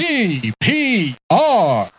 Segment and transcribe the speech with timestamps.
[0.00, 1.90] TPR.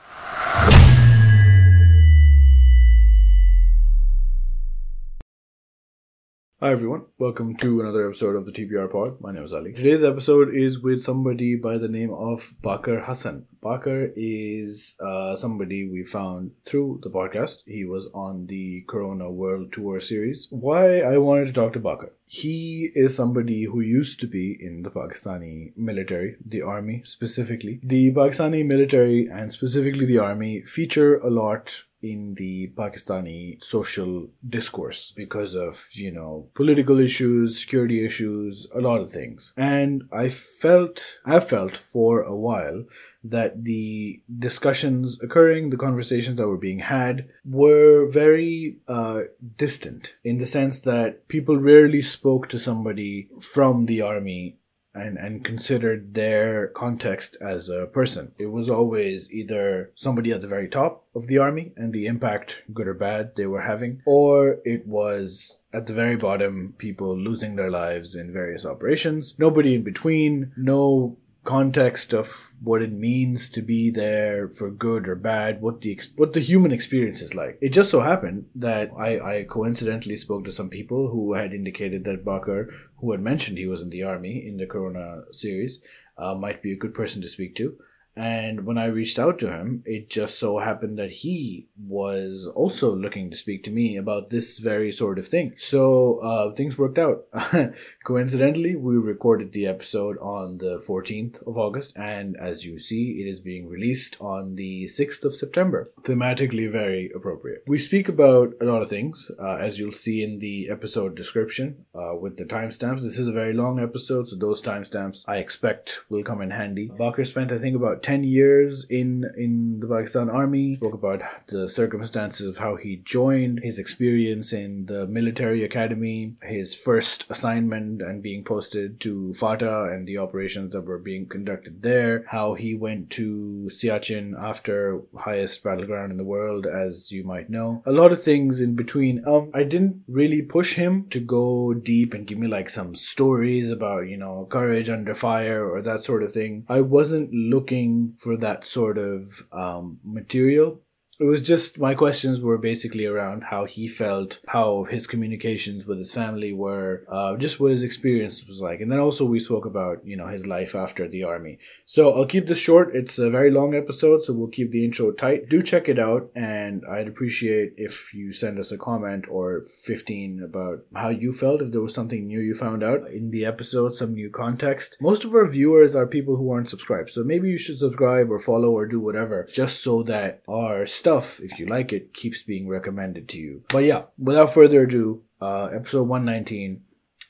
[6.64, 9.20] Hi everyone, welcome to another episode of the TPR Pod.
[9.20, 9.74] My name is Ali.
[9.74, 13.48] Today's episode is with somebody by the name of Baqar Hasan.
[13.64, 17.64] Baqar is uh, somebody we found through the podcast.
[17.66, 20.50] He was on the Corona World Tour series.
[20.52, 22.12] Why I wanted to talk to Baqar?
[22.28, 27.80] He is somebody who used to be in the Pakistani military, the army specifically.
[27.82, 35.14] The Pakistani military and specifically the army feature a lot in the Pakistani social discourse
[35.16, 39.54] because of, you know, political issues, security issues, a lot of things.
[39.56, 42.86] And I felt, I felt for a while
[43.24, 49.22] that the discussions occurring, the conversations that were being had were very uh,
[49.58, 54.58] distant in the sense that people rarely spoke to somebody from the army
[54.94, 58.34] and and considered their context as a person.
[58.38, 62.64] It was always either somebody at the very top of the army and the impact,
[62.74, 67.56] good or bad, they were having, or it was at the very bottom, people losing
[67.56, 69.36] their lives in various operations.
[69.40, 75.16] Nobody in between, no context of what it means to be there for good or
[75.16, 77.58] bad, what the what the human experience is like.
[77.62, 82.04] It just so happened that I, I coincidentally spoke to some people who had indicated
[82.04, 85.82] that Baqar, who had mentioned he was in the army in the Corona series,
[86.18, 87.78] uh, might be a good person to speak to.
[88.16, 92.96] And when I reached out to him, it just so happened that he was also
[92.96, 95.54] looking to speak to me about this very sort of thing.
[95.58, 97.26] So uh, things worked out.
[98.04, 103.28] Coincidentally, we recorded the episode on the 14th of August, and as you see, it
[103.28, 105.92] is being released on the 6th of September.
[106.02, 107.64] Thematically very appropriate.
[107.68, 111.86] We speak about a lot of things, uh, as you'll see in the episode description
[111.96, 113.02] uh, with the timestamps.
[113.02, 116.90] This is a very long episode, so those timestamps I expect will come in handy.
[116.90, 121.68] Baqar spent, I think, about 10 years in, in the Pakistan Army, spoke about the
[121.68, 128.24] circumstances of how he joined, his experience in the military academy, his first assignment and
[128.24, 133.10] being posted to FATA and the operations that were being conducted there, how he went
[133.12, 137.82] to Siachen after highest battleground in the world, as you might know.
[137.86, 139.24] A lot of things in between.
[139.28, 143.72] Um, I didn't really push him to go deep and give me like some stories
[143.72, 146.66] about, you know, courage under fire or that sort of thing.
[146.68, 150.82] I wasn't looking for that sort of um, material
[151.22, 156.00] it was just my questions were basically around how he felt, how his communications with
[156.00, 159.66] his family were, uh, just what his experience was like, and then also we spoke
[159.66, 161.60] about you know his life after the army.
[161.86, 162.96] So I'll keep this short.
[162.96, 165.48] It's a very long episode, so we'll keep the intro tight.
[165.48, 170.42] Do check it out, and I'd appreciate if you send us a comment or fifteen
[170.44, 173.94] about how you felt if there was something new you found out in the episode,
[173.94, 174.98] some new context.
[175.00, 178.40] Most of our viewers are people who aren't subscribed, so maybe you should subscribe or
[178.40, 182.42] follow or do whatever, just so that our stuff stuff, if you like it, keeps
[182.42, 183.64] being recommended to you.
[183.68, 186.84] But yeah, without further ado, uh, episode 119,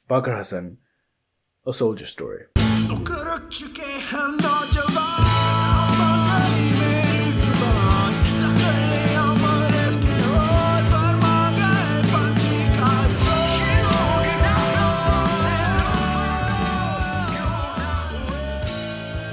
[0.07, 0.77] Baqar Hasan,
[1.65, 2.45] A Soldier Story.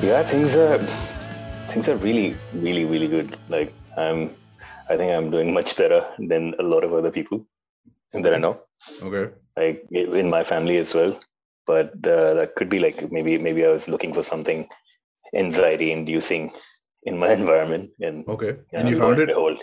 [0.00, 0.78] Yeah, things are
[1.68, 3.36] things are really, really, really good.
[3.50, 4.34] Like I'm
[4.90, 7.46] I think I'm doing much better than a lot of other people
[8.12, 8.60] that I know.
[9.02, 9.32] Okay.
[9.56, 11.18] Like in my family as well.
[11.66, 14.66] But uh, that could be like maybe maybe I was looking for something
[15.34, 16.52] anxiety inducing
[17.02, 17.90] in my environment.
[18.00, 18.56] And okay.
[18.72, 19.28] And you found it?
[19.28, 19.60] Behold,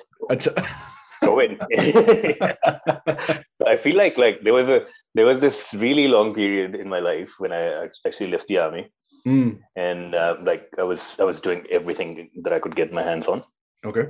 [1.23, 1.57] COVID.
[3.67, 4.85] I feel like like there was a
[5.15, 8.91] there was this really long period in my life when I actually left the army.
[9.25, 9.59] Mm.
[9.75, 13.27] And uh, like I was I was doing everything that I could get my hands
[13.27, 13.43] on.
[13.83, 14.09] Okay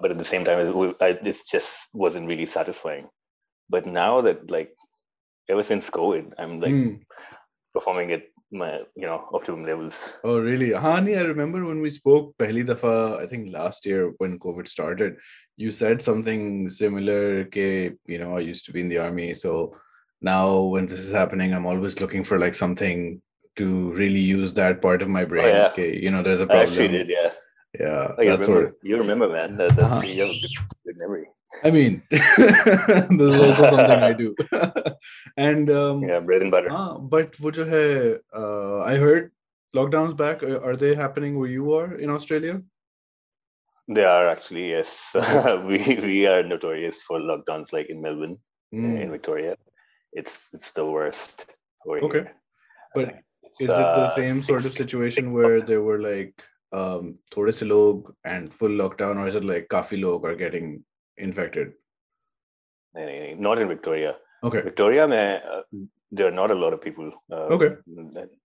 [0.00, 3.08] but at the same time, it just wasn't really satisfying.
[3.68, 4.72] But now that like
[5.48, 7.00] ever since COVID, I'm like mm.
[7.74, 8.22] performing at
[8.52, 10.18] my you know optimum levels.
[10.24, 10.70] Oh really?
[10.70, 15.16] Hani, I remember when we spoke pehli dafa, I think last year when COVID started,
[15.56, 17.44] you said something similar.
[17.44, 19.76] Ke, you know, I used to be in the army, so
[20.20, 23.22] now when this is happening, I'm always looking for like something
[23.56, 25.44] to really use that part of my brain.
[25.44, 25.68] Oh, yeah.
[25.68, 26.68] Okay, you know, there's a problem.
[26.68, 27.32] I actually did, yeah.
[27.80, 29.56] Yeah, you, remember, you remember, man.
[29.56, 30.50] That, that's you have a good,
[30.84, 31.28] good memory.
[31.64, 34.34] I mean, this is also something I do.
[35.38, 36.68] and um, yeah, bread and butter.
[36.70, 37.64] Uh, but wo jo
[38.34, 39.32] uh, I heard
[39.74, 40.42] lockdowns back.
[40.42, 42.60] Are they happening where you are in Australia?
[43.88, 44.92] They are actually yes.
[45.70, 45.80] we
[46.10, 48.36] we are notorious for lockdowns, like in Melbourne,
[48.74, 49.00] mm.
[49.00, 49.56] in Victoria.
[50.12, 51.46] It's it's the worst.
[51.88, 52.32] okay, here.
[52.94, 53.08] but
[53.58, 57.65] is it the uh, same sort of situation where there were like um थोड़े से
[57.65, 60.83] लोग and full lockdown or is it like काफी लोग are getting
[61.17, 61.73] infected?
[62.95, 64.15] Not in Victoria.
[64.43, 64.61] Okay.
[64.61, 65.61] Victoria, mein, uh,
[66.11, 67.11] there are not a lot of people.
[67.31, 67.75] Uh, okay.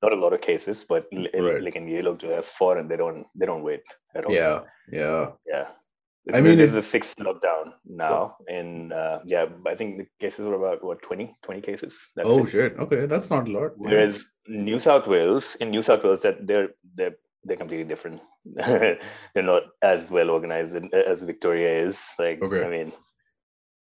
[0.03, 1.63] Not a lot of cases, but right.
[1.63, 3.83] like in ye log jo hai foreign, they don't they don't wait
[4.15, 4.33] at all.
[4.33, 4.61] Yeah.
[4.91, 5.27] Yeah.
[5.47, 5.69] Yeah.
[6.27, 9.75] This I is, mean, this it- is the sixth lockdown now, and uh, yeah, I
[9.75, 11.97] think the cases were about what 20, 20 cases.
[12.15, 12.51] That's oh it.
[12.51, 12.79] shit.
[12.79, 13.73] Okay, that's not a lot.
[13.81, 13.91] Yeah.
[13.91, 18.22] Whereas New South Wales, in New South Wales, that they're they're they're completely different.
[18.56, 19.00] they're
[19.36, 21.98] not as well organized as Victoria is.
[22.20, 22.64] Like, Okay.
[22.66, 22.92] I mean,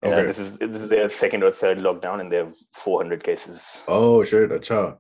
[0.04, 0.26] Okay.
[0.26, 3.84] this is this is their second or third lockdown, and they have four hundred cases.
[3.88, 4.50] Oh shit.
[4.50, 4.98] Acha.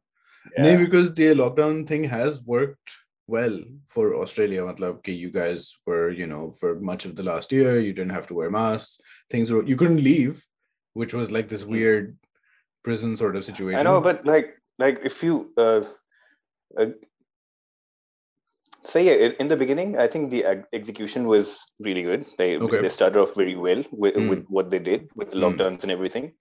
[0.56, 0.64] Yeah.
[0.64, 2.92] No, because the lockdown thing has worked
[3.28, 3.60] well
[3.90, 4.62] for Australia.
[4.62, 8.28] Matlab, you guys were, you know, for much of the last year, you didn't have
[8.28, 9.00] to wear masks.
[9.30, 10.46] Things were, you couldn't leave,
[10.94, 11.68] which was like this Mm.
[11.76, 12.18] weird
[12.84, 13.80] prison sort of situation.
[13.80, 14.48] I know, but like
[14.78, 15.82] like if you uh,
[16.80, 16.92] uh
[18.84, 22.26] say yeah, in- in the beginning, I think the execution was really good.
[22.38, 22.82] They Okay.
[22.82, 24.30] they started off very well with, Mm.
[24.30, 25.44] with what they did with the Mm.
[25.44, 26.34] lockdowns and everything.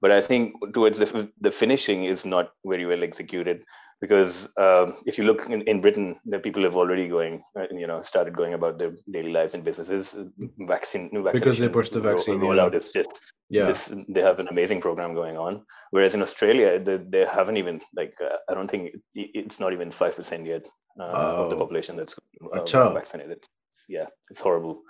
[0.00, 3.64] But I think towards the the finishing is not very well executed
[4.00, 7.86] because um, if you look in, in Britain, the people have already going, uh, you
[7.86, 10.16] know, started going about their daily lives and businesses.
[10.58, 12.46] Vaccine, new Because they pushed the vaccine, yeah.
[12.46, 13.72] rollout is just yeah.
[14.08, 18.14] they have an amazing program going on whereas in australia they, they haven't even like
[18.28, 20.64] uh, i don't think it, it's not even 5% yet
[20.98, 21.44] oh.
[21.44, 22.14] of the oh, population that's
[22.74, 23.44] um, vaccinated.
[23.88, 24.82] Yeah, it's horrible.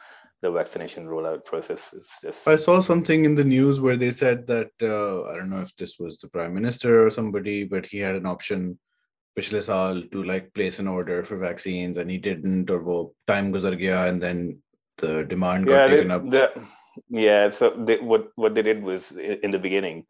[0.43, 2.47] The vaccination rollout process is just.
[2.49, 5.75] I saw something in the news where they said that uh, I don't know if
[5.77, 8.79] this was the prime minister or somebody, but he had an option
[9.35, 13.15] which is all to like place an order for vaccines and he didn't or wo
[13.27, 14.59] time guzar gaya and then
[14.99, 16.55] the demand got yeah, taken they, up
[17.09, 19.13] yeah so they, what what they did was
[19.47, 20.05] in the beginning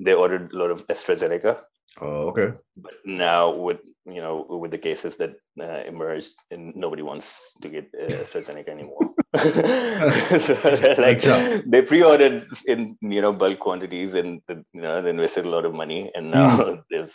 [0.00, 1.60] they ordered a lot of AstraZeneca
[2.01, 2.53] Oh, okay.
[2.77, 7.27] but now with you know with the cases that uh, emerged and nobody wants
[7.61, 11.63] to get uh, AstraZeneca anymore so they're like Acha.
[11.67, 15.65] they pre-ordered in you know bulk quantities and the, you know they invested a lot
[15.65, 17.13] of money and now they've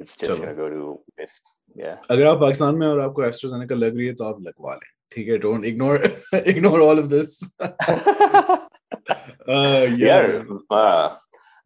[0.00, 0.40] it's just Chalo.
[0.40, 4.14] gonna go to waste yeah अगर आप पाकिस्तान में और आपको AstraZeneca लग रही है
[4.14, 5.96] तो आप लगवा लें ठीक है don't ignore
[6.54, 7.38] ignore all of this
[9.48, 10.60] uh yeah yeah man.
[10.70, 11.16] uh,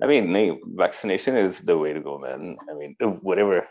[0.03, 3.67] I mean no, vaccination is the way to go man I mean whatever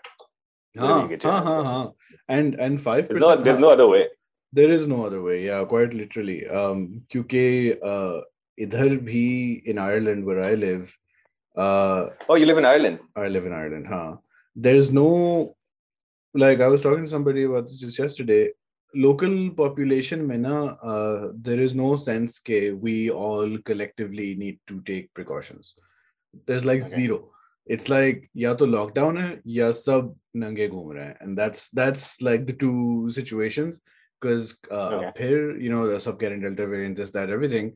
[0.78, 1.66] हाँ, you get your हाँ, hands हाँ, on.
[1.66, 1.94] हाँ.
[2.30, 4.08] and and 5% there's no there's हाँ, no other way
[4.54, 8.22] there is no other way yeah quite literally um क्योंकि uh
[8.60, 10.96] इधर भी in Ireland where I live
[11.58, 14.18] uh oh you live in Ireland I live in Ireland huh
[14.56, 15.56] there's no
[16.34, 18.50] like I was talking to somebody about this just yesterday
[18.94, 24.82] local population में ना uh, there is no sense के we all collectively need to
[24.82, 25.74] take precautions
[26.48, 26.96] there's like Okay.
[27.02, 27.20] zero
[27.68, 32.06] it's like या तो lockdown है या सब नंगे घूम रहे हैं and that's that's
[32.30, 33.80] like the two situations
[34.20, 35.06] because uh, Okay.
[35.08, 37.72] up here you know the सब getting delta variant this that everything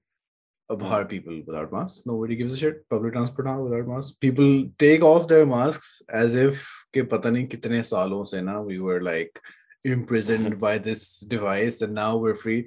[0.73, 0.83] Hmm.
[0.89, 2.05] how are people without masks?
[2.07, 2.77] Nobody gives a shit.
[2.89, 4.13] Public transport now without masks.
[4.25, 5.91] People take off their masks
[6.21, 6.63] as if
[6.95, 9.39] कि पता नहीं कितने सालों से ना we were like
[9.83, 11.03] imprisoned by this
[11.35, 12.57] device and now we're free.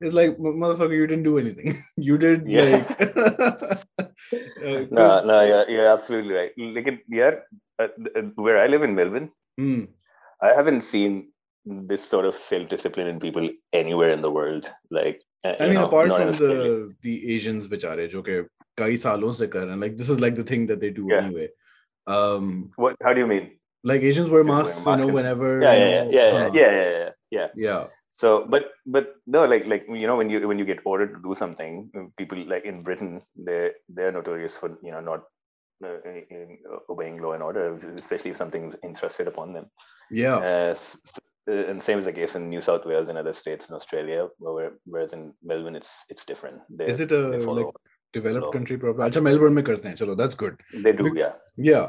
[0.00, 2.62] it's like motherfucker you didn't do anything you did yeah.
[2.62, 2.90] like
[4.00, 7.32] uh, no no you're, you're absolutely right like yeah
[7.78, 9.30] uh, uh, where i live in melbourne
[9.60, 9.88] mm.
[10.42, 11.28] i haven't seen
[11.64, 15.86] this sort of self-discipline in people anywhere in the world like uh, i mean know,
[15.86, 17.96] apart from the the asians which are
[18.28, 18.38] ke
[18.76, 21.22] kai salon se kar and like this is like the thing that they do yeah.
[21.24, 21.48] anyway
[22.06, 23.50] um what how do you mean
[23.84, 25.00] like asians wear masks, wear masks.
[25.00, 27.10] you know whenever yeah yeah yeah yeah, yeah, yeah.
[27.30, 27.48] yeah.
[27.54, 27.86] yeah
[28.22, 31.20] so but but no like like you know when you when you get ordered to
[31.26, 33.12] do something uh, people like in britain
[33.48, 33.60] they
[33.96, 35.22] they're notorious for you know not
[35.84, 35.98] uh,
[36.30, 37.64] in, uh, obeying law and order
[37.96, 39.66] especially if something's interested upon them.
[40.10, 40.36] Yeah.
[40.36, 40.74] Uh,
[41.48, 44.28] uh, and same is the case in new south wales and other states in australia
[44.38, 46.58] where, whereas in melbourne it's it's different.
[46.68, 47.66] They, is it a like
[48.12, 50.58] developed country problem acha melbourne mein karte hain chalo that's good.
[50.72, 51.32] They do Be- yeah.
[51.70, 51.86] yeah.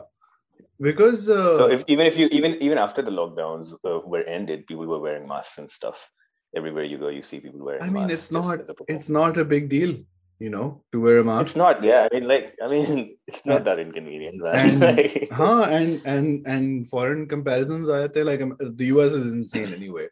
[0.89, 4.65] Because uh, so if, even if you even even after the lockdowns uh, were ended
[4.67, 6.07] people were wearing masks and stuff.
[6.56, 7.84] Everywhere you go, you see people wearing.
[7.84, 9.96] I mean it's not it's not a big deal,
[10.39, 11.48] you know, to wear a mask.
[11.48, 12.08] It's not, yeah.
[12.12, 14.84] I mean, like, I mean, it's not And- that inconvenient, man.
[14.84, 19.74] and- Huh, and and and foreign comparisons I tell like um, the US is insane
[19.74, 20.08] anyway.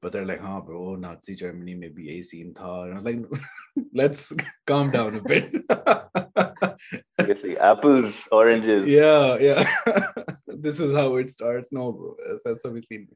[0.00, 2.70] But they're like, huh, bro, Nazi Germany maybe a scene tha.
[2.84, 3.40] And I was like,
[3.94, 4.32] let's
[4.66, 5.50] calm down a bit.
[7.18, 8.86] Seriously, apples, oranges.
[8.86, 9.64] yeah, yeah.
[10.46, 11.72] this is how it starts.
[11.72, 12.16] No, bro.
[12.26, 13.08] That's, that's how we seen.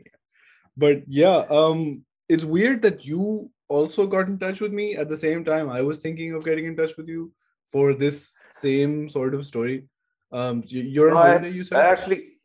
[0.76, 5.16] But yeah, um, it's weird that you also got in touch with me at the
[5.16, 5.70] same time.
[5.70, 7.32] I was thinking of getting in touch with you
[7.72, 9.84] for this same sort of story.
[10.32, 12.38] Um, you're on No, I- holiday, you I actually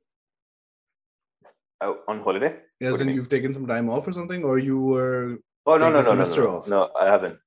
[1.81, 2.55] uh, on holiday.
[2.79, 5.37] Yes, and you've taken some time off or something, or you were.
[5.65, 7.37] Oh no no no no no, no no I haven't.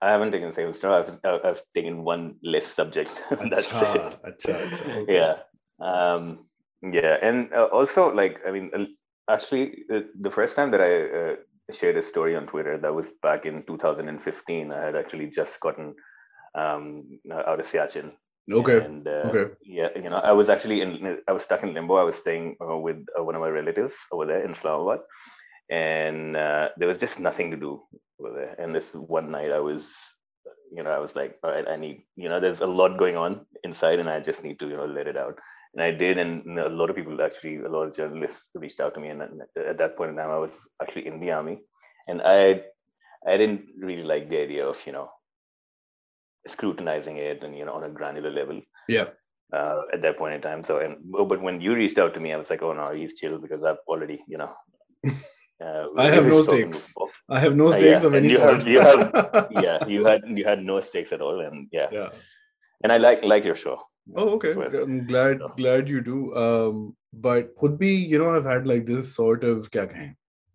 [0.00, 0.90] I haven't taken semester.
[0.90, 3.10] I've I've taken one less subject.
[3.30, 3.72] That's it.
[3.72, 5.14] Achha, achha, okay.
[5.14, 5.34] Yeah.
[5.80, 6.46] Um.
[6.82, 8.70] Yeah, and uh, also like I mean,
[9.30, 11.36] actually, uh, the first time that I uh,
[11.72, 14.72] shared a story on Twitter, that was back in 2015.
[14.72, 15.94] I had actually just gotten
[16.54, 18.12] um, out of Siachen.
[18.50, 18.84] Okay.
[18.84, 19.54] And uh, okay.
[19.64, 21.18] Yeah, you know, I was actually in.
[21.26, 21.96] I was stuck in limbo.
[21.96, 25.00] I was staying uh, with uh, one of my relatives over there in Islamabad,
[25.70, 27.80] and uh, there was just nothing to do
[28.20, 28.54] over there.
[28.58, 29.90] And this one night, I was,
[30.70, 33.16] you know, I was like, all right, I need, you know, there's a lot going
[33.16, 35.38] on inside, and I just need to, you know, let it out.
[35.74, 38.94] And I did, and a lot of people actually, a lot of journalists reached out
[38.94, 41.60] to me, and at that point in time, I was actually in the army,
[42.08, 42.62] and I,
[43.26, 45.10] I didn't really like the idea of, you know,
[46.46, 49.06] scrutinizing it and you know on a granular level yeah
[49.52, 50.96] uh, at that point in time so and
[51.28, 53.64] but when you reached out to me i was like oh no he's chill because
[53.64, 54.52] i've already you know
[55.64, 56.94] uh, I have no stakes.
[57.28, 58.62] I have no stakes uh, of any you sort.
[58.62, 62.08] Have, you have, yeah, you had you had no stakes at all, and yeah, yeah.
[62.82, 63.82] And I like like your show.
[64.14, 64.52] Oh, okay.
[64.52, 65.52] I'm glad so.
[65.56, 66.34] glad you do.
[66.36, 69.68] Um, but could be you know I've had like this sort of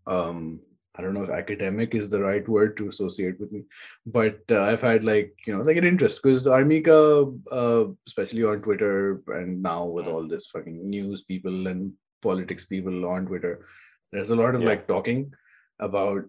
[0.05, 0.59] um
[0.95, 3.63] I don't know if academic is the right word to associate with me,
[4.05, 8.43] but uh, I've had like you know like an interest because army ka, uh, especially
[8.43, 10.13] on Twitter and now with mm.
[10.13, 13.65] all this fucking news people and politics people on Twitter,
[14.11, 14.67] there's a lot of yeah.
[14.67, 15.31] like talking
[15.79, 16.25] about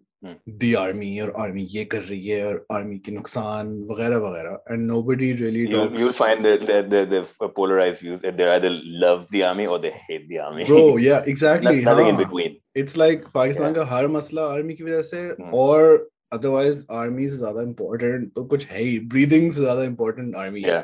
[0.61, 4.87] the army اور army یہ کر رہی ہے اور army کے نقصان وغیرہ وغیرہ and
[4.87, 5.65] no buddy really
[6.01, 7.21] you find that they they
[7.57, 8.69] polarize views they are they
[9.01, 12.97] love the army اور they hate the army bro yeah exactly nothing in between it's
[12.99, 18.35] like Pakistan کا ہر مسئلہ army کی وجہ سے اور otherwise army سے زیادہ امپورٹنٹ
[18.35, 18.99] تو کچھ ہے ہی.
[19.13, 20.79] بریدنگ سے زیادہ امپورٹنٹ آرمی ہے.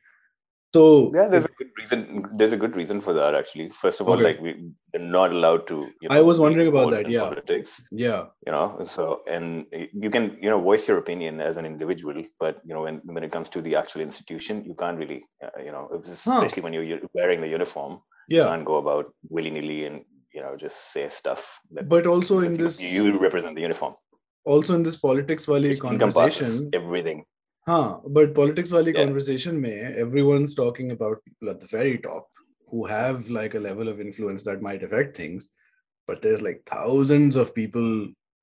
[0.74, 4.08] so yeah there's a good reason there's a good reason for that actually first of
[4.08, 4.24] all okay.
[4.24, 7.84] like we are not allowed to you know, i was wondering about that yeah politics
[7.92, 12.24] yeah you know so and you can you know voice your opinion as an individual
[12.40, 15.62] but you know when when it comes to the actual institution you can't really uh,
[15.62, 16.62] you know especially huh.
[16.62, 18.44] when you're wearing the uniform yeah.
[18.44, 21.60] you can't go about willy-nilly and you know just say stuff
[21.96, 23.96] but also in this you represent the uniform
[24.46, 27.24] also in this politics wali conversation everything
[27.68, 29.04] huh but politics wali yeah.
[29.04, 32.28] conversation may everyone's talking about people at the very top
[32.70, 35.50] who have like a level of influence that might affect things
[36.08, 37.88] but there's like thousands of people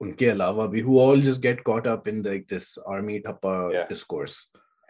[0.02, 2.66] unke alawa bhi who all just get caught up in like this
[2.96, 3.86] army thappa yeah.
[3.92, 4.36] discourse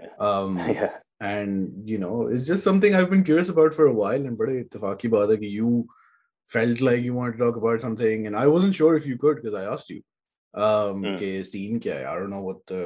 [0.01, 0.15] yeah.
[0.31, 4.29] um yeah and you know it's just something i've been curious about for a while
[4.31, 5.71] and bade ittifaqi baat hai ki you
[6.48, 9.38] felt like you wanted to talk about something and I wasn't sure if you could
[9.42, 10.02] because I asked you
[10.54, 11.18] um mm.
[11.20, 12.84] के scene क्या है I don't know what the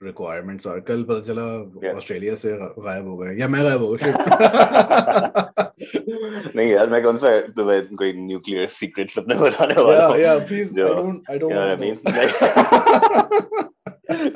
[0.00, 1.44] requirements are कल पता चला
[1.82, 1.94] yeah.
[1.96, 2.52] Australia से
[2.86, 4.08] गायब हो गए या मैं गायब हो गया
[6.56, 10.24] नहीं यार मैं कौन सा तो मैं कोई न्यूक्लियर सीक्रेट्स अपने बताने वाला हूं yeah
[10.24, 12.34] yeah please I don't I don't you know what I mean like,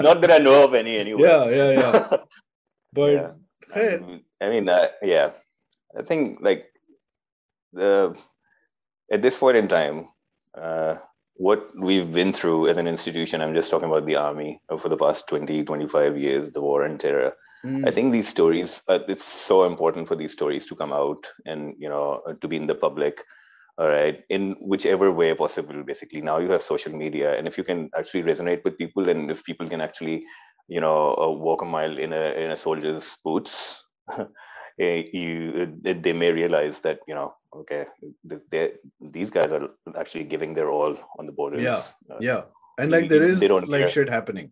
[0.07, 1.95] not that I know of any anyway yeah yeah yeah
[2.93, 3.31] but yeah.
[3.75, 3.95] Hey.
[3.97, 5.29] Um, I mean uh, yeah
[5.97, 6.63] I think like
[7.73, 7.91] the
[9.12, 10.08] at this point in time,
[10.60, 10.96] uh,
[11.36, 14.98] what we've been through as an institution, I'm just talking about the army for the
[14.98, 17.34] past 20, 25 years, the war and terror.
[17.66, 17.88] Mm.
[17.88, 21.74] I think these stories, uh, it's so important for these stories to come out and,
[21.78, 23.24] you know, uh, to be in the public.
[23.78, 26.22] All right, in whichever way possible, basically.
[26.22, 29.44] Now you have social media, and if you can actually resonate with people, and if
[29.44, 30.24] people can actually,
[30.70, 33.84] you know, uh, walk a mile in a in a soldier's boots,
[34.78, 37.86] you they may realize that you know okay
[39.02, 41.62] these guys are actually giving their all on the borders.
[41.62, 42.42] Yeah uh, yeah.
[42.78, 43.88] And like there is like care.
[43.88, 44.52] shit happening.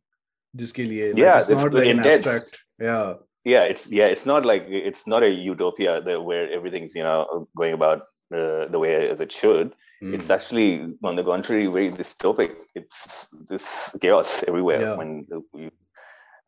[0.56, 3.14] Just like, yeah it's not like an abstract yeah.
[3.44, 7.74] Yeah it's yeah it's not like it's not a utopia where everything's you know going
[7.74, 8.04] about
[8.34, 9.74] uh, the way as it should.
[10.02, 10.14] Mm.
[10.16, 12.52] it's actually on the contrary very dystopic.
[12.76, 14.96] It's this chaos everywhere yeah.
[14.96, 15.72] when you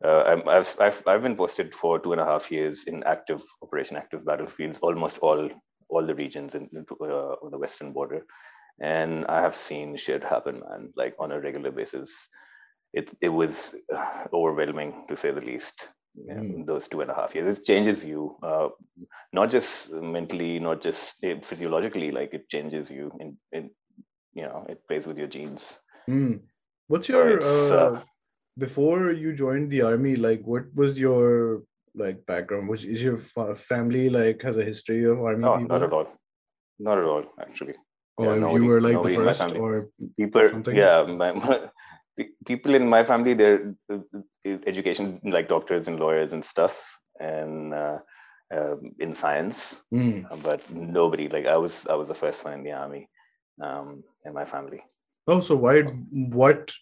[0.04, 3.96] uh, I've, I've, I've been posted for two and a half years in active operation
[3.96, 5.48] active battlefields almost all
[5.88, 8.26] all the regions in uh, the western border
[8.80, 12.28] and i have seen shit happen man like on a regular basis
[12.92, 13.74] it it was
[14.32, 15.88] overwhelming to say the least
[16.18, 16.66] mm.
[16.66, 18.68] those two and a half years it changes you uh,
[19.32, 23.70] not just mentally not just uh, physiologically like it changes you in, in
[24.34, 26.40] you know it plays with your genes mm.
[26.88, 28.00] what's your uh, uh,
[28.58, 31.62] before you joined the army like what was your
[31.94, 32.68] like background?
[32.68, 35.42] Was is your family like has a history of army?
[35.42, 35.78] No, people?
[35.78, 36.08] not at all.
[36.78, 37.74] Not at all, actually.
[38.18, 40.48] Oh, yeah, nobody, you were like the first, or people?
[40.48, 40.76] Something?
[40.76, 41.60] Yeah, my, my,
[42.46, 43.98] people in my family, they're uh,
[44.66, 46.76] education like doctors and lawyers and stuff,
[47.20, 47.98] and uh,
[48.54, 49.76] uh, in science.
[49.92, 50.42] Mm.
[50.42, 51.86] But nobody like I was.
[51.86, 53.08] I was the first one in the army
[53.62, 54.82] um, in my family.
[55.26, 55.82] Oh, so why?
[55.82, 56.72] What?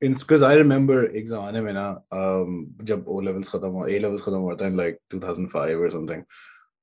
[0.00, 2.74] because I remember exam mein na, um,
[3.06, 6.24] O levels khatam A levels khatam in like 2005 or something.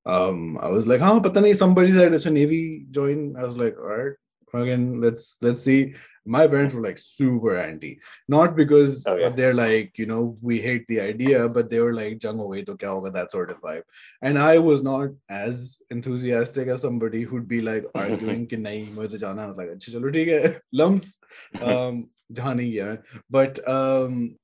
[0.05, 3.35] Um, I was like, huh, pata nahi, somebody said it's a Navy join.
[3.37, 4.13] I was like, all right,
[4.61, 5.95] again let's let's see.
[6.25, 7.99] My parents were like super anti.
[8.27, 9.29] Not because oh, yeah.
[9.29, 12.75] they're like you know we hate the idea but they were like jung way to
[12.75, 13.13] kya hoga?
[13.13, 13.83] that sort of vibe.
[14.21, 19.19] And i was not as enthusiastic as somebody who'd be like arguing ki nahi mujhe
[19.19, 19.43] jana.
[19.43, 20.59] I was like acha chalo theek hai.
[20.71, 21.17] LUMS.
[21.61, 22.95] Um jahan yeah
[23.29, 24.37] but um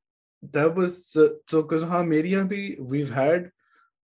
[0.51, 3.51] that was so because so, we've had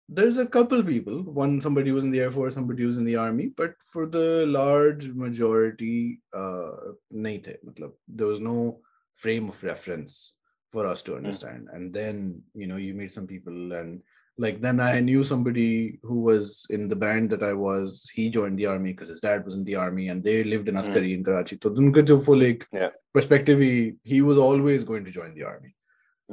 [0.09, 1.23] there's a couple people.
[1.23, 4.45] One somebody was in the air force somebody was in the army but for the
[4.47, 6.71] large majority uh
[7.11, 8.79] there was no
[9.13, 10.33] frame of reference
[10.71, 11.67] for us to understand.
[11.71, 14.01] And then you know you meet some people and
[14.39, 18.09] like then i knew somebody who was in the band that i was.
[18.13, 20.75] He joined the army because his dad was in the army and they lived in
[20.75, 21.59] askari in karachi.
[21.61, 22.89] So unka jo full like Yeah.
[23.13, 25.75] perspective he, he was always going to join the army.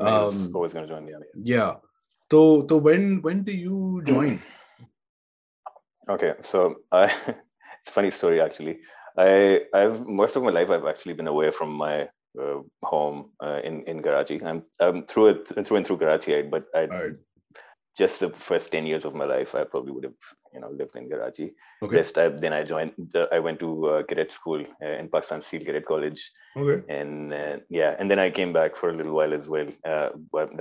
[0.01, 1.27] Um, always going to join the army.
[1.43, 1.75] yeah
[2.31, 4.41] so so when when do you join
[6.11, 7.05] Okay, so I
[7.79, 8.81] it's a funny story actually.
[9.17, 12.09] I I've most of my life I've actually been away from my
[12.41, 14.43] uh, home uh, in in Karachi.
[14.45, 16.89] I'm I'm through it through and through Karachi, but I
[17.97, 20.15] just the first ten years of my life I probably would have
[20.53, 21.53] you know lived in Karachi.
[21.83, 25.09] okay Rest I then I joined the, I went to uh, cadet school uh, in
[25.09, 26.21] Pakistan Steel Cadet College,
[26.57, 29.69] okay and uh, yeah, and then I came back for a little while as well.
[29.85, 30.11] Uh,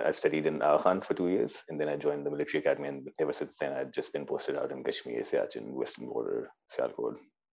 [0.05, 2.87] I studied in Khan for two years, and then I joined the military academy.
[2.87, 7.15] And ever since then, I've just been posted out in Kashmir, Siachen, Western Border, Sialkot.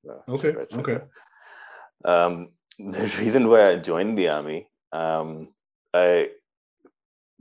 [0.10, 0.82] Uh, Okay, etc., etc.
[0.82, 1.00] okay.
[2.06, 5.50] Um, the reason why I joined the army, um,
[5.94, 6.30] I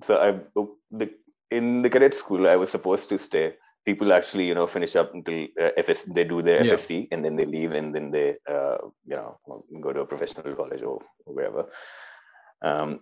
[0.02, 0.40] so I
[0.90, 1.10] the
[1.50, 3.54] in the cadet school I was supposed to stay.
[3.90, 6.00] People actually, you know, finish up until uh, FS.
[6.16, 6.72] They do their Yeah.
[6.72, 8.78] FSC and then they leave, and then they, uh,
[9.10, 9.30] you know,
[9.86, 10.98] go to a professional college or
[11.36, 11.64] wherever.
[12.70, 13.00] Um,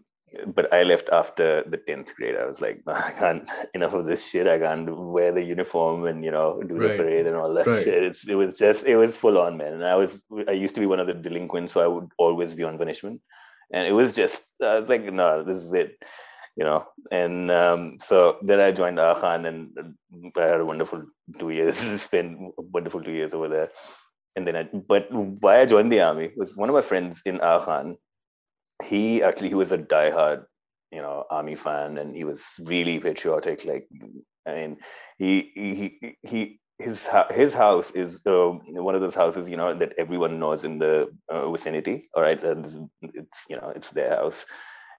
[0.55, 2.37] but I left after the tenth grade.
[2.37, 3.49] I was like, I can't
[3.79, 4.47] enough of this shit.
[4.55, 7.85] I can't wear the uniform and you know do the parade and all that Right.
[7.85, 8.03] shit.
[8.09, 9.73] It's it was just it was full on, man.
[9.79, 12.55] And I was I used to be one of the delinquents, so I would always
[12.61, 13.21] be on punishment.
[13.73, 15.91] And it was just I was like, no, this is it,
[16.59, 16.87] you know.
[17.11, 19.71] And um, so then I joined Khan, and
[20.37, 21.05] I had a wonderful
[21.39, 21.77] two years.
[22.03, 23.71] Spent wonderful two years over there.
[24.37, 27.39] And then I, but why I joined the army was one of my friends in
[27.39, 27.97] Khan
[28.85, 30.45] he actually he was a diehard
[30.93, 33.89] you know army fan and he was really patriotic like
[34.47, 34.77] i mean
[35.19, 38.51] he he he his his house is uh,
[38.89, 42.43] one of those houses you know that everyone knows in the uh, vicinity all right
[42.45, 44.47] it's you know it's their house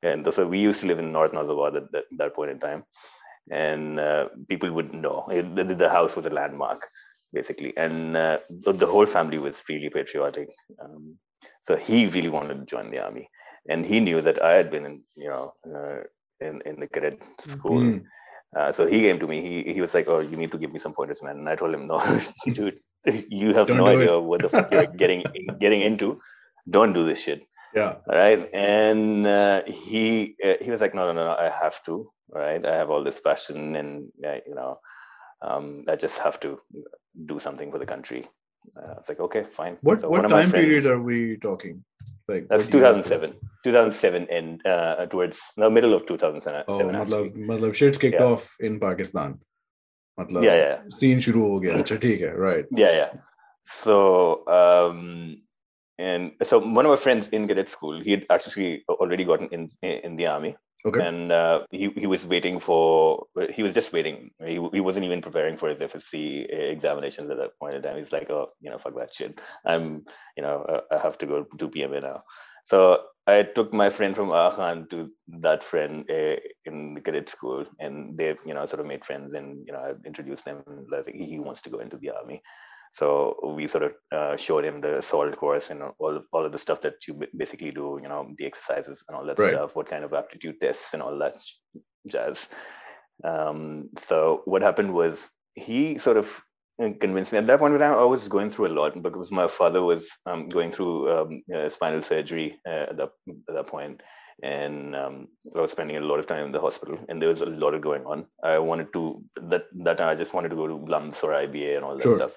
[0.03, 2.83] and so we used to live in north Nazimabad at that, that point in time
[3.51, 6.87] and uh, people would know it, the, the house was a landmark
[7.33, 10.49] basically and uh, the, whole family was really patriotic
[10.83, 11.17] um,
[11.61, 13.29] so he really wanted to join the army
[13.67, 15.99] and he knew that I had been in, you know, uh,
[16.45, 17.81] in in the cadet school.
[17.81, 18.03] Mm.
[18.57, 19.41] Uh, so he came to me.
[19.41, 21.55] He he was like, "Oh, you need to give me some pointers, man." And I
[21.55, 21.99] told him, "No,
[22.45, 22.79] dude,
[23.29, 25.23] you have Don't no do it." idea what the fuck you're getting
[25.59, 26.19] getting into.
[26.69, 27.95] Don't do this shit." yeah.
[28.07, 28.49] Right?
[28.53, 32.63] And uh, he uh, he was like no no no i have to right?
[32.65, 34.79] I have all this passion and I, you know
[35.41, 36.59] um, i just have to
[37.25, 38.27] do something for the country.
[38.77, 39.77] Uh, it's like okay fine.
[39.81, 41.83] What, so what time friends, period are we talking?
[42.27, 47.97] Like that's 2007 2007 and uh, towards the middle of 2007 oh, matlab, matlab shit's
[47.97, 48.25] kicked yeah.
[48.25, 49.39] off in pakistan.
[50.19, 51.83] Matlab, yeah yeah scene shuru ho gaya.
[51.83, 52.65] Achha, theek hai, right.
[52.71, 53.11] Yeah yeah.
[53.65, 55.41] So um,
[55.99, 59.69] and so one of my friends in cadet school, he had actually already gotten in
[59.81, 64.31] in the army, okay and uh, he he was waiting for he was just waiting.
[64.39, 67.97] He he wasn't even preparing for his FSC examinations at that point in time.
[67.97, 69.39] He's like, oh, you know, fuck that shit.
[69.65, 70.05] I'm,
[70.37, 72.23] you know, uh, I have to go do PMA now.
[72.63, 77.65] So I took my friend from Aachen to that friend uh, in the cadet school,
[77.79, 80.63] and they, you know, sort of made friends, and you know, I introduced them.
[80.89, 82.41] Like he wants to go into the army,
[82.91, 86.57] so we sort of uh, showed him the assault course and all all of the
[86.57, 89.51] stuff that you basically do, you know, the exercises and all that Right.
[89.51, 91.35] stuff, what kind of aptitude tests and all that
[92.07, 92.47] jazz.
[93.23, 96.41] Um, so what happened was he sort of
[96.81, 99.31] uh, convinced me at that point in time i was going through a lot because
[99.31, 103.09] my father was um, going through um, uh, spinal surgery uh, at, that,
[103.49, 104.01] at that point
[104.43, 107.41] and um, i was spending a lot of time in the hospital and there was
[107.41, 110.55] a lot of going on i wanted to that that time i just wanted to
[110.55, 112.15] go to LUMS or iba and all that Sure.
[112.15, 112.31] stuff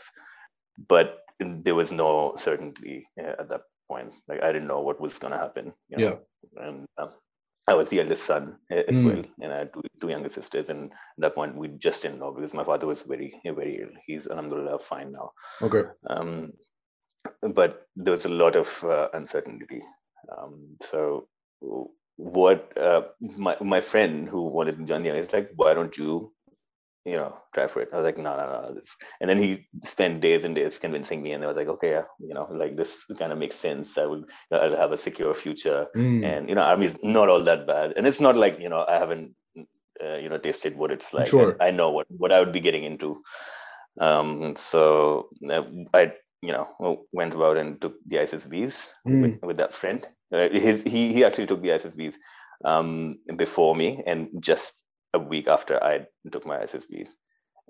[0.88, 4.12] but there was no certainty uh, at that point.
[4.28, 5.72] Like I didn't know what was gonna happen.
[5.88, 6.04] You know?
[6.04, 6.64] Yeah.
[6.64, 7.10] And um,
[7.68, 9.04] I was the eldest son as mm.
[9.04, 10.68] well, and I had two, two younger sisters.
[10.68, 13.90] And at that point, we just didn't know because my father was very, very ill.
[14.04, 15.32] He's alhamdulillah fine now.
[15.60, 15.84] Okay.
[16.10, 16.52] Um,
[17.54, 19.82] but there was a lot of uh, uncertainty.
[20.36, 21.28] Um, so
[22.16, 25.96] what uh, my my friend who wanted to join the army is like, why don't
[25.96, 26.32] you
[27.04, 27.88] you know, try for it.
[27.92, 28.74] I was like, no, no, no.
[28.74, 28.96] This.
[29.20, 32.02] And then he spent days and days convincing me, and I was like, okay, yeah,
[32.20, 33.98] you know, like this kind of makes sense.
[33.98, 36.24] I would, I'll have a secure future, mm.
[36.24, 38.84] and you know, army is not all that bad, and it's not like you know,
[38.86, 39.34] I haven't,
[40.02, 41.26] uh, you know, tasted what it's like.
[41.26, 41.56] Sure.
[41.60, 43.22] I know what what I would be getting into.
[44.00, 45.62] Um, so uh,
[45.92, 49.22] I, you know, went about and took the ISSBs mm.
[49.22, 50.06] with, with, that friend.
[50.32, 52.14] Uh, his he he actually took the ISSBs
[52.64, 54.82] um, before me, and just
[55.14, 57.10] a week after I took my ISSBs.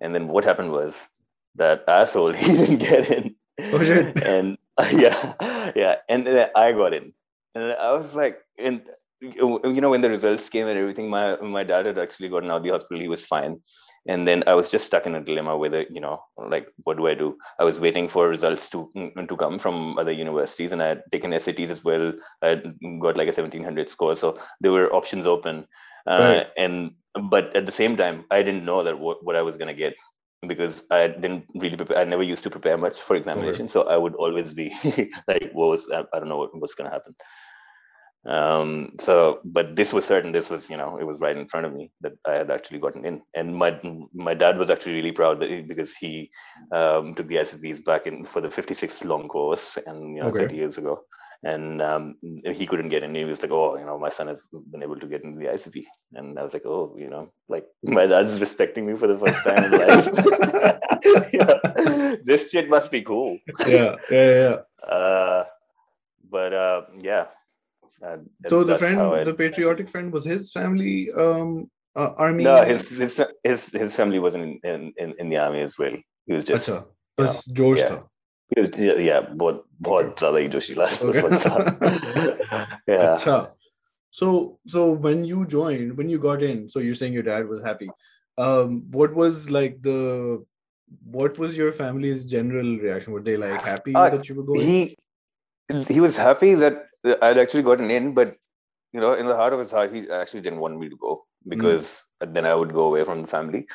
[0.00, 1.08] And then what happened was
[1.56, 3.34] that asshole he didn't get in.
[3.72, 4.22] Oh shit!
[4.22, 7.12] and uh, yeah, yeah, and then I got in,
[7.54, 8.82] and I was like, and
[9.20, 12.58] you know when the results came and everything, my my dad had actually gotten out
[12.58, 13.00] of the hospital.
[13.00, 13.60] He was fine,
[14.08, 17.06] and then I was just stuck in a dilemma whether you know like what do
[17.06, 17.36] I do?
[17.58, 21.02] I was waiting for results to mm, to come from other universities, and I had
[21.12, 22.12] taken SATs as well.
[22.40, 22.62] I
[23.00, 25.66] got like a seventeen hundred score, so there were options open.
[26.04, 26.46] Uh, right.
[26.56, 29.68] and but at the same time i didn't know that what, what i was going
[29.68, 29.94] to get
[30.48, 33.96] because i didn't really prepare i never used to prepare much for examination so i
[33.96, 34.74] would always be
[35.28, 37.14] like what was i, I don't know what, what's going to happen.
[38.24, 41.66] Um so but this was certain this was you know it was right in front
[41.66, 43.20] of me that i had actually gotten in.
[43.34, 43.80] And my
[44.14, 46.30] my dad was actually really proud that he, because he
[46.70, 50.42] um took the issbs back in for the 56th long course and you know okay.
[50.42, 51.02] 30 years ago
[51.44, 53.14] and um, he couldn't get in.
[53.14, 55.46] He was like, "Oh, you know, my son has been able to get into the
[55.46, 59.18] ICP," and I was like, "Oh, you know, like my dad's respecting me for the
[59.18, 61.32] first time in life.
[61.32, 62.16] yeah.
[62.24, 64.56] This shit must be cool." Yeah, yeah, yeah.
[64.82, 65.44] Uh,
[66.28, 67.26] but uh, yeah.
[68.04, 68.16] Uh,
[68.48, 72.42] so the friend, the patriotic friend, was his family um, uh, army.
[72.42, 75.94] No, his his his his family wasn't in in, in, the army as well.
[76.26, 76.68] He was just.
[76.68, 76.84] Acha,
[77.16, 77.44] Bas.
[77.44, 78.00] George yeah
[78.55, 80.85] या बहुत बहुत ज्यादा ही जोशीला
[82.87, 83.51] yeah Achha.
[84.19, 87.63] so so when you joined when you got in so you're saying your dad was
[87.65, 87.89] happy
[88.45, 89.97] um what was like the
[91.17, 94.61] what was your family's general reaction were they like happy uh, that you were going
[94.61, 94.79] he
[95.89, 96.85] he was happy that
[97.29, 98.35] i'd actually gotten in but
[98.93, 101.25] you know in the heart of his heart he actually didn't want me to go
[101.55, 102.33] because mm.
[102.33, 103.65] then i would go away from the family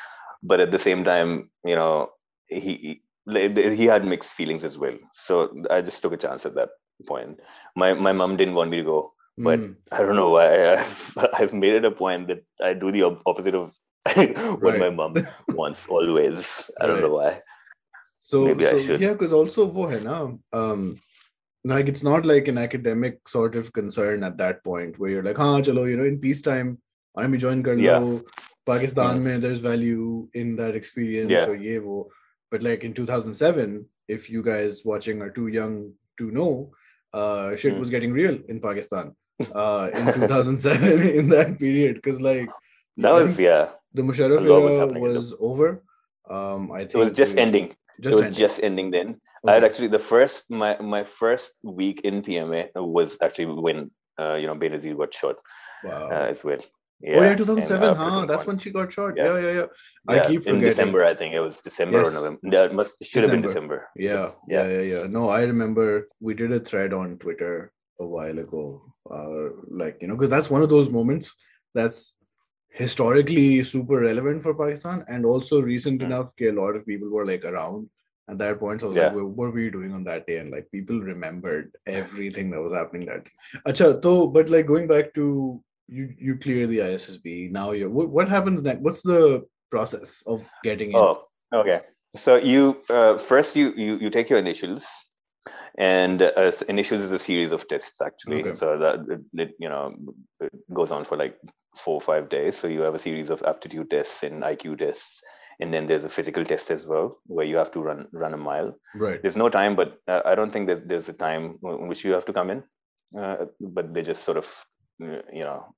[0.41, 2.09] but at the same time you know
[2.47, 3.01] he
[3.34, 4.96] he had mixed feelings as well.
[5.14, 6.70] So I just took a chance at that
[7.06, 7.40] point.
[7.76, 9.76] My my mom didn't want me to go, but mm.
[9.92, 10.74] I don't know why.
[10.74, 13.76] I've, I've, made it a point that I do the opposite of
[14.14, 14.80] what right.
[14.80, 15.14] my mom
[15.48, 16.70] wants always.
[16.80, 17.04] I don't right.
[17.04, 17.42] know why.
[18.02, 21.00] So, Maybe so yeah, because also wo hai na, um,
[21.64, 25.38] like it's not like an academic sort of concern at that point where you're like,
[25.38, 26.78] ah, chalo, you know, in peacetime,
[27.14, 27.80] army join kar lo.
[27.80, 28.20] Yeah.
[28.66, 29.40] Pakistan, mm.
[29.40, 31.30] there's value in that experience.
[31.30, 31.46] Yeah.
[31.46, 32.10] So ye wo.
[32.50, 36.72] But like in 2007, if you guys watching are too young to know,
[37.12, 37.80] uh, shit mm.
[37.80, 39.14] was getting real in Pakistan
[39.54, 42.48] uh, in 2007 in that period because like
[42.98, 45.82] that was yeah the Musharraf era was, was over.
[46.28, 47.76] Um, I think it was just we, ending.
[48.00, 48.38] Just it was ending.
[48.38, 49.08] just ending then.
[49.08, 49.52] Okay.
[49.52, 54.34] I had actually the first my my first week in PMA was actually when uh,
[54.34, 55.36] you know Benazir got shot.
[55.84, 56.10] Wow.
[56.10, 56.58] Uh, as well.
[57.00, 57.88] Yeah, oh yeah, 2007.
[57.88, 58.26] And, uh, huh?
[58.26, 59.14] That's when she got shot.
[59.16, 59.52] Yeah, yeah, yeah.
[59.52, 59.66] yeah.
[60.08, 60.62] I keep forgetting.
[60.62, 62.08] In December, I think it was December yes.
[62.08, 62.40] or November.
[62.42, 63.20] Yeah, it must should December.
[63.20, 63.88] have been December.
[63.96, 65.06] Yeah, yeah, yeah, yeah.
[65.06, 68.82] No, I remember we did a thread on Twitter a while ago.
[69.08, 71.34] Uh, like you know, because that's one of those moments
[71.74, 72.14] that's
[72.70, 76.12] historically super relevant for Pakistan and also recent mm-hmm.
[76.12, 77.88] enough that a lot of people were like around
[78.28, 78.80] at that point.
[78.80, 79.06] So I was yeah.
[79.06, 80.38] like, what were you doing on that day?
[80.38, 83.30] And like people remembered everything that was happening that day.
[83.66, 87.50] Acha, so, but like going back to you you clear the ISSB.
[87.50, 88.80] Now you're what, what happens next?
[88.80, 90.96] What's the process of getting in?
[90.96, 91.80] Oh, okay.
[92.16, 94.86] So you uh, first you you you take your initials,
[95.78, 98.42] and uh, initials is a series of tests actually.
[98.42, 98.52] Okay.
[98.52, 99.94] So that it, it, you know
[100.40, 101.38] it goes on for like
[101.76, 102.56] four or five days.
[102.56, 105.22] So you have a series of aptitude tests and IQ tests,
[105.60, 108.38] and then there's a physical test as well where you have to run run a
[108.38, 108.74] mile.
[108.94, 109.22] Right.
[109.22, 112.12] There's no time, but uh, I don't think that there's a time in which you
[112.12, 112.62] have to come in.
[113.18, 114.46] Uh, but they just sort of
[114.98, 115.74] you know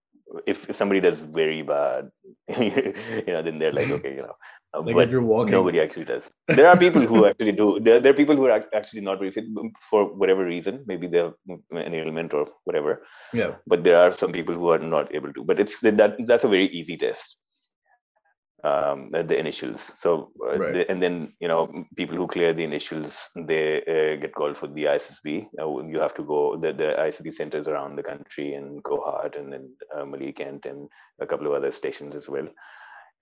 [0.47, 2.11] if, if somebody does very bad,
[2.59, 2.95] you
[3.27, 4.35] know, then they're like, okay, you know.
[4.73, 6.31] Uh, like but if you're walking, nobody actually does.
[6.47, 7.81] There are people who actually do.
[7.81, 9.45] There, there are people who are actually not very fit
[9.89, 10.85] for whatever reason.
[10.87, 13.03] Maybe they have an ailment or whatever.
[13.33, 13.57] Yeah.
[13.67, 15.45] But there are some people who are not able to.
[15.45, 17.37] But it's that that's a very easy test.
[18.63, 19.81] Um, the initials.
[19.99, 20.75] So, uh, right.
[20.75, 24.67] the, and then you know, people who clear the initials, they uh, get called for
[24.67, 25.47] the ISSB.
[25.59, 26.57] Uh, you have to go.
[26.57, 30.89] The, the ISSB centers around the country in Kohat and then uh, Kent and
[31.21, 32.49] a couple of other stations as well.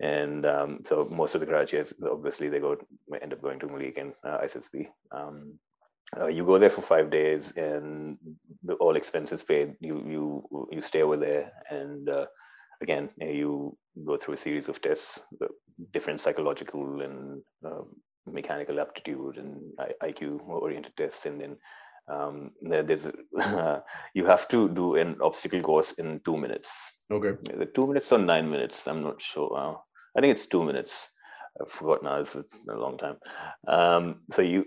[0.01, 2.77] And um, so most of the Karachi's, obviously, they go
[3.21, 4.87] end up going to Malir and uh, ISSB.
[5.11, 5.59] Um,
[6.19, 8.17] uh, you go there for five days, and
[8.63, 9.75] the, all expenses paid.
[9.81, 12.27] You you you stay over there, and uh,
[12.81, 15.21] again, you go through a series of tests,
[15.93, 17.83] different psychological and uh,
[18.27, 19.61] mechanical aptitude and
[20.03, 21.57] IQ oriented tests, and then
[22.09, 23.83] um, there's a,
[24.15, 26.71] you have to do an obstacle course in two minutes.
[27.11, 27.37] Okay.
[27.75, 29.57] Two minutes or nine minutes, I'm not sure.
[29.57, 29.75] Uh,
[30.17, 31.09] I think it's two minutes.
[31.61, 32.21] I forgot now.
[32.21, 33.17] It's, it's a long time.
[33.67, 34.65] Um, so you,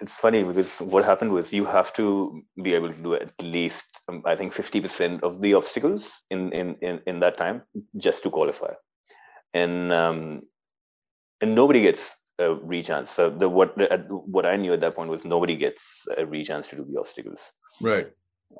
[0.00, 3.86] it's funny because what happened was you have to be able to do at least,
[4.08, 7.62] um, I think, fifty percent of the obstacles in, in in in that time
[7.96, 8.74] just to qualify,
[9.54, 10.42] and um,
[11.40, 13.08] and nobody gets a rechance.
[13.08, 13.74] So the what
[14.08, 17.52] what I knew at that point was nobody gets a rechance to do the obstacles.
[17.80, 18.08] Right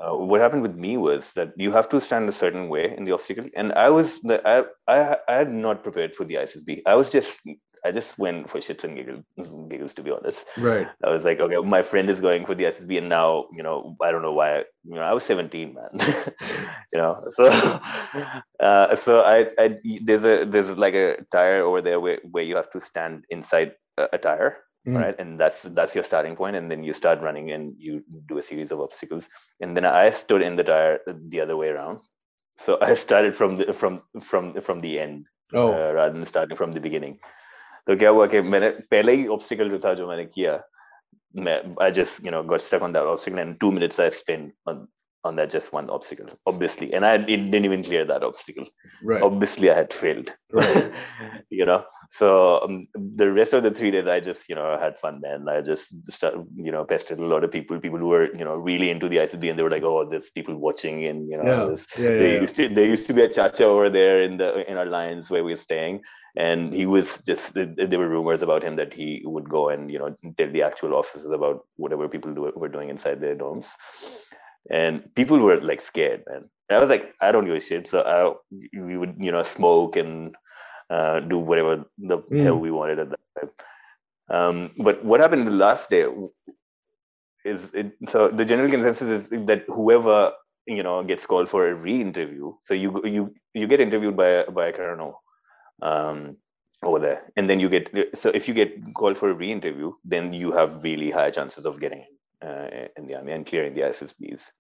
[0.01, 3.05] uh, what happened with me was that you have to stand a certain way in
[3.05, 6.83] the obstacle and i was the, I, I i had not prepared for the issb
[6.87, 7.39] i was just
[7.85, 9.25] i just went for shits and giggles,
[9.71, 10.45] giggles to be honest.
[10.59, 10.89] Right.
[11.05, 13.97] I was like okay my friend is going for the issb and now you know
[14.03, 16.17] i don't know why you know i was 17 man.
[16.93, 17.45] You know so
[18.61, 22.57] uh, so I, I there's a there's like a tire over there where, where you
[22.57, 24.96] have to stand inside a, a tire mm.
[25.02, 28.38] right and that's that's your starting point and then you start running and you do
[28.38, 29.28] a series of obstacles
[29.62, 32.00] and then i stood in the tire the other way around
[32.58, 35.72] so i started from the from from from the end oh.
[35.74, 37.20] uh, rather than starting from the beginning
[37.90, 40.62] तो क्या हुआ कि मैंने पहले ही obstacle जो था जो मैंने किया
[41.36, 44.54] मैं I just you know got stuck on that obstacle and two minutes I spent
[44.68, 44.88] on
[45.27, 46.93] on that just one obstacle obviously.
[46.95, 48.67] And i it didn't even clear that obstacle.
[49.03, 49.23] Right.
[49.23, 50.33] Obviously i had failed.
[50.53, 50.93] Right.
[51.51, 51.85] You know?
[52.11, 55.49] So um, the rest of the three days i just you know had fun man.
[55.49, 57.81] I just started, you know pestered a lot of people.
[57.81, 60.31] People who were you know really into the icb and they were like oh there's
[60.31, 61.65] people watching and you know yeah.
[61.71, 62.41] This, yeah, yeah.
[62.41, 65.31] used to there used to be a chacha over there in the in our lines
[65.31, 66.03] where we were staying.
[66.39, 69.99] And he was just there were rumors about him that he would go and you
[69.99, 73.69] know tell the actual officers about whatever people do, were doing inside their dorms
[74.71, 76.49] and people were like scared man.
[76.69, 77.89] And i was like i don't give a shit.
[77.89, 80.35] So i we would you know smoke and
[80.89, 82.43] uh, do whatever the mm.
[82.43, 83.51] hell we wanted at that time.
[84.29, 86.07] Um, but what happened the last day
[87.45, 90.33] is it so the general consensus is that whoever
[90.67, 94.51] you know gets called for a re-interview so you you you get interviewed by a,
[94.51, 95.23] by a colonel
[95.83, 96.37] um,
[96.83, 97.33] over there.
[97.37, 100.83] And then you get so if you get called for a re-interview then you have
[100.83, 102.05] really high chances of getting uh,
[102.43, 104.51] in the army and clearing the ISSBs.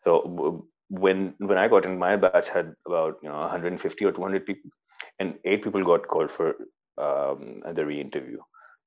[0.00, 4.46] So when when I got in, my batch had about you know 150 or 200
[4.46, 4.70] people,
[5.18, 6.56] and eight people got called for
[6.98, 8.38] um, the re-interview,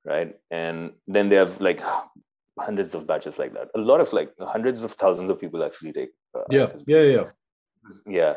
[0.05, 0.35] right?
[0.51, 1.81] And then they have like
[2.59, 3.69] hundreds of batches like that.
[3.75, 6.09] A lot of like hundreds of thousands of people actually take.
[6.35, 6.83] Uh, yeah, ISSBs.
[6.87, 7.23] yeah, yeah,
[8.05, 8.35] yeah.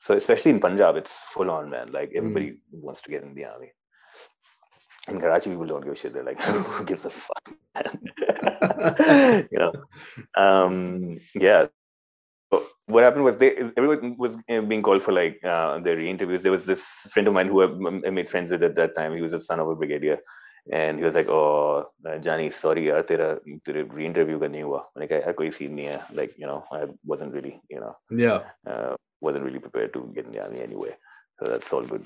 [0.00, 1.92] So especially in Punjab, it's full on, man.
[1.92, 2.58] Like everybody mm.
[2.72, 3.72] wants to get in the army
[5.08, 6.12] in Karachi, people don't give a shit.
[6.12, 7.50] They're like, who gives a fuck?
[9.50, 9.72] you know,
[10.36, 11.66] um, yeah.
[12.52, 16.42] So what happened was they everyone was uh, being called for like uh, the re-interviews.
[16.42, 17.62] There was this friend of mine who
[18.06, 19.14] I made friends with at that time.
[19.14, 20.18] He was a son of a brigadier,
[20.70, 24.82] and he was like, "Oh, uh, Johnny, sorry, yaar, tera, tera re-interview ka nahi hua."
[24.94, 26.04] Like, I scene nahi hai.
[26.12, 30.26] Like, you know, I wasn't really, you know, yeah, uh, wasn't really prepared to get
[30.26, 30.94] in the army anyway.
[31.38, 32.04] So that's all good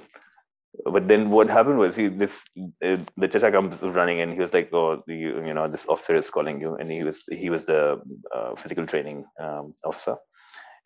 [0.85, 2.45] but then what happened was he this
[2.85, 6.17] uh, the chacha comes running and he was like oh you, you know this officer
[6.17, 6.75] is calling you.
[6.75, 8.01] And he was he was the
[8.35, 10.17] uh, physical training um, officer.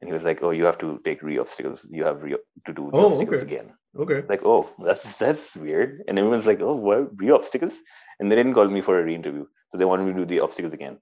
[0.00, 1.87] And he was like oh you have to take re obstacles.
[1.90, 3.55] You have re to do oh, obstacles okay.
[3.55, 3.72] again.
[3.98, 4.22] Okay.
[4.29, 6.03] Like oh that's that's weird.
[6.09, 7.11] And everyone's like oh what?
[7.16, 7.74] Re obstacles?
[8.18, 9.46] And they didn't call me for a re-interview.
[9.70, 10.98] So they wanted me to do the obstacles again.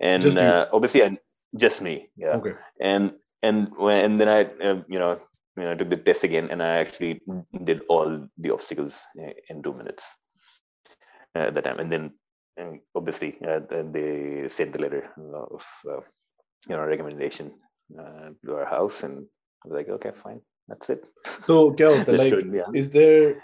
[0.00, 1.18] And uh, obviously and
[1.56, 2.10] just me.
[2.16, 2.36] Yeah.
[2.36, 2.52] Okay.
[2.80, 3.12] And
[3.42, 5.20] and and then i uh, you know
[5.56, 7.20] you know, I took the test again and I actually
[7.64, 9.00] did all the obstacles
[9.48, 10.04] in two minutes
[11.34, 11.78] at the time.
[11.78, 12.12] And then
[12.56, 13.60] and obviously uh,
[13.92, 15.10] they sent the letter
[15.52, 16.00] of uh,
[16.68, 17.52] you know recommendation
[17.98, 19.26] uh, to our house and
[19.64, 21.04] I was like okay fine that's it
[21.46, 22.70] so kya like yeah.
[22.74, 23.42] is there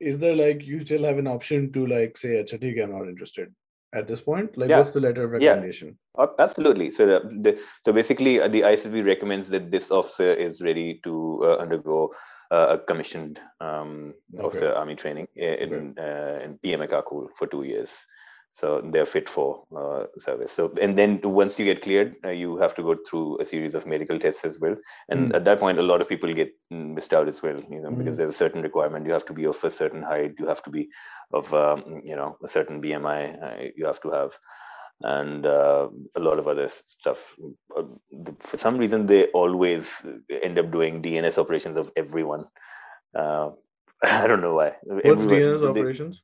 [0.00, 3.54] is there like you still have an option to like say Chathi, I'm not interested
[3.94, 4.56] at this point?
[4.56, 4.78] Like, yeah.
[4.78, 5.96] what's the letter of recommendation?
[6.18, 6.26] Yeah.
[6.38, 6.90] Absolutely.
[6.90, 11.40] So, the, the, so basically, uh, the ICB recommends that this officer is ready to
[11.44, 12.12] uh, undergo
[12.50, 14.44] uh, a commissioned um, okay.
[14.44, 16.38] officer army training in okay.
[16.40, 16.58] Uh, in
[17.38, 18.06] for two years.
[18.54, 20.52] So they're fit for uh, service.
[20.52, 23.74] So and then once you get cleared uh, you have to go through a series
[23.74, 24.76] of medical tests as well.
[25.08, 25.34] And mm.
[25.34, 27.98] at that point a lot of people get missed out as well you know mm.
[27.98, 29.06] because there's a certain requirement.
[29.06, 30.34] You have to be of a certain height.
[30.38, 30.88] You have to be
[31.32, 34.38] of um, you know a certain bmi uh, you have to have.
[35.00, 37.18] And uh, a lot of other stuff.
[38.38, 42.44] For some reason they always end up doing dns operations of everyone.
[43.18, 43.50] Uh,
[44.04, 44.74] i don't know why.
[44.84, 46.22] What's everyone, dns they, operations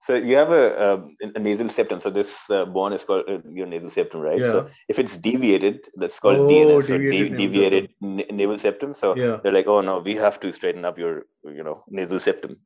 [0.00, 2.00] so you have a, a, a nasal septum.
[2.00, 4.40] So this uh, bone is called uh, your nasal septum, right?
[4.40, 4.52] Yeah.
[4.52, 8.36] So if it's deviated, that's called oh, DNS, deviated, de- deviated septum.
[8.36, 8.94] nasal septum.
[8.94, 9.38] So yeah.
[9.42, 12.58] they're like, oh no, we have to straighten up your, you know, nasal septum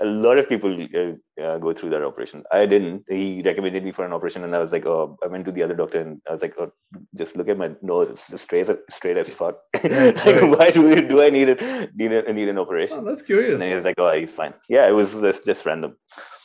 [0.00, 2.44] a lot of people uh, uh, go through that operation.
[2.52, 3.04] I didn't.
[3.08, 5.62] He recommended me for an operation, and I was like, oh, I went to the
[5.62, 6.72] other doctor, and I was like, oh,
[7.16, 8.10] just look at my nose.
[8.10, 9.58] It's just straight, straight as fuck.
[9.74, 11.94] like, why do, do I need it?
[11.94, 12.98] Need, a, need an operation?
[13.00, 13.54] Oh, that's curious.
[13.54, 14.54] And he was like, oh, he's fine.
[14.68, 15.96] Yeah, it was just, just random.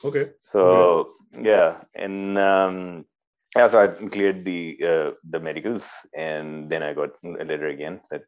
[0.03, 0.31] Okay.
[0.41, 1.49] So okay.
[1.49, 3.05] yeah, and um,
[3.55, 8.01] yeah, so I cleared the uh, the medicals, and then I got a letter again
[8.11, 8.23] that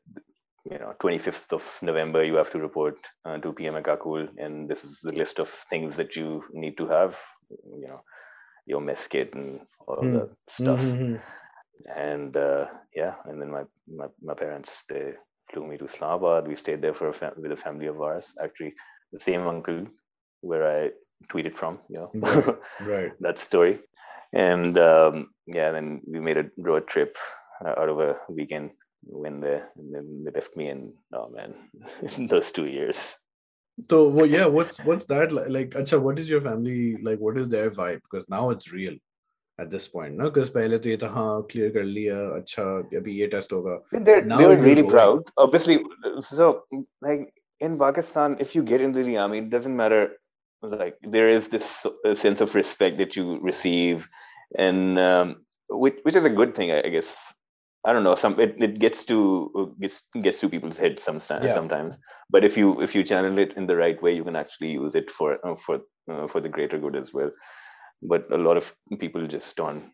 [0.71, 4.83] you know 25th of november you have to report uh, to pma kakul and this
[4.83, 7.17] is the list of things that you need to have
[7.49, 8.01] you know
[8.65, 10.13] your mess kit and all mm.
[10.13, 11.15] the stuff mm-hmm.
[11.95, 15.13] and uh, yeah and then my, my my parents they
[15.51, 18.33] flew me to islamabad we stayed there for a fam- with a family of ours
[18.43, 18.73] actually
[19.13, 19.85] the same uncle
[20.41, 20.89] where i
[21.31, 22.57] tweeted from you know right,
[22.93, 23.11] right.
[23.21, 23.79] that story
[24.33, 27.15] and um, yeah then we made a road trip
[27.65, 28.71] uh, out of a weekend
[29.09, 31.53] when they then they left me and oh man
[32.29, 33.17] those two years.
[33.89, 37.37] So well yeah what's what's that like, like acha, what is your family like what
[37.37, 38.01] is their vibe?
[38.03, 38.95] Because now it's real
[39.59, 40.29] at this point no?
[40.29, 42.67] Because pehle to ye tha haan clear kar liya acha
[43.01, 44.91] abhi ye test hoga they're, now they were really going.
[44.91, 45.83] proud obviously
[46.29, 46.63] so
[47.01, 50.17] like in pakistan if you get into the army it doesn't matter
[50.61, 54.07] like there is this sense of respect that you receive
[54.57, 55.35] and um,
[55.69, 57.33] which, which is a good thing i guess
[57.87, 58.15] I don't know.
[58.15, 61.45] Some it, it gets to gets gets to people's heads sometimes.
[61.45, 61.53] Yeah.
[61.53, 61.97] Sometimes,
[62.29, 64.93] but if you if you channel it in the right way, you can actually use
[64.93, 65.79] it for uh, for
[66.11, 67.31] uh, for the greater good as well.
[68.01, 69.85] But a lot of people just don't,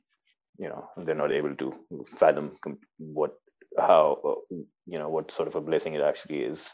[0.58, 1.74] you know, they're not able to
[2.18, 2.58] fathom
[2.98, 3.36] what
[3.78, 4.56] how uh,
[4.88, 6.74] you know what sort of a blessing it actually is.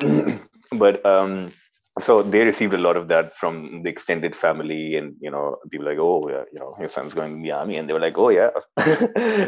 [0.72, 1.52] but um,
[2.00, 5.86] so they received a lot of that from the extended family and you know people
[5.86, 8.18] like oh yeah you know your son's going to the army and they were like
[8.18, 8.50] oh yeah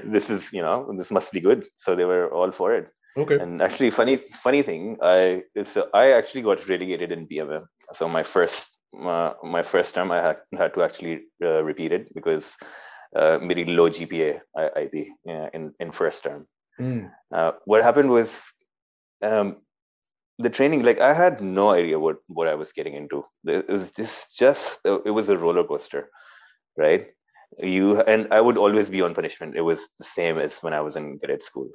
[0.04, 1.66] this is you know this must be good.
[1.76, 2.88] So they were all for it.
[3.16, 3.38] Okay.
[3.38, 8.22] And actually funny funny thing i so i actually got relegated in pma so my
[8.22, 8.68] first
[9.02, 12.56] uh, my first term i had, had to actually uh, repeat it because
[13.16, 14.84] uh, very low gpa I, I
[15.32, 16.46] uh, in in first term.
[16.78, 17.10] Mm.
[17.34, 18.42] uh, what happened was
[19.22, 19.56] um,
[20.38, 23.24] the training like i had no idea what what i was getting into.
[23.44, 26.08] It was just just it was a roller coaster
[26.76, 27.06] right?
[27.58, 29.56] You and i would always be on punishment.
[29.56, 31.68] It was the same as when i was in cadet school.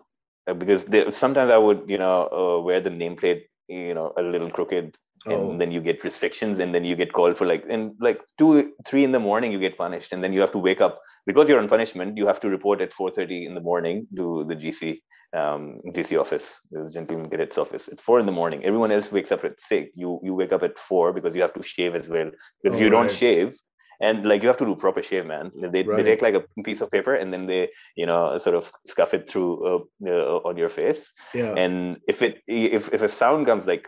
[0.48, 4.22] Uh, because there, sometimes i would you know uh, wear the nameplate you know a
[4.22, 5.58] little crooked and oh.
[5.58, 9.04] then you get restrictions and then you get called for like and like two three
[9.04, 11.00] in the morning you get punished and then you have to wake up.
[11.28, 14.56] Because you're on punishment you have to report at 4.30 in the morning to the
[14.56, 15.00] gc
[15.34, 18.64] um, GC office, Gentleman Cadet's office at four in the morning.
[18.66, 19.92] Everyone else wakes up at six.
[19.96, 22.32] You you wake up at four because you have to shave as well.
[22.64, 22.92] If oh, you right.
[22.92, 23.58] don't shave,
[24.02, 25.52] and like you have to do proper shave, man.
[25.56, 25.98] They, right.
[25.98, 29.14] they take like a piece of paper and then they you know sort of scuff
[29.14, 31.12] it through uh, uh, on your face.
[31.34, 31.54] Yeah.
[31.56, 33.88] And if it if if a sound comes like,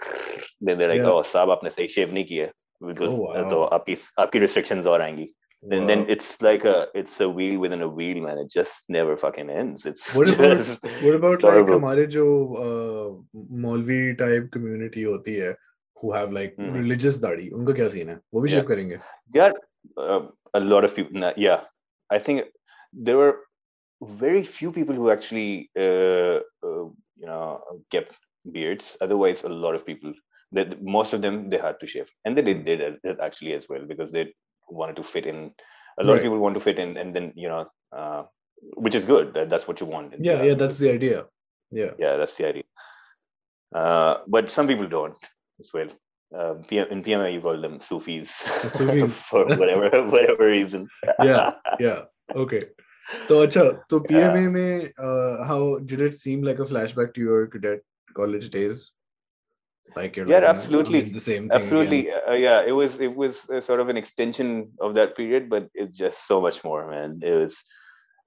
[0.62, 1.12] then they're like, yeah.
[1.12, 2.50] oh, sab aapne say shave nahi
[2.84, 3.50] Oh, uh, wow.
[3.50, 5.28] तो आपकी आपकी restrictions और आएंगी
[5.63, 5.87] then wow.
[5.87, 9.51] then it's like a it's a wheel within a wheel man it just never fucking
[9.51, 10.59] ends it's what about
[11.03, 11.63] what about horrible.
[11.63, 12.27] like हमारे जो
[12.65, 15.57] uh, मौलवी type community होती है
[16.01, 16.77] who have like mm-hmm.
[16.81, 19.01] religious दाढ़ी उनका क्या scene है वो भी shift करेंगे
[19.37, 19.53] yeah
[19.99, 20.23] uh,
[20.55, 21.67] a lot of people yeah
[22.11, 22.45] i think
[23.09, 23.35] there were
[24.25, 26.85] very few people who actually uh, uh,
[27.23, 28.15] you know kept
[28.57, 30.13] beards otherwise a lot of people
[30.59, 33.67] that most of them they had to shave and they did, did it actually as
[33.69, 34.33] well because they
[34.70, 35.52] wanted to fit in
[36.00, 36.18] a lot right.
[36.18, 38.24] of people want to fit in and then you know uh,
[38.76, 41.26] which is good that's what you want yeah yeah that's the idea
[41.72, 42.64] yeah yeah that's the idea
[43.76, 45.16] uh, but some people don't
[45.60, 45.90] as well
[46.38, 48.32] uh, in PMA you call them Sufis,
[48.72, 49.24] Sufis.
[49.30, 50.88] for whatever whatever reason.
[51.24, 52.02] yeah, yeah,
[52.36, 52.66] okay.
[53.28, 54.50] So, acha, so PMA yeah.
[54.50, 57.82] mein, uh, how did it seem like a flashback to your cadet
[58.16, 58.92] college days?
[59.96, 63.90] Like you're yeah absolutely the same absolutely uh, yeah it was it was sort of
[63.90, 67.64] an extension of that period but it's just so much more man it was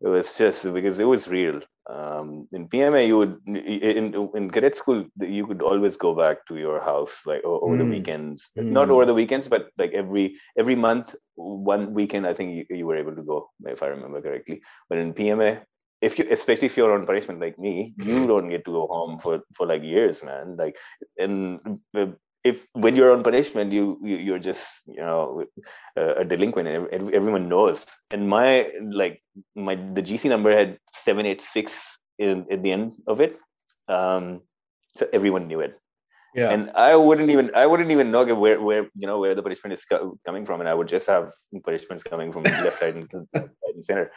[0.00, 1.60] it was just because it was real.
[1.88, 6.56] Um, in PMA, you would in in cadet school you could always go back to
[6.56, 7.78] your house like over mm.
[7.78, 8.64] the weekends, mm.
[8.64, 12.26] not over the weekends, but like every every month, one weekend.
[12.26, 14.62] I think you, you were able to go if I remember correctly.
[14.88, 15.62] But in PMA,
[16.02, 19.18] if you especially if you're on punishment like me you don't get to go home
[19.18, 20.56] for for like years man.
[20.56, 20.76] Like
[21.18, 22.06] and uh,
[22.44, 25.44] if when you're on punishment you, you are just you know
[25.96, 27.86] a, delinquent and everyone knows.
[28.10, 29.22] And my like
[29.54, 33.38] my the gc number had 786 in at the end of it.
[33.88, 34.42] Um
[34.96, 35.78] so everyone knew it.
[36.34, 36.50] Yeah.
[36.50, 39.72] And i wouldn't even i wouldn't even know where where you know where the punishment
[39.72, 39.84] is
[40.26, 40.60] coming from.
[40.60, 41.32] And i would just have
[41.64, 43.10] punishments coming from left right and,
[43.84, 44.10] center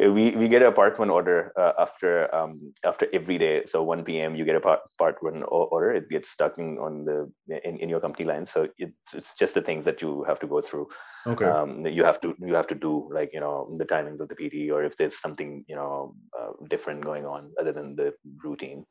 [0.00, 3.64] uh, we we get a part one order uh, after um, after every day.
[3.66, 4.34] So 1 p.m.
[4.34, 5.92] you get a part, part one order.
[5.92, 7.30] It gets stuck in on the
[7.64, 8.46] in, in your company line.
[8.46, 10.88] So it's it's just the things that you have to go through.
[11.26, 11.44] Okay.
[11.44, 14.34] Um, you have to you have to do like you know the timings of the
[14.34, 18.86] PT or if there's something you know uh, different going on other than the routine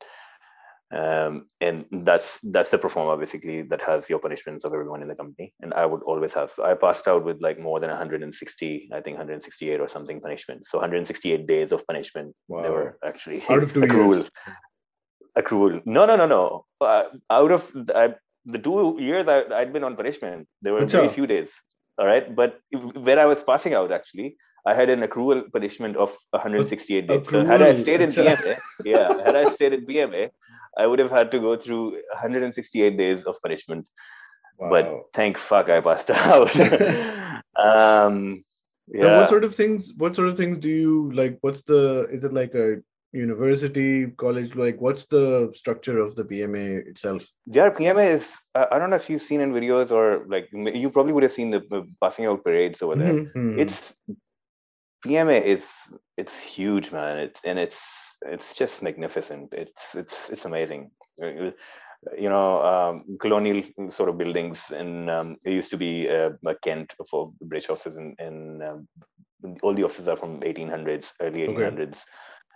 [0.92, 5.14] um, and that's that's the performer basically that has your punishments of everyone in the
[5.14, 9.00] company and i would always have i passed out with like more than 160 i
[9.00, 12.62] think 168 or something punishment so 168 days of punishment wow.
[12.70, 14.30] were actually out of two accrual years.
[15.38, 18.14] accrual no no no no uh, out of I,
[18.44, 20.90] the two years I, i'd been on punishment there were Achha.
[20.90, 21.52] very few days
[21.96, 22.60] all right but
[22.94, 27.18] when i was passing out actually I had an accrual punishment of 168 days.
[27.18, 27.30] Accrual.
[27.30, 30.30] So had I stayed in PMA, yeah, had I stayed in PMA,
[30.78, 33.86] I would have had to go through 168 days of punishment.
[34.58, 34.70] Wow.
[34.70, 36.54] But thank fuck I passed out.
[37.58, 38.44] um,
[38.88, 39.06] yeah.
[39.06, 39.92] And what sort of things?
[39.96, 41.38] What sort of things do you like?
[41.40, 42.08] What's the?
[42.10, 42.76] Is it like a
[43.12, 44.54] university, college?
[44.54, 47.26] Like, what's the structure of the PMA itself?
[47.46, 48.32] Yeah, PMA is.
[48.54, 51.50] I don't know if you've seen in videos or like you probably would have seen
[51.50, 53.12] the passing out parades over there.
[53.12, 53.58] Mm-hmm.
[53.58, 53.94] It's
[55.04, 55.72] PMA is
[56.16, 57.18] it's huge, man.
[57.18, 57.80] It's and it's
[58.26, 59.52] it's just magnificent.
[59.52, 60.90] It's it's it's amazing.
[61.22, 61.50] Uh,
[62.18, 66.54] you know, um, colonial sort of buildings, and um, it used to be uh, a
[66.56, 68.88] Kent for British officers, and, and um,
[69.62, 71.80] all the officers are from 1800s, early 1800s.
[71.80, 71.98] Okay.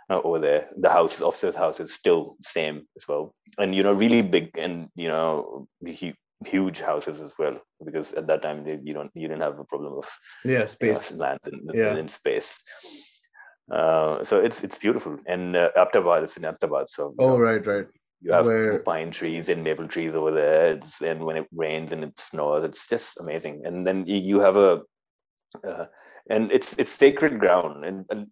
[0.08, 3.92] Uh, over there, the houses, officers' house is still same as well, and you know,
[3.92, 5.66] really big and you know,
[6.44, 9.64] huge houses as well because at that time they, you don't you didn't have a
[9.64, 10.04] problem of
[10.44, 11.96] yeah space you know, lands in, yeah.
[11.96, 12.62] in space
[13.70, 15.18] uh, so it's it's beautiful.
[15.26, 17.86] And uh, Abbottabad is in Abbottabad so oh know, right right.
[18.20, 18.78] you have Where...
[18.80, 20.72] pine trees and maple trees over there.
[20.72, 23.62] It's, and when it rains and it snows it's just amazing.
[23.64, 24.82] And then you have a
[25.66, 25.86] uh,
[26.30, 27.84] and it's it's sacred ground.
[27.84, 28.28] And, and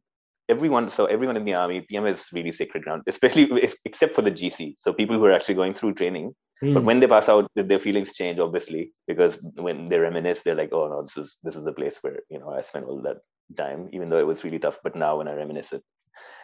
[0.48, 3.48] everyone so everyone in the army pm is really sacred ground especially
[3.84, 6.34] except for the gc so people who are actually going through training.
[6.62, 6.74] Mm.
[6.74, 6.86] but hmm.
[6.86, 10.86] when they pass out their feelings change obviously because when they reminisce they're like oh
[10.88, 13.16] no this is this is the place where you know i spent all that
[13.56, 15.82] time even though it was really tough but now when i reminisce it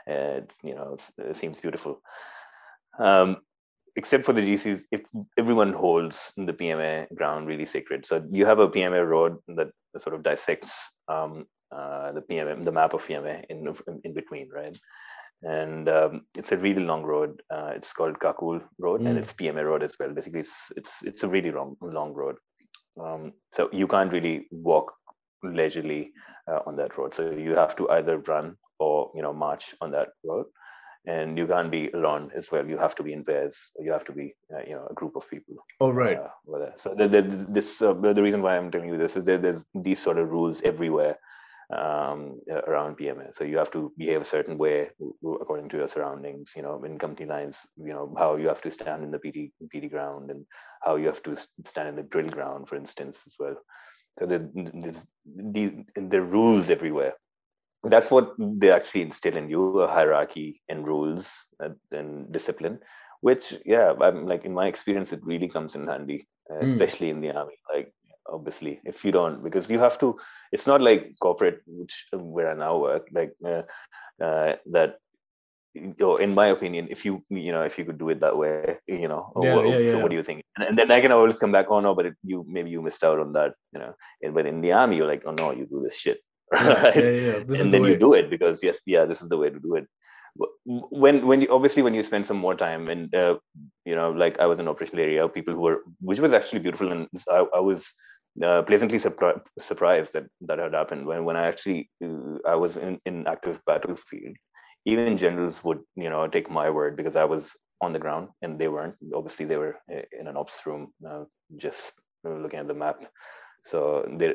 [0.08, 2.00] uh, it's you know it seems beautiful
[2.98, 3.36] um,
[3.96, 5.02] except for the gcs if
[5.38, 10.14] everyone holds the pma ground really sacred so you have a pma road that sort
[10.14, 13.72] of dissects um, uh, the PMA, the map of PMA in
[14.04, 14.76] in between, right?
[15.42, 17.42] And um, it's a really long road.
[17.48, 19.08] Uh, it's called Kakul Road, mm.
[19.08, 20.12] and it's PMA Road as well.
[20.12, 22.36] Basically, it's it's, it's a really long long road.
[23.00, 24.92] Um, so you can't really walk
[25.42, 26.12] leisurely
[26.48, 27.14] uh, on that road.
[27.14, 30.46] So you have to either run or you know march on that road,
[31.06, 32.66] and you can't be alone as well.
[32.66, 33.58] You have to be in pairs.
[33.78, 35.56] You have to be uh, you know a group of people.
[35.80, 36.18] Oh right.
[36.18, 39.42] Uh, so the, the, this uh, the reason why I'm telling you this is that
[39.42, 41.18] there's these sort of rules everywhere
[41.72, 43.34] um, around PMA.
[43.34, 44.90] So you have to behave a certain way
[45.24, 46.52] according to your surroundings.
[46.56, 49.52] You know, in company lines, you know how you have to stand in the PT
[49.72, 50.44] PT ground and
[50.82, 51.36] how you have to
[51.66, 53.56] stand in the drill ground, for instance, as well.
[54.20, 57.14] There's, there's, there rules everywhere.
[57.82, 62.80] That's what they actually instill in you: a hierarchy and rules and, and discipline.
[63.22, 66.62] Which, yeah, I'm like in my experience, it really comes in handy, hmm.
[66.62, 67.10] especially mm.
[67.10, 67.58] in the army.
[67.72, 67.92] Like
[68.32, 70.16] obviously if you don't because you have to
[70.52, 73.62] it's not like corporate which where i now work like uh,
[74.22, 74.98] uh, that
[75.74, 79.06] in my opinion if you you know if you could do it that way you
[79.06, 79.92] know yeah, what, yeah, yeah.
[79.92, 81.94] so what do you think and, and, then i can always come back oh no
[81.94, 84.72] but it, you maybe you missed out on that you know and, but in the
[84.72, 86.20] army you're like oh no you do this shit
[86.52, 86.96] right?
[86.96, 89.48] yeah, yeah, and then the you do it because yes yeah this is the way
[89.48, 89.86] to do it
[90.64, 93.36] when when you obviously when you spend some more time and uh,
[93.84, 96.90] you know like i was in operational area people who were which was actually beautiful
[96.90, 97.92] and i, I was
[98.42, 102.76] uh, pleasantly surpri- surprised that that had happened when when I actually uh, I was
[102.76, 104.36] in, in active battlefield.
[104.86, 108.58] Even generals would you know take my word because I was on the ground and
[108.58, 108.96] they weren't.
[109.14, 111.24] Obviously, they were uh, in an ops room, uh,
[111.56, 111.92] just
[112.24, 113.02] looking at the map.
[113.62, 114.34] So they,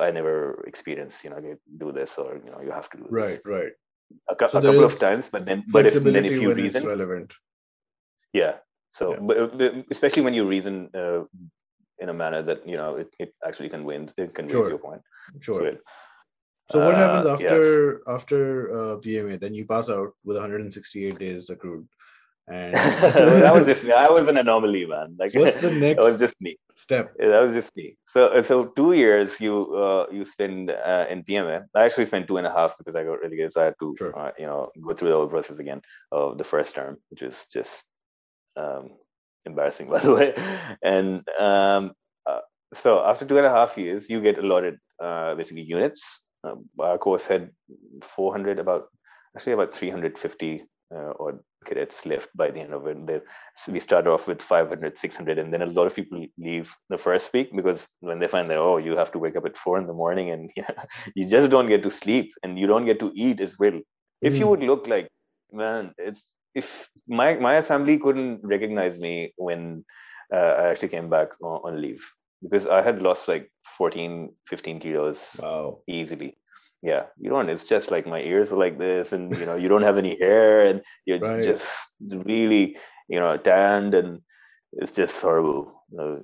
[0.00, 1.40] I never experienced you know
[1.76, 3.40] do this or you know you have to do right, this.
[3.44, 3.72] Right,
[4.28, 7.32] a, a so couple of times, but then but if, then if you reason relevant.
[8.32, 8.56] Yeah.
[8.92, 9.18] So, yeah.
[9.20, 11.24] But, especially when you reason uh,
[11.98, 14.68] in a manner that you know it, it actually conveys it conveys sure.
[14.68, 15.02] your point.
[15.40, 15.54] Sure.
[15.54, 15.76] So
[16.74, 18.00] what happens uh, after yes.
[18.06, 19.40] after uh, PMA?
[19.40, 21.88] Then you pass out with 168 days accrued.
[22.46, 22.74] And
[23.44, 23.92] that was just me.
[23.92, 25.16] I was an anomaly, man.
[25.18, 26.02] Like what's the next?
[26.02, 26.58] that was just me.
[26.74, 27.12] Step.
[27.18, 27.96] That was just me.
[28.06, 31.64] So so two years you uh, you spend uh, in PMA.
[31.74, 33.74] I actually spent two and a half because I got really good, so I had
[33.80, 34.18] to sure.
[34.18, 37.46] uh, you know go through the whole process again of the first term, which is
[37.52, 37.84] just
[38.56, 38.90] um,
[39.44, 40.34] embarrassing, by the way.
[40.82, 41.92] And um,
[42.26, 42.40] uh,
[42.74, 46.20] so after two and a half years, you get allotted uh, basically units.
[46.44, 47.50] Um, our course had
[48.02, 48.88] 400 about
[49.36, 50.64] actually about 350
[50.94, 53.06] uh, odd cadets left by the end of it.
[53.06, 53.20] They,
[53.56, 56.98] so we started off with 500, 600, and then a lot of people leave the
[56.98, 59.78] first week because when they find that, oh, you have to wake up at four
[59.78, 60.70] in the morning and yeah,
[61.14, 63.78] you just don't get to sleep and you don't get to eat as well.
[64.22, 64.38] If mm.
[64.38, 65.08] you would look like,
[65.52, 69.84] man, it's if my, my family couldn't recognize me when
[70.32, 72.02] uh, I actually came back on, on leave
[72.42, 75.78] because I had lost like 14, 15 kilos wow.
[75.86, 76.36] easily
[76.82, 79.68] yeah you don't it's just like my ears were like this and you know you
[79.68, 81.42] don't have any hair and you're right.
[81.42, 81.68] just
[82.00, 82.76] really
[83.08, 84.20] you know tanned and
[84.72, 86.22] it's just horrible you know,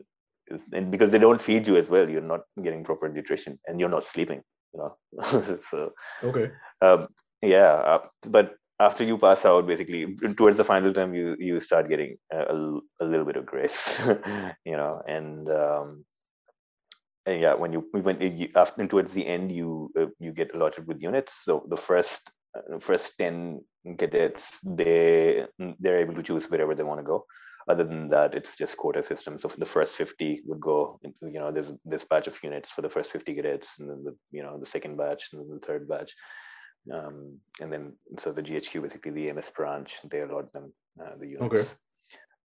[0.73, 3.89] and because they don't feed you as well you're not getting proper nutrition and you're
[3.89, 4.43] not sleeping
[4.73, 5.93] you know so
[6.23, 6.51] okay
[6.83, 7.09] um,
[7.43, 7.99] yeah uh,
[8.31, 8.55] but
[8.87, 12.55] after you pass out basically towards the final term you you start getting a,
[13.01, 13.79] a little bit of grace
[14.71, 16.05] you know and um,
[17.27, 20.87] and yeah, when you when you, after towards the end, you uh, you get allotted
[20.87, 21.45] with units.
[21.45, 23.63] So the first uh, first ten
[23.99, 25.47] cadets, they
[25.81, 27.25] they're able to choose wherever they want to go.
[27.67, 29.39] Other than that, it's just quota system.
[29.39, 32.91] So the first fifty would go you know there's this batch of units for the
[32.91, 35.89] first fifty cadets, and then the you know the second batch, and then the third
[35.89, 36.13] batch.
[36.93, 41.27] Um, and then so the GHQ basically the MS branch they allot them uh, the
[41.27, 41.55] units.
[41.55, 41.65] Okay.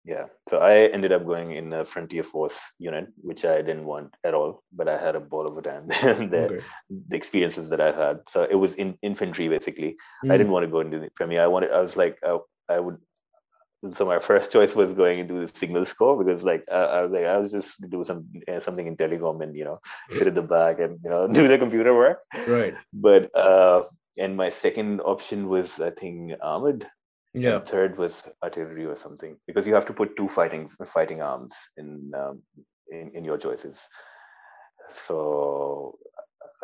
[0.06, 0.26] Yeah.
[0.50, 4.34] So i ended up going in a frontier force unit which i didn't want at
[4.34, 6.64] all but i had a ball of a time the, okay.
[7.10, 8.20] the experiences that i had.
[8.30, 9.96] So it was in infantry basically.
[10.26, 10.32] Mm.
[10.34, 11.42] i didn't want to go into the premier.
[11.42, 12.98] I wanted i was like I, I would
[13.96, 17.12] so my first choice was going into the signals corps because like I, I was
[17.12, 19.80] like I was just do some uh, something in telecom and you know
[20.10, 22.20] sit at the back and you know do the computer work.
[22.48, 22.76] Right.
[22.94, 23.84] But uh
[24.18, 26.88] and my second option was I think armored.
[27.36, 27.56] Yeah.
[27.56, 31.54] and third was artillery or something because you have to put two fighting fighting arms
[31.78, 32.44] in um,
[32.92, 33.82] in, in your choices.
[34.92, 35.98] So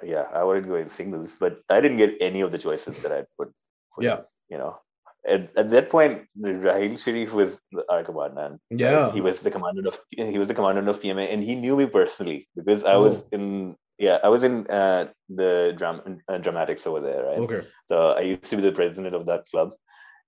[0.02, 2.58] uh, yeah i wanted to go in signals but i didn't get any of the
[2.58, 3.52] choices that i put,
[3.95, 4.22] put yeah.
[4.50, 4.78] you know.
[5.28, 9.12] At, at that point raheel sharif was our commandant yeah.
[9.12, 11.88] He was the commandant of he was the commandant of pma and he knew me
[11.88, 13.04] personally because i oh.
[13.04, 17.39] was in yeah i was in uh, the dram- uh, dramatics over there right?
[17.39, 17.68] Okay.
[17.88, 19.72] So i used to be the president of that club.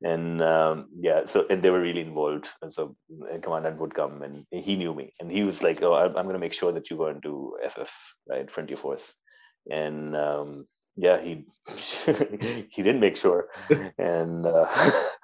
[0.03, 2.47] And um, yeah so and they were really involved.
[2.61, 2.95] And so
[3.31, 5.13] a commandant would come and he knew me.
[5.19, 7.57] And he was like oh i'm, I'm going to make sure that you go into
[7.69, 7.93] ff
[8.29, 8.49] right?
[8.49, 9.13] Frontier force.
[9.69, 10.65] And um,
[10.95, 11.45] yeah he
[12.75, 13.49] he didn't make sure.
[13.97, 14.65] And uh,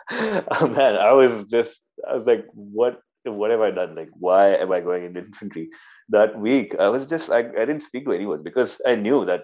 [0.11, 3.01] oh, man i was just i was like what
[3.31, 5.69] what have i done like why am i going into infantry
[6.09, 9.43] that week i was just I, I didn't speak to anyone because i knew that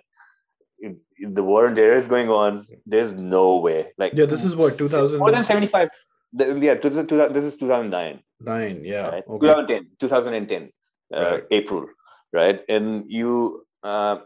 [1.20, 2.68] the war in terror is going on.
[2.86, 3.88] There's no way.
[3.98, 5.90] Like yeah, this is what 2000 more than 75.
[6.34, 8.20] yeah, this is 2009.
[8.42, 9.24] Nine, yeah, right?
[9.30, 9.48] okay.
[9.48, 10.70] 2010, 2010,
[11.16, 11.44] uh, right.
[11.52, 11.86] April,
[12.34, 12.62] right?
[12.68, 14.18] And you, uh,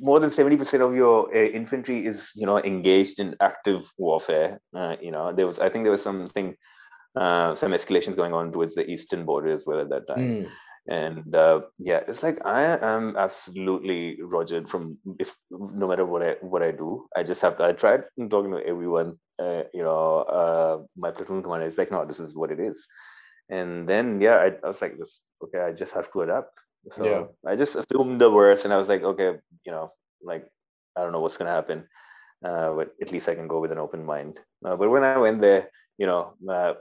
[0.00, 4.60] more than 70% of your uh, infantry is, you know, engaged in active warfare.
[4.76, 6.56] Uh, you know, there was, I think there was something,
[7.16, 10.44] uh, some escalations going on towards the eastern border as well at that time.
[10.44, 10.50] Mm
[10.88, 16.36] and uh, yeah it's like i am absolutely rogered from if no matter what i
[16.40, 20.18] what i do i just have to i tried talking to everyone uh, you know
[20.22, 22.86] uh, my platoon commander is like no this is what it is
[23.50, 26.52] and then yeah i, I was like just okay i just have to adapt
[26.92, 27.50] so yeah.
[27.50, 29.90] i just assumed the worst and i was like okay you know
[30.22, 30.46] like
[30.96, 31.84] i don't know what's going to happen
[32.44, 35.18] uh, but at least i can go with an open mind uh, but when i
[35.18, 36.74] went there you know, uh,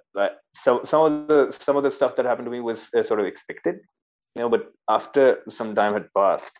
[0.56, 3.20] some some of the some of the stuff that happened to me was uh, sort
[3.20, 3.76] of expected,
[4.36, 4.50] you know.
[4.50, 6.52] But after some time had passed,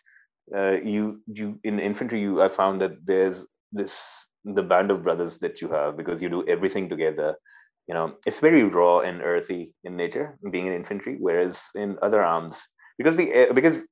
[0.56, 4.02] uh, you you in infantry, you I found that there's this
[4.44, 7.36] the band of brothers that you have because you do everything together.
[7.88, 11.16] You know, it's very raw and earthy in nature, being in infantry.
[11.20, 12.58] Whereas in other arms,
[12.98, 13.84] because the because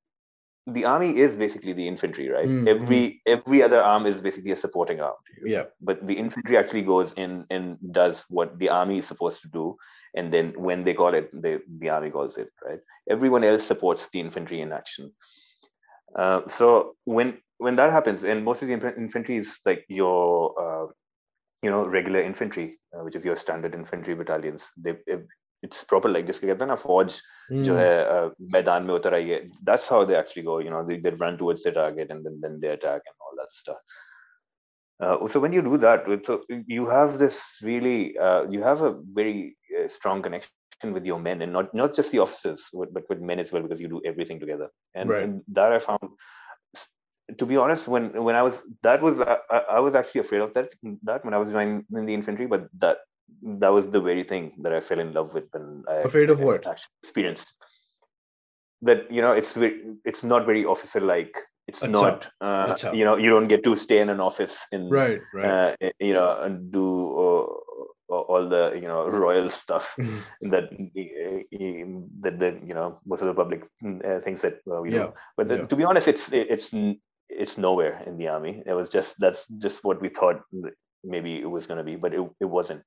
[0.67, 2.47] the army is basically the infantry right?
[2.47, 2.67] Mm-hmm.
[2.67, 5.15] every every other arm is basically a supporting arm.
[5.43, 5.65] Yeah.
[5.81, 9.77] But the infantry actually goes in and does what the army is supposed to do.
[10.15, 12.79] And then when they call it they, the army calls it right?
[13.09, 15.11] Everyone else supports the infantry in action.
[16.17, 20.87] Uh, so when when that happens and most of the infantry is like your uh,
[21.61, 24.71] you know regular infantry uh, which is your standard infantry battalions.
[24.77, 24.95] They
[25.64, 27.20] it's proper like just कहते हैं ना फौज
[27.64, 27.90] जो है
[28.52, 29.40] मैदान में उतर आई है
[29.70, 32.38] that's how they actually go you know they, they run towards the target and then,
[32.44, 33.76] then they attack and all that stuff
[35.00, 38.94] uh, so when you do that so you have this really uh, you have a
[39.20, 43.20] very uh, strong connection with your men and not not just the officers but with
[43.32, 45.24] men as well because you do everything together and, right.
[45.24, 46.14] and that i found
[47.38, 50.52] to be honest, when when I was that was I, I was actually afraid of
[50.54, 50.70] that
[51.04, 52.98] that when I was joining in the infantry, but that
[53.59, 56.39] that was the very thing that I fell in love with when I afraid of
[56.39, 57.47] what actually experienced
[58.81, 61.35] that you know it's very, it's not very officer like
[61.67, 61.91] it's Achha.
[61.91, 62.95] not uh, Achha.
[62.95, 66.13] you know you don't get to stay in an office in right right uh, you
[66.13, 69.95] know and do uh, all the you know royal stuff
[70.41, 70.69] that
[72.21, 75.05] that the you know most of the public uh, things that uh, we yeah.
[75.05, 75.65] do but the, yeah.
[75.65, 76.71] to be honest it's it's
[77.29, 80.41] it's nowhere in the army it was just that's just what we thought
[81.03, 82.81] maybe it was going to be but it, it wasn't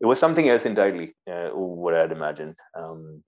[0.00, 3.22] it was something else entirely uh, what i had imagined um,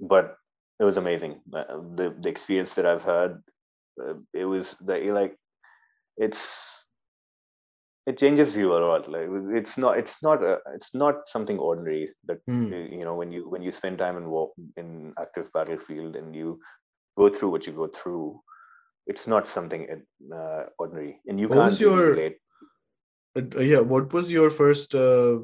[0.00, 0.36] but
[0.80, 1.64] it was amazing uh,
[1.94, 3.38] the, the experience that i've had
[4.02, 5.36] uh, it was that like
[6.16, 6.82] it's
[8.06, 12.10] it changes you a lot like it's not it's not a, it's not something ordinary
[12.24, 12.90] that mm.
[12.90, 16.58] you know when you when you spend time in war in active battlefield and you
[17.16, 18.40] go through what you go through
[19.06, 19.86] it's not something
[20.34, 22.38] uh, ordinary and you what can't was your relate.
[23.58, 25.38] Yeah what was your first uh,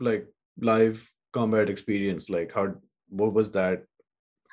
[0.00, 0.26] like
[0.58, 2.72] live combat experience like how
[3.08, 3.84] what was that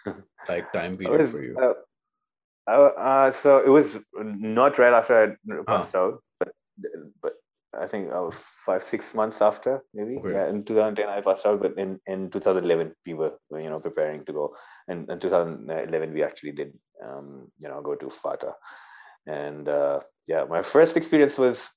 [0.49, 1.75] like time period was, for you?
[2.67, 6.53] uh, uh, so it was not right after i passed out but
[7.21, 7.33] but
[7.79, 8.35] i think I was
[8.65, 10.17] five six months after maybe?
[10.17, 10.33] Okay.
[10.33, 14.25] yeah in 2010 i passed out but in in 2011 we were you know preparing
[14.25, 14.55] to go.
[14.87, 16.73] And in 2011 we actually did
[17.05, 18.53] um, you know go to fata.
[19.25, 21.69] And uh, yeah my first experience was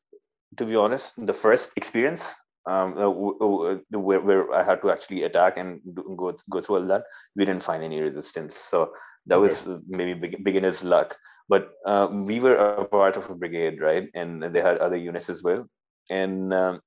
[0.56, 2.34] to be honest the first experience
[2.66, 5.80] um, uh, uh, where, where I had to actually attack and
[6.16, 7.04] go go through all that,
[7.36, 8.56] we didn't find any resistance.
[8.56, 8.92] So
[9.26, 11.16] that was maybe beginner's luck.
[11.48, 14.08] But um, we were a part of a brigade, right?
[14.14, 15.66] And they had other units as well.
[16.08, 16.80] And um,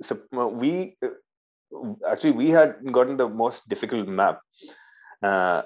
[0.00, 0.96] so we
[2.08, 4.40] actually we had gotten the most difficult map
[5.22, 5.62] uh,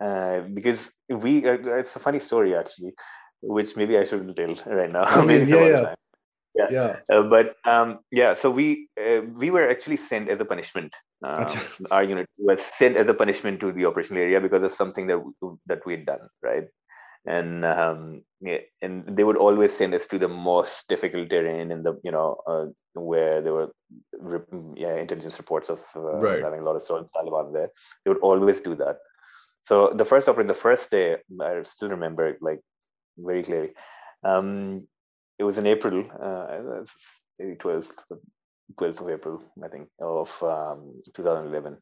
[0.00, 1.46] uh, because we.
[1.46, 2.94] Uh, it's a funny story actually,
[3.42, 5.02] which maybe I shouldn't tell right now.
[5.02, 5.94] I mean, yeah, yeah
[6.54, 6.96] yeah, yeah.
[7.12, 10.92] Uh, but um, yeah so we uh, we were actually sent as a punishment.
[11.24, 11.48] Uh,
[11.90, 15.20] our unit was sent as a punishment to the operational area because of something that
[15.66, 16.68] that we had done right?
[17.26, 21.82] And um, yeah, and they would always send us to the most difficult terrain in
[21.82, 23.70] the you know uh, where there were
[24.76, 26.44] yeah intelligence reports of uh, right.
[26.44, 27.70] having a lot of Taliban there.
[28.04, 28.98] They would always do that.
[29.62, 32.60] So the first operator the first day I still remember like
[33.16, 33.70] very clearly.
[34.22, 34.86] Um,
[35.38, 36.84] it was in April, uh,
[37.38, 38.04] maybe 12th,
[38.80, 41.76] 12th of April, I think, of um, 2011.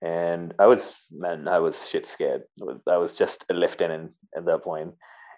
[0.00, 2.42] And I was, man, I was shit scared.
[2.60, 4.94] I was, I was just a lieutenant at that point.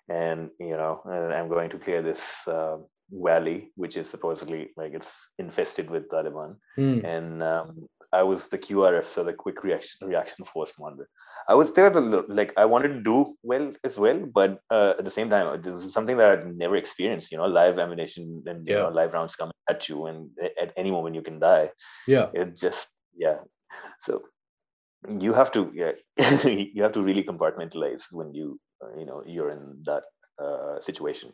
[0.09, 2.79] And, you know, and I'm going to clear this uh,
[3.11, 6.57] valley, which is supposedly like it's infested with Taliban.
[6.79, 7.05] Mm.
[7.05, 11.09] And um, I was the QRF, so the Quick Reaction Reaction Force Commander.
[11.49, 15.05] I was there to like I wanted to do well as well, but uh, at
[15.05, 17.33] the same time, this is something that I'd never experienced.
[17.33, 20.31] You know, live ammunition and you know live rounds coming at you, and
[20.61, 21.71] at any moment you can die.
[22.07, 23.39] Yeah, it just yeah.
[24.03, 24.23] So
[25.09, 25.93] you have to yeah
[26.45, 30.03] you have to really compartmentalize when you uh, you know you're in that
[30.43, 31.33] uh, situation.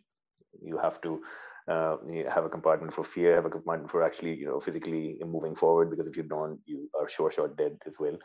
[0.63, 1.21] You have to
[1.69, 5.19] uh, you have a compartment for fear, have a compartment for actually, you know, physically
[5.25, 5.91] moving forward.
[5.91, 8.17] Because if you don't, you are sure shot dead as well.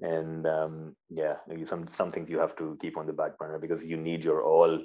[0.00, 3.84] And um, yeah, some some things you have to keep on the back burner because
[3.84, 4.80] you need your all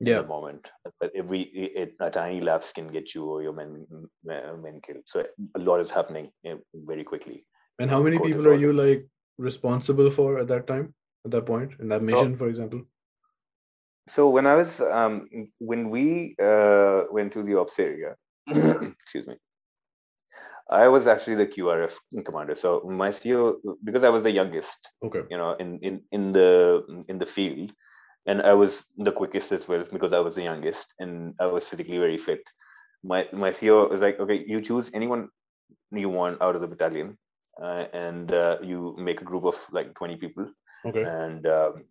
[0.00, 0.20] yeah.
[0.20, 0.68] the moment.
[1.00, 3.86] But every it, a tiny lapse can get you or your men
[4.24, 5.04] men killed.
[5.06, 5.24] So
[5.54, 7.44] a lot is happening eh, very quickly.
[7.78, 9.06] And how many people are you like
[9.38, 10.94] responsible for at that time?
[11.24, 12.82] At that point in that mission, so, for example?
[14.08, 15.28] So when I was um,
[15.58, 18.16] when we uh, went to the ops area,
[18.48, 19.36] excuse me,
[20.70, 21.94] I was actually the QRF
[22.24, 22.54] commander.
[22.54, 27.04] So my CO because I was the youngest, okay, you know, in in in the
[27.08, 27.72] in the field,
[28.26, 31.68] and I was the quickest as well because I was the youngest and I was
[31.68, 32.42] physically very fit.
[33.02, 35.28] My my CO was like, okay, you choose anyone
[35.92, 37.16] you want out of the battalion,
[37.62, 40.50] uh, and uh, you make a group of like twenty people,
[40.84, 41.84] okay, and um,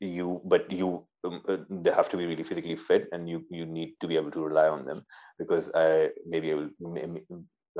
[0.00, 3.66] you but you um, uh, they have to be really physically fit and you you
[3.66, 5.04] need to be able to rely on them
[5.38, 7.22] because i maybe able maybe,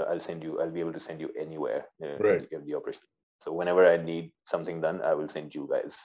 [0.09, 2.47] i'll send you i'll be able to send you anywhere uh, right.
[2.53, 3.03] in the operation.
[3.41, 5.97] So whenever i need something done i will send you guys.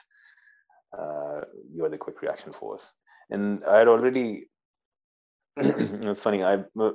[0.96, 1.42] Uh,
[1.74, 2.90] you're the quick reaction force.
[3.30, 4.48] And i had already
[5.56, 6.92] it's funny i uh,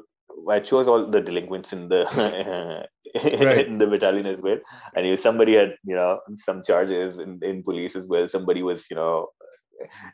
[0.49, 2.07] I chose all the delinquents in the
[3.15, 3.67] right.
[3.67, 4.57] in the battalion as well.
[4.95, 8.27] And if somebody had, you know, some charges in, in police as well.
[8.27, 9.27] Somebody was, you know,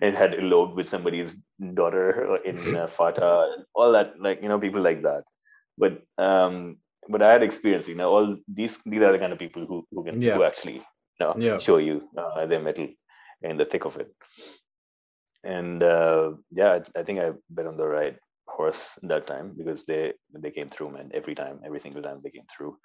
[0.02, 1.36] and had eloped with somebody's
[1.74, 5.24] daughter in uh, FATA, all that, like you know, people like that.
[5.78, 6.78] But um,
[7.10, 7.88] but I had experience.
[7.88, 10.36] You know, all these these are the kind of people who who can yeah.
[10.36, 11.58] who actually you know, yeah.
[11.58, 12.88] show you uh, their metal
[13.42, 14.14] in the thick of it.
[15.44, 18.18] And uh, yeah, I, I think I bet on the right
[18.58, 21.12] horse that time because they they came through, man.
[21.14, 22.78] Every time, every single time they came through.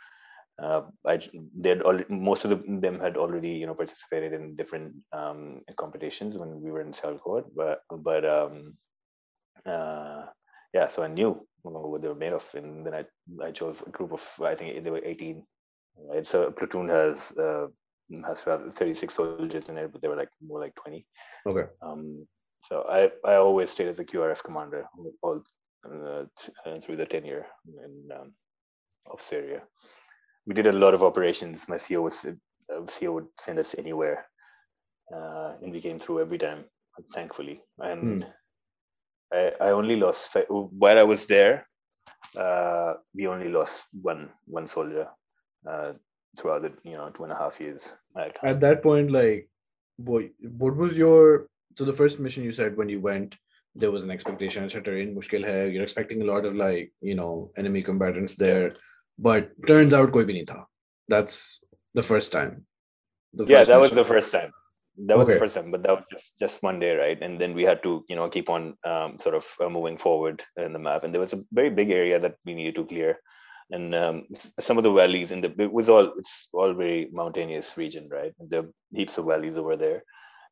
[0.63, 1.19] Uh, I
[1.59, 2.51] they all most of
[2.85, 7.45] them had already you know participated in different um, competitions when we were in Sialkot,
[7.57, 8.75] but but um,
[9.67, 10.27] uh,
[10.75, 13.05] yeah, so I knew what they were made of, and then I
[13.43, 15.45] I chose a group of I think they were 18.
[16.11, 17.67] Right, so a platoon has uh,
[18.27, 21.07] has 36 soldiers in it, but they were like more like 20.
[21.47, 21.67] Okay.
[21.83, 22.27] Um,
[22.65, 24.87] so I I always stayed as a QRF commander
[25.23, 25.43] all
[25.85, 26.25] uh,
[26.81, 28.33] through the tenure in um,
[29.11, 29.63] of Syria.
[30.47, 31.69] We did a lot of operations.
[31.69, 32.33] My CO was uh,
[32.87, 34.27] CO would send us anywhere,
[35.15, 36.65] uh, and we came through every time,
[37.15, 37.61] thankfully.
[37.79, 38.29] And mm.
[39.33, 41.67] I, I only lost while I was there.
[42.37, 45.09] Uh, we only lost one one soldier
[45.69, 45.93] uh,
[46.39, 47.95] throughout the you know two and a half years.
[48.43, 49.49] At that point, like,
[49.99, 53.37] boy, what was your so the first mission you said when you went?
[53.75, 54.99] There was an expectation, etc.
[54.99, 58.75] In Mushkil hai, you're expecting a lot of like you know enemy combatants there,
[59.19, 60.65] but turns out koi bhi nahi tha.
[61.09, 61.61] That's
[61.95, 62.67] the first time.
[63.35, 63.81] The yeah, that mission.
[63.81, 64.53] was the first time
[64.99, 65.35] that was okay.
[65.35, 67.83] the first time but that was just just one day right and then we had
[67.83, 71.15] to you know keep on um, sort of uh, moving forward in the map and
[71.15, 73.19] there was a very big area that we needed to clear
[73.71, 74.27] and um,
[74.61, 78.33] some of the valleys in the it was all it's all very mountainous region right
[78.51, 80.03] there are heaps of valleys over there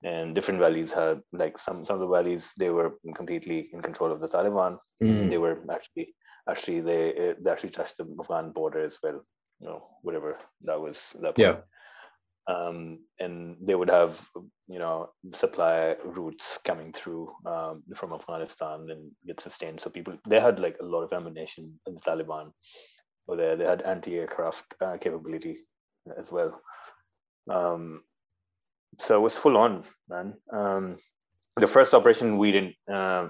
[0.03, 4.11] and different valleys had like some some of the valleys they were completely in control
[4.11, 5.28] of the taliban mm.
[5.28, 6.14] they were actually
[6.48, 9.20] actually they, they actually touched the afghan border as well
[9.61, 11.38] you know whatever that was that point.
[11.38, 11.57] yeah
[12.51, 14.20] um, and they would have
[14.68, 19.80] you know supply routes coming through um, from Afghanistan and get sustained.
[19.80, 22.51] So people they had like a lot of ammunition in the Taliban
[23.28, 23.57] over there.
[23.57, 25.59] They had anti-aircraft uh, capability
[26.18, 26.61] as well.
[27.51, 28.03] Um,
[29.01, 30.34] so it was full on, man.
[30.53, 30.96] Um,
[31.57, 33.28] the first operation we didn't uh,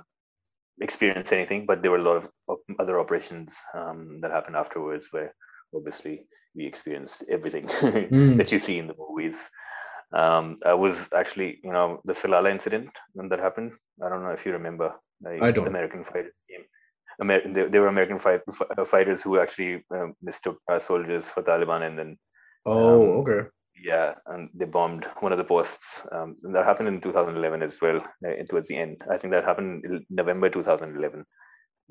[0.81, 2.17] experience anything, but there were a lot
[2.49, 5.35] of other operations um, that happened afterwards where
[5.75, 8.37] obviously we experienced everything mm.
[8.37, 9.37] that you see in the movies.
[10.13, 13.73] Um, I was actually, you know, the Salala incident when that happened.
[14.05, 14.93] I don't know if you remember.
[15.23, 15.65] Like, I don't.
[15.65, 16.65] The American fighters came.
[17.23, 18.41] Amer- they, they, were American fight,
[18.77, 22.19] uh, fighters who actually um, mistook uh, soldiers for Taliban, and then.
[22.67, 23.49] Oh, um, okay.
[23.83, 26.05] Yeah, and they bombed one of the posts.
[26.13, 29.03] Um, that happened in 2011 as well, uh, towards the end.
[29.11, 31.25] I think that happened in November 2011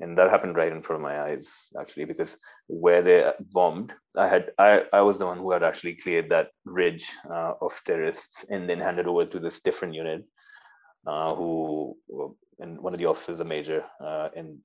[0.00, 2.36] and that happened right in front of my eyes actually because
[2.68, 6.48] where they bombed i had i, I was the one who had actually cleared that
[6.64, 10.24] ridge uh, of terrorists and then handed over to this different unit
[11.06, 11.96] uh, who
[12.58, 14.58] and one of the officers a major uh, and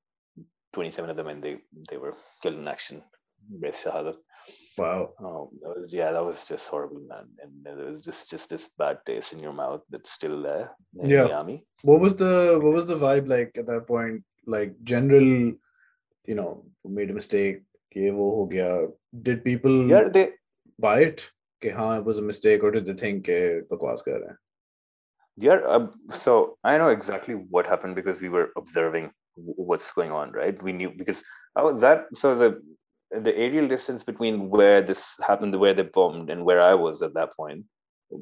[0.73, 1.57] 27 of them and they
[1.89, 3.01] they were killed in action
[4.78, 8.50] wow oh, that was, yeah that was just horrible man and it was just just
[8.50, 10.70] this bad taste in your mouth that's still there
[11.00, 14.22] in yeah the army what was the what was the vibe like at that point
[14.46, 15.52] like general
[16.26, 17.62] you know made a mistake
[17.94, 18.66] कि वो हो गया
[19.26, 20.28] did people yeah they
[20.78, 21.22] buy it
[21.62, 23.38] कि हाँ it was a mistake or did they think कि
[23.72, 24.36] बकवास कर रहे हैं
[25.44, 25.86] yeah uh,
[26.22, 26.32] so
[26.70, 29.10] i know exactly what happened because we were observing
[29.70, 31.22] what's going on right we knew because
[31.56, 32.50] oh that so the
[33.23, 37.13] the aerial distance between where this happened where they bombed and where i was at
[37.13, 37.65] that point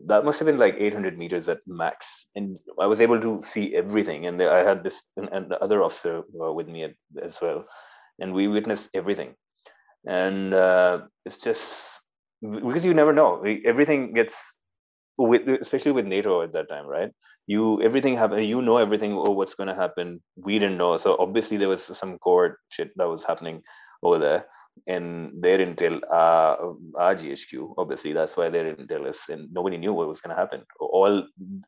[0.06, 2.26] that must have been like 800 meters at max.
[2.36, 4.26] And i was able to see everything.
[4.26, 6.88] And i had this and the other officer uh, with me
[7.22, 7.66] as well.
[8.20, 9.36] And we witnessed everything.
[10.08, 12.02] And uh, it's just
[12.42, 13.44] because you never know.
[13.66, 14.36] Everything gets
[15.18, 17.12] with especially with nato at that time right?
[17.46, 20.22] You everything happened you know everything oh what's going to happen.
[20.36, 20.98] We didn't know.
[20.98, 23.62] So obviously there was some core shit that was happening
[24.02, 24.46] over there
[24.88, 26.56] and they didn't tell uh,
[26.98, 27.76] our GHQ.
[27.78, 30.64] Obviously, that's why they didn't tell us, and nobody knew what was going to happen.
[30.80, 31.24] All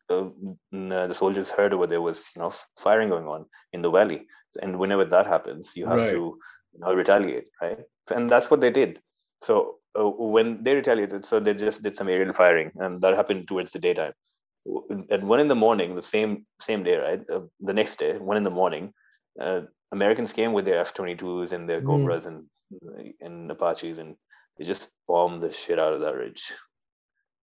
[0.10, 0.28] uh,
[0.72, 4.28] the soldiers heard over there was, you know, firing going on in the valley,
[4.62, 6.12] and whenever that happens, you have right.
[6.12, 6.38] to
[6.74, 7.80] you know, retaliate, right?
[8.14, 9.00] And that's what they did.
[9.42, 13.48] So uh, when they retaliated, so they just did some aerial firing, and that happened
[13.48, 14.14] towards the daytime.
[15.12, 17.22] At one in the morning, the same same day, right?
[17.32, 18.94] Uh, the next day, one in the morning,
[19.40, 21.86] uh, Americans came with their F-22s and their mm.
[21.86, 22.28] Cobras mm.
[22.28, 22.46] and
[23.21, 24.17] and Apaches, and
[24.59, 26.43] they just bombed the shit out of that ridge.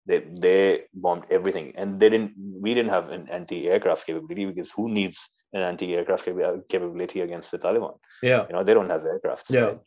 [0.06, 2.34] They they bombed everything, and they didn't.
[2.62, 5.20] We didn't have an anti-aircraft capability because who needs
[5.54, 6.24] an anti-aircraft
[6.70, 7.98] capability against the Taliban.
[8.22, 9.50] Yeah, you know they don't have aircraft.
[9.50, 9.66] Yeah.
[9.66, 9.80] Right?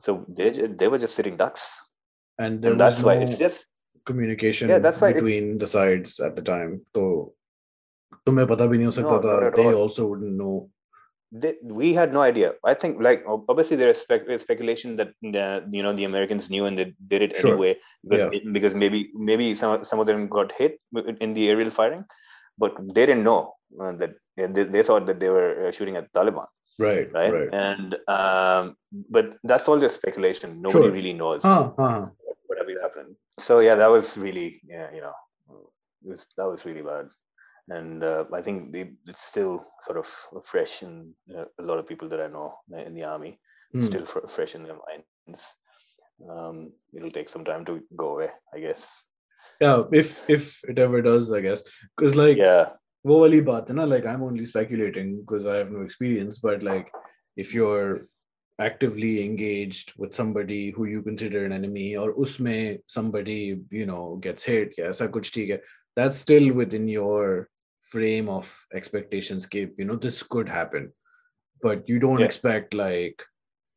[0.00, 1.68] So they they were just sitting ducks,
[2.38, 3.66] and there and was that's no why it's just
[4.04, 6.80] communication Yeah, that's why it- between the sides at the time.
[6.96, 7.34] So
[8.26, 9.32] तुम्हें पता भी नहीं हो सकता No, था.
[9.34, 9.74] not at They all.
[9.86, 10.70] also wouldn't know.
[11.31, 12.53] they, we had no idea.
[12.63, 15.09] I think like obviously there is spec- speculation that
[15.43, 17.51] uh, you know the Americans knew and they did it Sure.
[17.51, 18.39] anyway because Yeah.
[18.53, 20.79] because maybe maybe some some of them got hit
[21.19, 22.05] in the aerial firing,
[22.57, 26.11] but they didn't know uh, that they, they thought that they were uh, shooting at
[26.13, 26.45] Taliban,
[26.79, 27.33] Right, right?
[27.33, 27.49] right.
[27.53, 28.77] And um,
[29.09, 30.61] but that's all just speculation.
[30.61, 30.91] Nobody Sure.
[30.91, 31.71] really knows huh.
[31.75, 33.15] what really happened.
[33.39, 35.15] So yeah, that was really yeah, you know,
[36.05, 37.09] it was, that was really bad
[37.68, 40.06] And uh, I think they, it's still sort of
[40.44, 43.38] fresh in uh, a lot of people that I know in the army.
[43.72, 43.80] Hmm.
[43.80, 45.46] Still fr- fresh in their minds.
[46.28, 49.02] Um, it'll take some time to go away, I guess.
[49.60, 51.62] Yeah, if if it ever does, I guess.
[51.96, 52.66] Because like Yeah,
[53.06, 56.62] वो वाली बात है ना like I'm only speculating because I have no experience but
[56.62, 56.90] like
[57.36, 58.06] if you're
[58.60, 64.44] actively engaged with somebody who you consider an enemy or उसमें somebody you know gets
[64.44, 65.60] hit या ऐसा कुछ ठीक है
[65.96, 67.48] that's still within your
[67.91, 70.91] frame of expectations keep you know this could happen
[71.61, 72.25] but you don't yeah.
[72.25, 73.23] expect like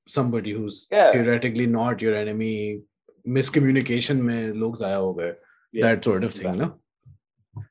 [0.09, 1.13] somebody who's yeah.
[1.13, 2.81] theoretically not your enemy
[3.27, 5.35] miscommunication May, log zaya
[5.73, 5.87] yeah.
[5.87, 6.75] that sort of thing no?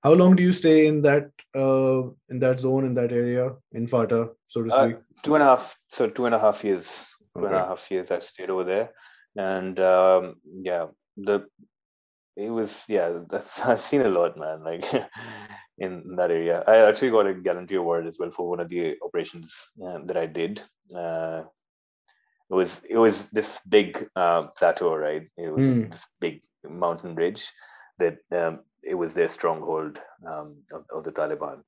[0.04, 3.88] how long do you stay in that uh, in that zone in that area in
[3.88, 6.64] fata so to uh, speak uh, two and a half so two and a half
[6.64, 6.88] years
[7.36, 7.42] okay.
[7.42, 8.90] Two and a half years i stayed over there
[9.36, 10.36] and um,
[10.70, 10.86] yeah
[11.18, 11.46] the
[12.40, 13.20] it was yeah.
[13.66, 14.64] I've seen a lot, man.
[14.64, 14.86] Like
[15.80, 18.96] in that area, I actually got a gallantry award as well for one of the
[19.06, 19.54] operations
[19.86, 20.62] uh, that I did.
[20.96, 21.44] Uh,
[22.50, 25.24] it was it was this big uh, plateau, right?
[25.38, 25.84] It was Hmm.
[25.90, 27.52] this big mountain ridge
[28.00, 31.62] that um, it was their stronghold um, of, of the Taliban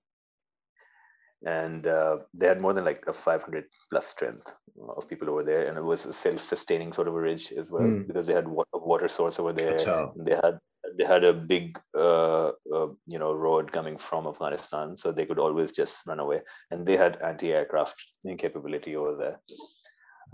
[1.45, 4.51] and uh, they had more than like a 500 plus strength
[4.97, 7.83] of people over there and it was a self-sustaining sort of a ridge as well
[7.87, 8.07] Mm.
[8.07, 9.77] because they had a water source over there.
[10.25, 10.59] They had
[10.97, 15.39] they had a big uh, uh, you know road coming from afghanistan so they could
[15.39, 16.41] always just run away.
[16.71, 18.03] And they had anti-aircraft
[18.37, 19.39] capability over there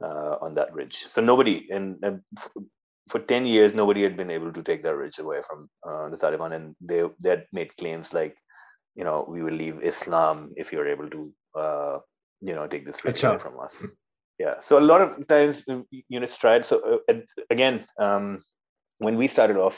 [0.04, 1.08] uh, on that ridge.
[1.12, 2.50] So nobody and, and f-
[3.10, 6.18] for 10 years nobody had been able to take that ridge away from uh, the
[6.18, 8.36] taliban and they they had made claims like
[9.00, 11.22] you know we will leave islam if you're able to
[11.62, 11.96] uh,
[12.50, 13.76] you know take this ridge away from us.
[14.44, 14.56] Yeah.
[14.60, 15.80] So a lot of times uh,
[16.10, 16.66] units tried.
[16.72, 16.76] So
[17.12, 17.16] uh,
[17.50, 18.26] again um,
[19.06, 19.78] when we started off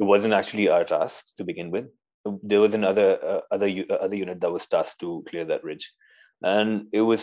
[0.00, 1.86] it wasn't actually our task to begin with.
[2.52, 5.86] There was another uh, other uh, other unit that was tasked to clear that ridge.
[6.42, 7.22] And it was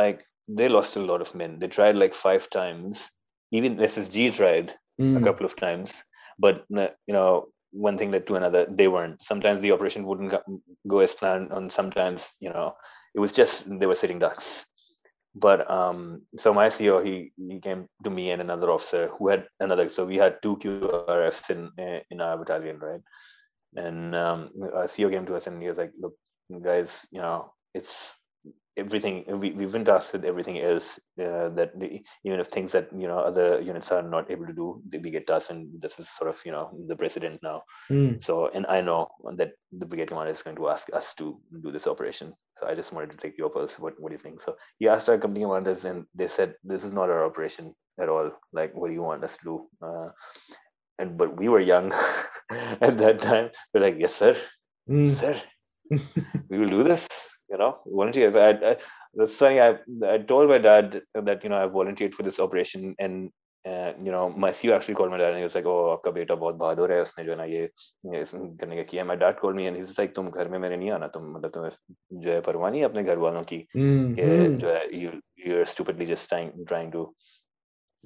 [0.00, 0.20] like
[0.60, 1.58] they lost a lot of men.
[1.58, 3.08] They tried like five times.
[3.58, 5.24] Even ssg tried a Mm.
[5.24, 5.90] couple of times.
[6.38, 6.64] But
[7.08, 7.30] you know
[7.72, 9.22] one thing led to another they weren't.
[9.22, 10.32] Sometimes the operation wouldn't
[10.88, 12.74] go- as planned and sometimes you know
[13.14, 14.64] it was just they were sitting ducks.
[15.34, 19.46] But um so my CEO he he came to me and another officer who had
[19.60, 21.70] another so we had two QRFs in
[22.10, 23.00] in our battalion right?
[23.76, 26.14] And um our CEO came to us and he was like look
[26.62, 28.12] guys you know it's
[28.80, 32.88] everything we, we've been tasked with everything else uh, that the, even if things that
[32.96, 36.08] you know other units are not able to do we get tasked and this is
[36.08, 37.62] sort of you know the precedent now.
[37.90, 38.22] Mm.
[38.22, 41.70] so and i know that the brigade commander is going to ask us to do
[41.70, 42.32] this operation.
[42.56, 44.40] So i just wanted to take your pulse what, what do you think?
[44.40, 48.08] So he asked our company commanders and they said this is not our operation at
[48.08, 48.30] all.
[48.52, 49.66] Like what do you want us to do?
[49.82, 50.08] Uh,
[50.98, 51.92] and but we were young
[52.50, 53.50] at that time.
[53.72, 54.36] We're like yes sir.
[54.88, 55.14] Mm.
[55.14, 55.40] sir
[56.48, 57.06] we will do this
[57.49, 58.75] you know volunteers I, I
[59.15, 59.69] that's funny i
[60.13, 63.29] i told my dad that you know i volunteered for this operation and
[63.65, 66.11] uh, you know my CEO actually called my dad and he was like oh आपका
[66.17, 67.61] बेटा बहुत बहादुर है उसने जो है ना ये
[68.13, 70.57] ये इस- करने का किया my dad called me and he's like तुम घर में
[70.65, 71.71] मेरे नहीं आना तुम मतलब तुम्हें
[72.25, 74.13] जो है परवाह नहीं है अपने घर वालों की Mm.
[74.19, 74.57] कि Mm.
[74.59, 75.13] जो है you
[75.45, 77.07] you're stupidly just trying trying to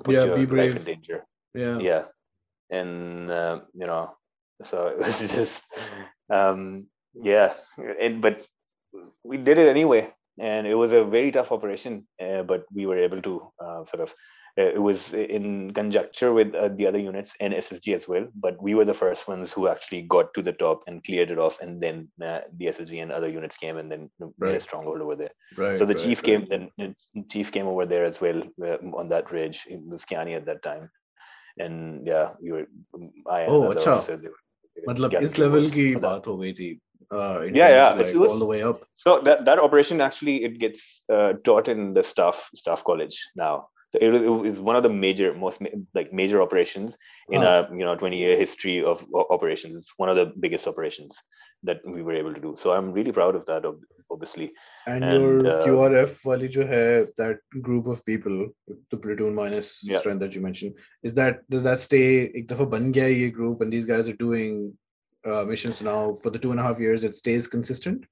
[0.05, 0.77] put Yeah, your be life brave.
[0.77, 1.19] in danger
[1.63, 1.77] Yeah.
[1.89, 2.03] yeah
[2.79, 4.01] and uh, you know
[4.71, 5.63] so it was just
[6.37, 6.63] um
[7.29, 7.53] yeah
[8.07, 8.41] and but
[9.22, 12.98] we did it anyway, and it was a very tough operation, uh, but we were
[12.98, 14.14] able to uh, sort of.
[14.56, 18.60] Eh, it was in conjunction with uh, the other units and SSG as well, but
[18.62, 21.58] we were the first ones who actually got to the top and cleared it off,
[21.60, 24.52] and then uh, the SSG and other units came and then right.
[24.52, 25.32] made a stronghold over there.
[25.56, 26.94] Right, so the right, chief came, then the
[27.30, 29.66] chief came over there as well uh, on that ridge.
[29.68, 30.88] in the Kayani at that time,
[31.58, 32.66] and yeah, we were.
[33.28, 34.00] I oh, अच्छा.
[34.88, 36.78] मतलब इस level की बात हो गई थी
[37.10, 40.44] uh, Yeah, yeah, like, it was- all the way up so that that operation actually
[40.44, 44.60] it gets uh, taught in the staff staff college now So it was, it was
[44.60, 45.60] one of the major, most
[45.94, 46.98] like major operations
[47.30, 49.74] in a you know 20 year history of operations.
[49.76, 51.16] It's one of the biggest operations
[51.62, 52.56] that we were able to do.
[52.58, 53.62] So I'm really proud of that,
[54.10, 54.52] obviously.
[54.88, 58.48] And, and your uh, QRF wali jo hai, that group of people,
[58.90, 59.98] the platoon minus yeah.
[60.00, 60.74] strength that you mentioned,
[61.04, 62.32] is that does that stay?
[62.34, 64.76] Ek dafa ban gaya ye group, and these guys are doing
[65.24, 67.04] uh, missions now for the two and a half years.
[67.04, 68.06] It stays consistent.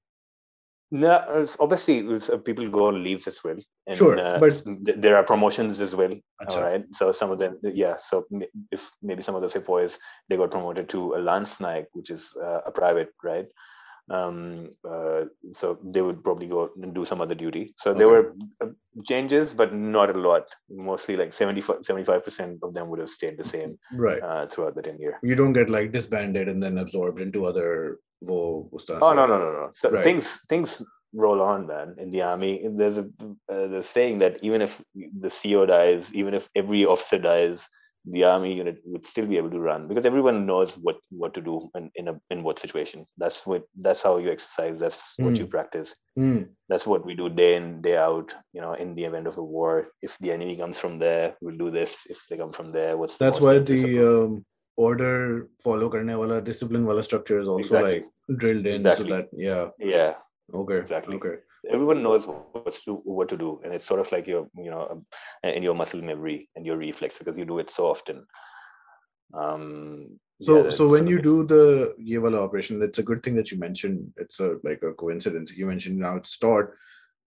[0.94, 3.56] No, obviously uh, people go on leaves as well.
[3.86, 4.62] And, sure, uh, but
[5.00, 6.14] there are promotions as well.
[6.46, 7.96] All right, so some of them, yeah.
[7.96, 8.26] So
[8.70, 9.98] if maybe some of the sepoys
[10.28, 13.46] they got promoted to a lance naik, which is uh, a private, right?
[14.10, 15.22] um, uh,
[15.54, 17.74] so they would probably go and do some other duty.
[17.78, 17.98] So okay.
[17.98, 18.68] there were uh,
[19.04, 20.42] changes, but not a lot.
[20.68, 24.82] Mostly like 75 percent of them would have stayed the same right uh, throughout the
[24.82, 25.18] ten year.
[25.22, 27.98] You don't get like disbanded and then absorbed into other.
[29.02, 29.70] Oh no no no no.
[29.74, 30.04] So right.
[30.04, 30.82] things things
[31.14, 33.02] roll on man in the army there's a
[33.52, 37.68] uh, the saying that even if the co dies even if every officer dies
[38.06, 41.40] the army unit would still be able to run because everyone knows what what to
[41.40, 45.24] do in in, a, in what situation that's what that's how you exercise that's mm.
[45.24, 45.50] what you hmm.
[45.50, 46.48] practice mm.
[46.68, 49.42] that's what we do day in day out you know in the event of a
[49.42, 52.96] war if the enemy comes from there we'll do this if they come from there
[52.96, 54.44] what's the that's why the um,
[54.76, 57.92] order follow karne wala discipline wala structure is also exactly.
[57.92, 59.08] like drilled in exactly.
[59.08, 60.14] so that yeah yeah
[60.52, 61.36] okay exactly okay
[61.70, 64.88] everyone knows what to what to do and it's sort of like your you know
[64.90, 65.06] um,
[65.54, 68.26] in your muscle memory and your reflex because you do it so often.
[69.34, 73.50] Um so yeah, so when you do the Yevala operation it's a good thing that
[73.50, 75.52] you mentioned it's a like a coincidence.
[75.52, 76.70] You mentioned now it's taught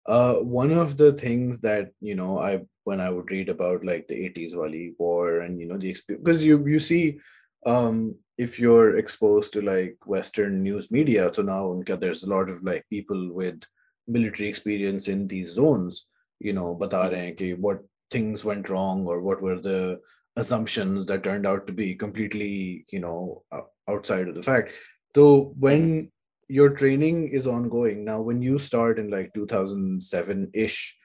[0.08, 4.08] uh, one of the things that you know I when I would read about like
[4.08, 7.20] the 80s Wali war and you know the experience because you you see
[7.66, 12.64] um if you're exposed to like Western news media, so now there's a lot of
[12.64, 13.64] like people with
[14.08, 16.06] military experience in these zones,
[16.40, 20.00] you know, bata rahe what things went wrong or what were the
[20.36, 23.44] assumptions that turned out to be completely, you know,
[23.90, 24.72] outside of the fact.
[25.16, 26.12] So when
[26.48, 30.96] your training is ongoing now when you start in like 2007 ish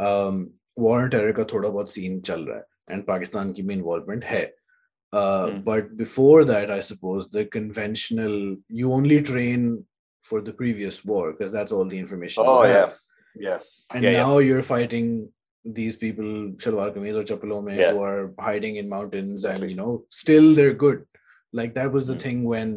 [0.00, 3.76] um war and terror ka thoda bahut scene chal raha hai and pakistan ki bhi
[3.78, 4.44] involvement hai
[5.12, 5.64] uh, mm.
[5.64, 8.38] but before that i suppose the conventional
[8.80, 9.68] you only train
[10.28, 12.90] for the previous war because that's all the information oh yeah
[13.48, 14.46] yes and yeah, now yeah.
[14.48, 15.08] you're fighting
[15.78, 16.28] these people
[16.64, 17.92] shalwar kameez or chappalon mein yeah.
[17.92, 21.06] who are hiding in mountains and you know still they're good
[21.60, 22.24] like that was the mm.
[22.26, 22.76] thing when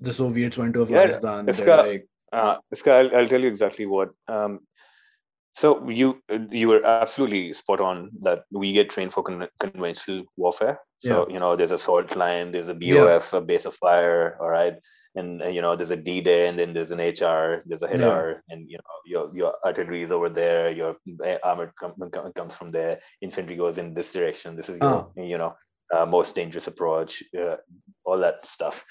[0.00, 1.46] the Soviets went to Afghanistan.
[1.46, 4.10] Yeah, Iska, like, uh, Iska, I'll, I'll, tell you exactly what.
[4.28, 4.60] Um,
[5.56, 10.78] so you you were absolutely spot on that we get trained for con- conventional warfare.
[11.00, 11.34] So yeah.
[11.34, 14.74] you know, there's a salt line, there's a BOF, a base of fire, all right,
[15.18, 18.42] and uh, you know, there's a D-Day, and then there's an H-Hour, there's a HEDAR,
[18.48, 18.54] yeah.
[18.54, 20.96] and you know, your your artillery is over there, your
[21.42, 24.56] armored com- comes from there, infantry goes in this direction.
[24.56, 25.22] This is your oh.
[25.22, 25.54] you know
[25.94, 27.56] uh, most dangerous approach, uh,
[28.04, 28.84] all that stuff.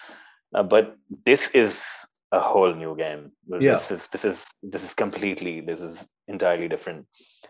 [0.54, 1.84] Uh, but this is
[2.32, 3.32] a whole new game.
[3.48, 3.74] Yeah.
[3.74, 7.08] This is this is this is completely this is entirely different.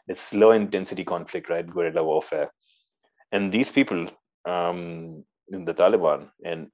[0.08, 1.68] It's low intensity conflict, right?
[1.68, 2.52] Guerrilla warfare,
[3.32, 4.08] and these people
[4.48, 6.68] um, in the Taliban and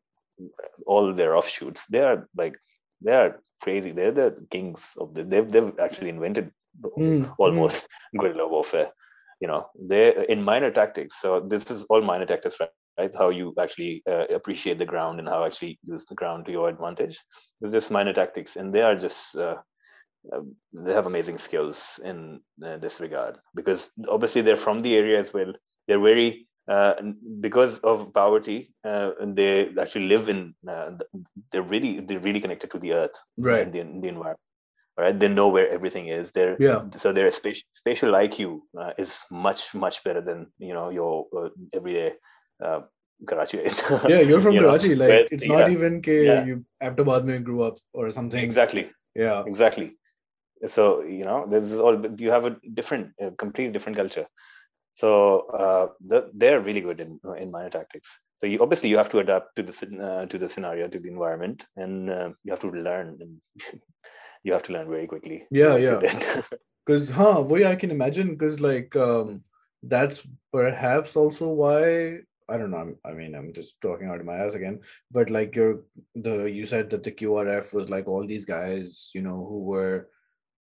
[0.86, 2.56] all their offshoots, they are like
[3.02, 3.92] they are crazy.
[3.92, 5.24] They're the kings of the.
[5.24, 6.52] They've they've actually invented
[6.98, 8.20] mm, almost mm.
[8.20, 8.92] guerrilla warfare.
[9.40, 11.20] You know, they in minor tactics.
[11.22, 12.70] So this is all minor tactics, right?
[12.98, 13.12] right?
[13.18, 16.70] How you actually uh, appreciate the ground and how actually use the ground to your
[16.70, 17.20] advantage.
[17.62, 19.56] It's just minor tactics, and they are just uh,
[20.32, 20.40] uh,
[20.74, 25.34] they have amazing skills in uh, this regard because obviously they're from the area as
[25.34, 25.54] well.
[25.88, 26.94] They're very uh,
[27.42, 30.56] because of poverty, uh, and they actually live in.
[31.52, 33.72] they're really they're really connected to the earth, right?
[33.72, 34.40] The, the environment
[34.96, 39.24] right they know where everything is they're yeah so their spatial, spatial iq uh, is
[39.32, 42.14] much much better than you know your uh, everyday
[42.64, 42.82] uh,
[43.26, 43.58] Karachi.
[44.08, 44.90] yeah, you're from you Karachi.
[44.90, 46.46] Know, like where, it's not yeah, even ke yeah.
[46.46, 48.44] you Nazimabad mein grew up or something.
[48.44, 48.90] Exactly.
[49.16, 49.44] Yeah.
[49.46, 49.96] Exactly.
[50.68, 51.96] So you know, this is all.
[52.18, 54.26] You have a different, a completely different culture.
[54.96, 58.20] So uh, the, they're really good in in minor tactics.
[58.40, 59.74] So you obviously you have to adapt to the
[60.04, 63.18] uh, to the scenario, to the environment, and uh, you have to learn.
[63.22, 63.42] And
[64.44, 65.46] you have to learn very quickly.
[65.50, 66.00] Yeah, yeah.
[66.86, 67.42] Because, huh?
[67.44, 68.36] Boy, I can imagine.
[68.36, 69.44] Because like um,
[69.82, 70.22] that's
[70.52, 72.20] perhaps also why
[72.50, 72.96] I don't know.
[73.06, 74.82] I mean, I'm just talking out of my ass again.
[75.12, 75.84] But like you're
[76.16, 80.10] the you said that the QRF was like all these guys, you know, who were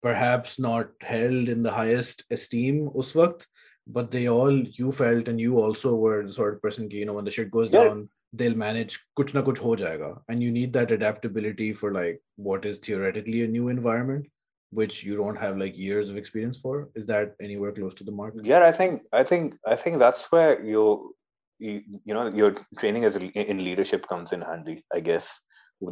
[0.02, 3.46] perhaps not held in the highest esteem uswakt,
[3.93, 7.14] but they all you felt and you also were the sort of person, you know,
[7.14, 7.84] when the shit goes yeah.
[7.84, 10.11] down, they'll manage kuch na kuch ho jayega.
[10.28, 14.26] And you need that adaptability for like what is theoretically a new environment.
[14.70, 18.12] which you don't have like years of experience for is that anywhere close to the
[18.12, 21.14] mark yeah i think i think i think that's where you
[21.59, 25.41] you, you know your training as in leadership comes in handy i guess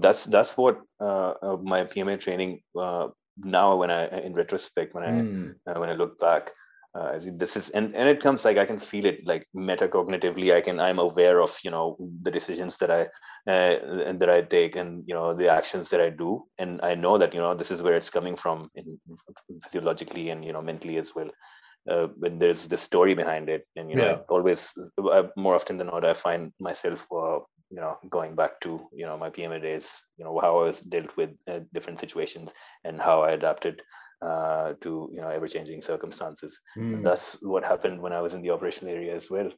[0.01, 5.05] that's that's what uh, uh, my pma training uh, now when i in retrospect when
[5.05, 5.55] i mm.
[5.83, 6.53] when i look back
[6.99, 10.55] uh, this is and and it comes like i can feel it like metacognitively.
[10.55, 13.03] I can i'm aware of you know the decisions that i
[13.51, 16.45] uh, that i take and you know the actions that i do.
[16.59, 18.99] And i know that you know this is where it's coming from in
[19.63, 21.31] physiologically and you know mentally as well.
[21.89, 23.67] Uh, when there's the story behind it.
[23.77, 24.19] And you know yeah.
[24.29, 27.39] always uh, more often than not i find myself uh,
[27.71, 30.81] you know going back to you know my pma days you know how i was
[30.81, 32.51] dealt with uh, different situations
[32.85, 33.83] and how i adapted
[34.23, 36.61] uh, to you know ever changing circumstances.
[36.77, 37.03] Mm.
[37.03, 39.51] That's what happened when I was in the operational area as well.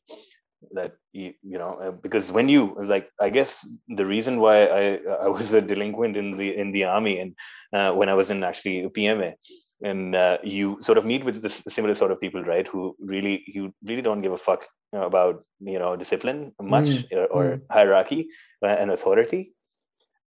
[0.73, 4.83] That you, you know uh, because when you like I guess the reason why I
[5.25, 7.35] I was a delinquent in the in the army and
[7.73, 9.35] uh, when I was in actually PMA
[9.83, 13.43] and uh, you sort of meet with this similar sort of people right who really
[13.47, 17.13] you really don't give a fuck about you know discipline much mm.
[17.13, 17.63] or, or mm.
[17.71, 18.29] hierarchy
[18.63, 19.53] uh, and authority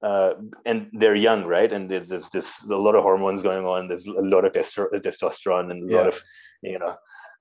[0.03, 0.33] uh,
[0.65, 1.71] and they're young, right?
[1.71, 3.87] And there's, there's just a lot of hormones going on.
[3.87, 5.97] There's a lot of testosterone and a yeah.
[5.97, 6.21] lot of,
[6.61, 6.95] you know,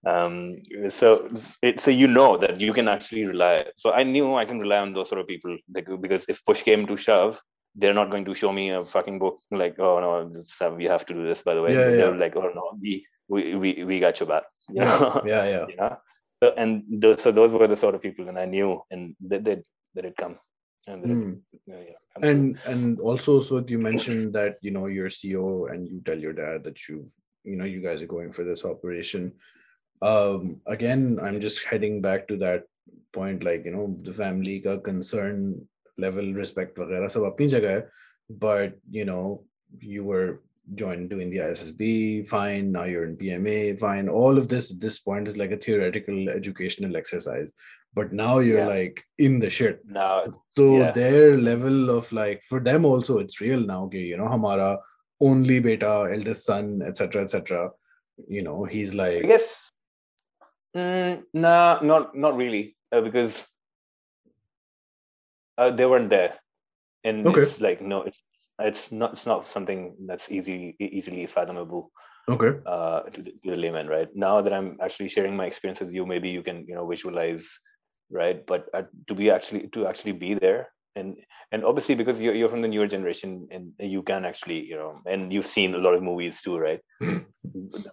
[0.06, 1.28] um, so
[1.62, 3.66] it, so you know that you can actually rely.
[3.76, 6.62] So I knew I can rely on those sort of people like, because if push
[6.62, 7.40] came to shove,
[7.74, 11.04] they're not going to show me a fucking book like, oh no, uh, we have
[11.06, 11.42] to do this.
[11.42, 12.20] By the way, yeah, they're yeah.
[12.20, 14.44] like, oh no, we we we, we got your back.
[14.68, 15.22] You know?
[15.24, 15.66] Yeah, yeah.
[15.76, 15.96] yeah.
[16.42, 19.38] So, and those, so those were the sort of people, and I knew, and they,
[19.38, 19.62] they,
[19.94, 20.38] they did come
[20.87, 21.39] and mm.
[21.65, 22.29] yeah, yeah.
[22.29, 26.33] and and also so you mentioned that you know you're CEO and you tell your
[26.33, 29.31] dad that you've you know you guys are going for this operation
[30.01, 32.63] um again i'm just heading back to that
[33.13, 37.87] point like you know the family ka concern level respect वगैरह सब अपनी जगह है
[38.45, 39.43] but you know
[39.79, 40.39] you were
[40.75, 42.71] joined doing the ISSB, fine.
[42.71, 44.07] Now you're in PMA, fine.
[44.07, 47.47] All of this at this point is like a theoretical educational exercise
[47.96, 48.74] but now you're yeah.
[48.76, 50.24] like in the shit now
[50.56, 50.92] so yeah.
[50.92, 54.78] their level of like for them also it's real now okay you know hamara
[55.20, 57.70] only beta eldest son etc etc
[58.28, 59.70] you know he's like i guess
[60.76, 63.46] mm, nah not not really uh, because
[65.58, 66.34] uh, they weren't there
[67.04, 67.40] and okay.
[67.40, 68.22] it's like no it's
[68.60, 71.90] it's not it's not something that's easy easily fathomable
[72.28, 75.80] okay uh to the, to the layman right now that i'm actually sharing my experience
[75.80, 77.48] with you maybe you can you know visualize
[78.10, 78.44] right?
[78.46, 80.68] But uh, to be actually to actually be there?
[80.94, 81.16] And
[81.52, 85.00] and obviously because you're, you're from the newer generation and you can actually you know
[85.06, 86.80] and you've seen a lot of movies too right?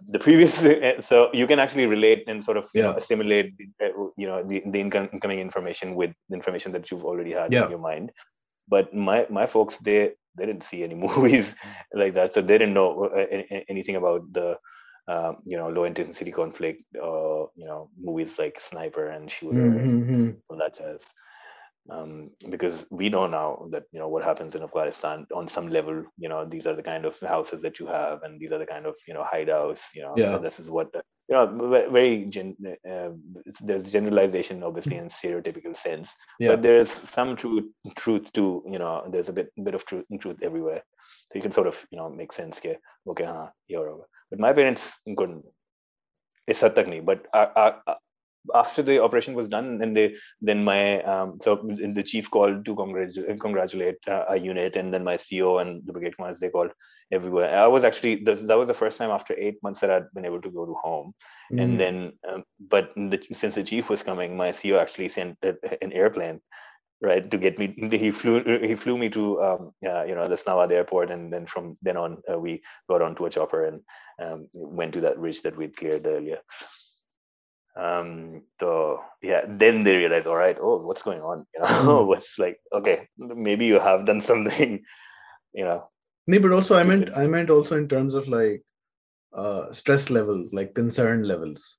[0.08, 0.54] The previous
[1.06, 2.82] so you can actually relate and sort of yeah.
[2.82, 7.32] know, assimilate uh, you know the, the incoming information with the information that you've already
[7.32, 7.64] had yeah.
[7.64, 8.10] in your mind.
[8.68, 11.54] But my my folks they they didn't see any movies
[11.92, 12.34] like that.
[12.34, 13.26] So they didn't know uh,
[13.68, 14.56] anything about the
[15.06, 20.14] um, you know, low intensity conflict, uh, you know, movies like Sniper and Shooter mm-hmm.
[20.14, 21.04] and all that jazz.
[21.90, 26.04] Um, because we know now that you know what happens in Afghanistan on some level.
[26.16, 28.64] You know, these are the kind of houses that you have, and these are the
[28.64, 29.82] kind of you know hideouts.
[29.94, 30.38] You know, yeah.
[30.38, 30.88] this is what
[31.28, 31.86] you know.
[31.90, 32.56] Very gen-
[32.90, 33.10] uh,
[33.60, 36.52] there's generalization, obviously, in stereotypical sense, yeah.
[36.52, 39.06] but there's some truth truth to you know.
[39.10, 40.82] There's a bit bit of truth truth everywhere,
[41.28, 42.58] so you can sort of you know make sense.
[42.58, 45.44] here okay, huh, you're but my parents couldn't.
[46.48, 47.94] It's but uh, uh,
[48.54, 51.56] after the operation was done, and they then my um, so
[51.94, 55.92] the chief called to congratulate congratulate uh, a unit, and then my CO and the
[55.92, 56.72] brigade commanders they called
[57.12, 57.56] everywhere.
[57.56, 60.42] I was actually that was the first time after eight months that I'd been able
[60.42, 61.14] to go to home,
[61.52, 61.62] mm.
[61.62, 65.92] and then um, but the, since the chief was coming, my CO actually sent an
[65.92, 66.40] airplane
[67.04, 67.74] right to get me
[68.04, 71.46] he flew he flew me to um, uh, you know the Islamabad airport and then
[71.46, 73.80] from then on uh, we got onto a chopper and
[74.22, 76.38] um, went to that ridge that we'd cleared earlier
[77.76, 82.06] um so yeah then they realize all right oh what's going on you know hmm.
[82.06, 84.82] what's like okay maybe you have done something
[85.52, 85.88] you know
[86.26, 88.62] no but also i meant i meant also in terms of like
[89.36, 91.78] uh stress level like concern levels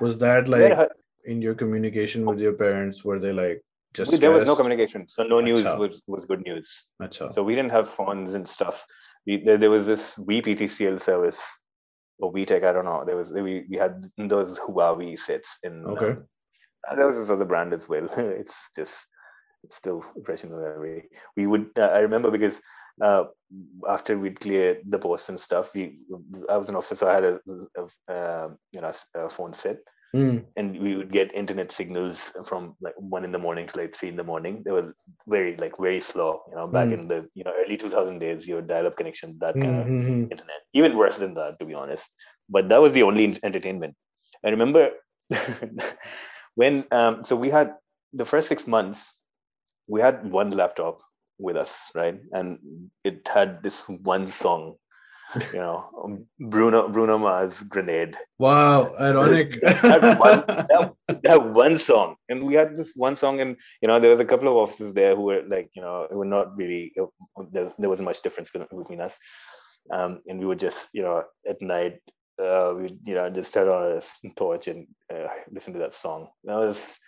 [0.00, 0.86] was that like yeah.
[1.24, 3.62] in your communication with your parents were they like
[3.96, 6.86] just we, there was no communication, so no news was, was good news.
[7.02, 7.34] Achha.
[7.34, 8.84] So we didn't have phones and stuff.
[9.26, 11.40] We, there, there was this WePTCL service
[12.18, 13.04] or WeTech, I don't know.
[13.04, 15.84] There was we, we had those Huawei sets in.
[15.86, 16.10] Okay.
[16.10, 16.26] Um,
[16.96, 18.08] there was this other brand as well.
[18.16, 19.08] it's just
[19.64, 21.08] it's still fresh in the memory.
[21.36, 22.60] We would uh, I remember because
[23.02, 23.24] uh,
[23.88, 25.98] after we'd clear the post and stuff, we
[26.48, 27.40] I was an officer, so I had a,
[27.76, 29.78] a, a you know a phone set
[30.14, 30.44] mm.
[30.56, 34.08] and we would get internet signals from like one in the morning to like three
[34.08, 34.62] in the morning.
[34.64, 34.94] They were
[35.26, 36.42] very like very slow.
[36.50, 36.94] You know, back mm.
[36.94, 40.24] in the you know early 2000 days, your dial-up connection, that kind mm-hmm.
[40.24, 42.08] of internet, even worse than that, to be honest.
[42.48, 43.94] But that was the only entertainment.
[44.44, 44.90] I remember
[46.54, 47.74] when um, so we had
[48.12, 49.12] the first six months,
[49.86, 51.00] we had one laptop
[51.38, 52.58] with us, right, and
[53.04, 54.76] it had this one song
[55.52, 58.16] you know, um, Bruno Bruno Mars Grenade.
[58.38, 59.60] Wow, ironic.
[59.62, 63.98] that, one, that, that, one song, and we had this one song, and you know,
[63.98, 66.92] there was a couple of officers there who were like, you know, were not really.
[67.52, 69.18] There, there wasn't much difference between us,
[69.92, 72.00] um, and we would just, you know, at night,
[72.42, 76.28] uh, we you know just turn on a torch and uh, listen to that song.
[76.44, 76.98] That was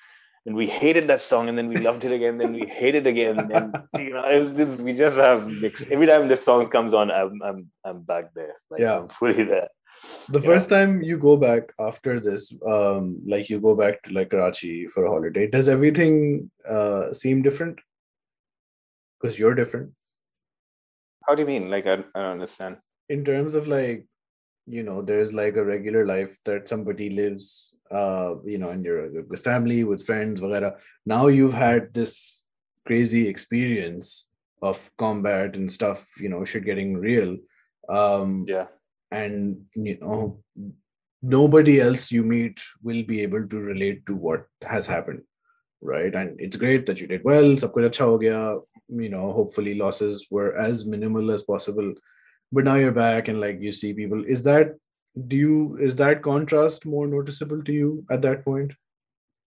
[0.49, 3.11] and we hated that song and then we loved it again then we hated it
[3.11, 6.95] again and you know it's just, we just have mixed every time this song comes
[6.95, 8.99] on i'm i'm, I'm back there like, yeah.
[8.99, 9.69] I'm fully there.
[10.29, 14.31] The first time you go back after this um like you go back to like
[14.31, 17.81] karachi for a holiday does everything uh seem different?
[19.20, 19.91] Because you're different.
[21.27, 21.69] How do you mean?
[21.69, 22.77] Like I, I don't understand.
[23.09, 24.07] In terms of like
[24.66, 29.24] you know there's like a regular life that somebody lives uh you know in your
[29.36, 30.77] family with friends whatever.
[31.06, 32.44] Now you've had this
[32.86, 34.28] crazy experience
[34.62, 37.36] of combat and stuff you know shit getting real.
[37.89, 38.66] Um yeah.
[39.10, 40.43] and you know
[41.23, 45.23] nobody else you meet will be able to relate to what has happened
[45.81, 46.15] right?
[46.15, 48.59] And it's great that you did well sab kuch acha ho gaya
[48.89, 51.94] you know hopefully losses were as minimal as possible.
[52.51, 54.24] But now you're back and like you see people.
[54.24, 54.74] Is that
[55.26, 58.72] do you is that contrast more noticeable to you at that point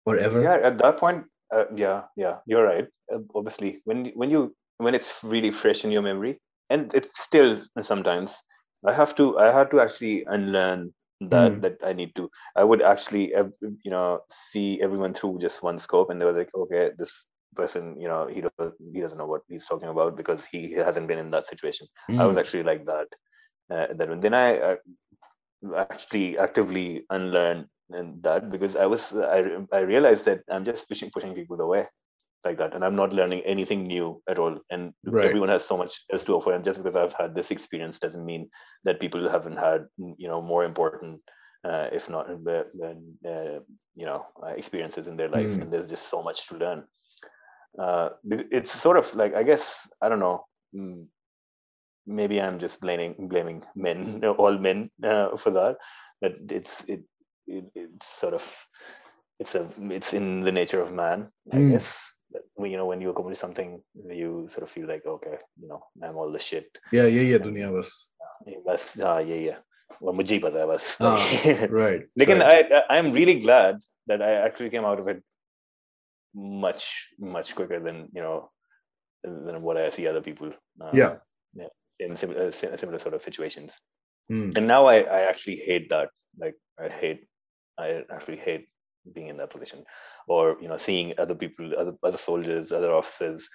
[0.05, 1.23] or ever yeah at that point
[1.53, 5.91] uh, yeah yeah you're right uh, obviously when when you when it's really fresh in
[5.91, 6.39] your memory
[6.69, 8.38] and it's still sometimes
[8.88, 11.61] i have to i had to actually unlearn that mm.
[11.61, 13.34] that i need to i would actually
[13.84, 17.25] you know see everyone through just one scope and they were like okay this
[17.55, 21.07] person you know he doesn't he doesn't know what he's talking about because he hasn't
[21.07, 22.19] been in that situation mm.
[22.19, 22.41] i was hmm.
[22.41, 23.07] actually like that
[23.73, 24.75] uh, then then i uh,
[25.75, 27.67] actually actively unlearned
[28.21, 31.88] that because i was i, I realized that i'm just pushing pushing people away
[32.43, 35.25] like that and i'm not learning anything new at all and right.
[35.25, 38.25] everyone has so much else to offer and just because i've had this experience doesn't
[38.25, 38.49] mean
[38.84, 41.19] that people haven't had you know more important
[41.63, 42.63] uh, if not uh,
[43.27, 43.59] uh,
[43.95, 44.25] you know
[44.55, 45.61] experiences in their lives mm.
[45.61, 46.84] and there's just so much to learn
[47.79, 50.45] uh, it's sort of like I guess I don't know
[52.09, 55.76] Mm, maybe I'm just blaming blaming men, all men, uh, for that.
[56.20, 57.02] But it's it,
[57.47, 58.43] it, it's sort of
[59.39, 61.70] it's a it's in the nature of man, I mm.
[61.72, 62.14] guess.
[62.55, 65.84] When, you know, when you accomplish something, you sort of feel like, okay, you know,
[66.02, 66.64] I'm all the shit.
[66.90, 67.90] Yeah, yeah, yeah, दुनिया बस.
[68.66, 69.56] बस हाँ ये ये
[70.02, 70.97] वो मुझे ही पता है बस.
[71.01, 72.09] Ah, right.
[72.18, 72.72] लेकिन right.
[72.72, 75.22] I I'm really glad that I actually came out of it
[76.34, 78.51] much much quicker than you know
[79.24, 80.52] than what I see other people.
[80.80, 81.16] Uh, yeah.
[81.55, 81.68] yeah.
[81.99, 83.74] In similar, similar sort of situations.
[84.32, 84.56] Mm.
[84.56, 86.10] And now I, I actually hate that.
[86.40, 87.26] Like I hate,
[87.78, 88.68] I actually hate
[89.14, 89.84] being in that position,
[90.28, 93.49] or you know, seeing other people, other other soldiers, other officers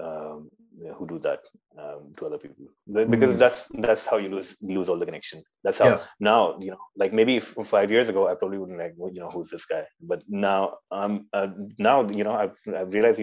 [0.00, 0.50] um,
[0.96, 1.40] who do that
[1.78, 2.66] um, to other people
[3.10, 3.38] because mm.
[3.38, 6.00] that's that's how you lose lose all the connection that's how yeah.
[6.18, 9.28] now you know like maybe five years ago i probably wouldn't like well, you know
[9.28, 11.48] who's this guy but now um uh,
[11.78, 13.20] now you know i've, I've realized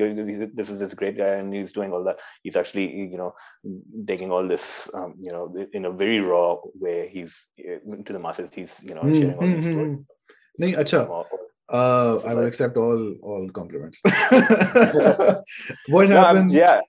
[0.55, 3.33] this is this great guy and he's doing all that he's actually you know
[4.07, 8.19] taking all this um, you know in a very raw way he's uh, to the
[8.19, 9.97] masses he's you know mm, sharing all these stories
[10.61, 10.99] नहीं अच्छा
[11.69, 14.01] uh, I will accept all all compliments.
[15.87, 16.53] what happens?
[16.53, 16.81] No, yeah.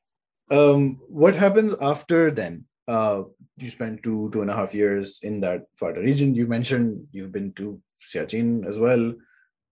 [0.51, 2.65] Um, what happens after then?
[2.89, 3.25] Uh,
[3.57, 6.35] you spent two two and a half years in that FATA region.
[6.35, 9.13] You mentioned you've been to Siachen as well.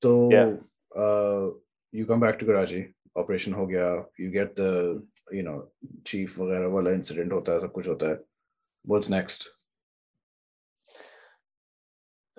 [0.04, 0.54] So yeah.
[0.96, 1.50] uh,
[1.92, 2.94] you come back to Karachi.
[3.16, 4.04] Operation ho gaya.
[4.18, 5.70] You get the you know
[6.04, 8.20] chief वगैरह वाला incident होता है सब कुछ होता है.
[8.86, 9.48] What's next?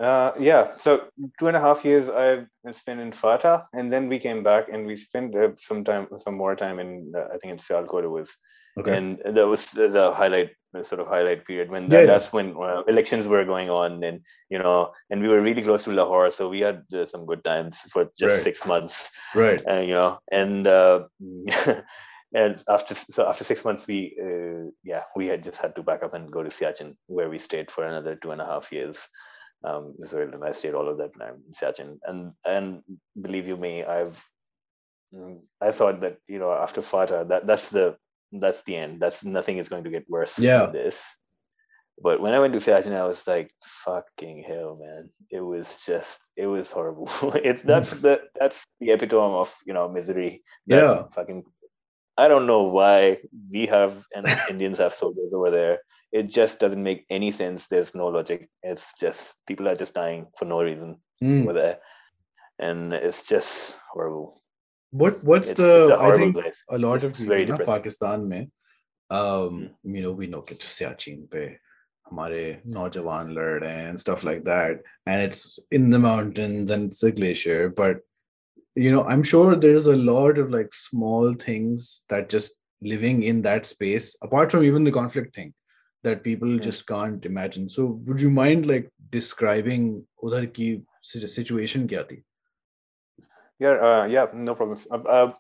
[0.02, 1.04] Uh, yeah, so
[1.40, 4.88] two and a half years I spent in FATA, and then we came back and
[4.88, 8.08] we spent uh, some time, some more time in uh, I think in Sialkot it
[8.08, 8.36] was,
[8.80, 8.98] okay.
[8.98, 10.52] and that was the highlight
[10.84, 14.22] sort of highlight period when that, yeah, that's when uh, elections were going on, and
[14.50, 17.44] you know, and we were really close to Lahore, so we had uh, some good
[17.44, 18.44] times for just right.
[18.44, 19.62] six months, right?
[19.68, 20.66] And you know, and.
[20.66, 21.04] Uh,
[22.34, 24.16] and after so after six months we
[24.86, 27.70] yeah we had just had to back up and go to Siachen where we stayed
[27.70, 29.10] for another two and a half years
[29.64, 32.00] um, so I stayed all of that time in Siachen.
[32.04, 32.82] And and
[33.20, 34.20] believe you me, I've
[35.14, 37.98] mm, I thought that you know after FATA that that's the
[38.32, 39.00] that's the end.
[39.00, 40.66] That's nothing is going to get worse yeah.
[40.68, 41.04] this.
[42.02, 43.52] but when I went to Siachen, I was like,
[43.86, 45.10] "Fucking hell, man!
[45.30, 47.10] It was just, it was horrible.
[47.44, 50.42] it's that's the that's the epitome of you know misery.
[50.66, 51.44] Yeah, fucking.
[52.18, 53.20] I don't know why
[53.50, 55.80] we have and Indians have soldiers over there
[56.13, 57.67] It just doesn't make any sense.
[57.67, 58.49] There's no logic.
[58.63, 61.43] It's just people are just dying for no reason mm.
[61.43, 61.79] over there,
[62.59, 64.41] and it's just horrible.
[64.93, 66.65] What what's It's- the it's a I horrible think place.
[66.71, 67.75] a lot of It's people very na depressing.
[67.75, 68.51] Pakistan में
[69.11, 69.95] um Hmm.
[69.97, 71.45] you know we know कि सियाचिन पे
[72.11, 72.41] हमारे
[72.77, 77.03] नौजवान लड़ रहे हैं and stuff like that and it's in the mountains and it's
[77.03, 78.01] a glacier but
[78.85, 82.57] you know I'm sure there's a lot of like small things that just
[82.95, 85.53] living in that space apart from even the conflict thing
[86.04, 87.70] that people just can't imagine.
[87.70, 92.24] So would you mind like describing udhar ki situation kya thi?
[93.60, 94.88] Yeah, uh, yeah, no problems.
[94.90, 95.32] Uh, uh,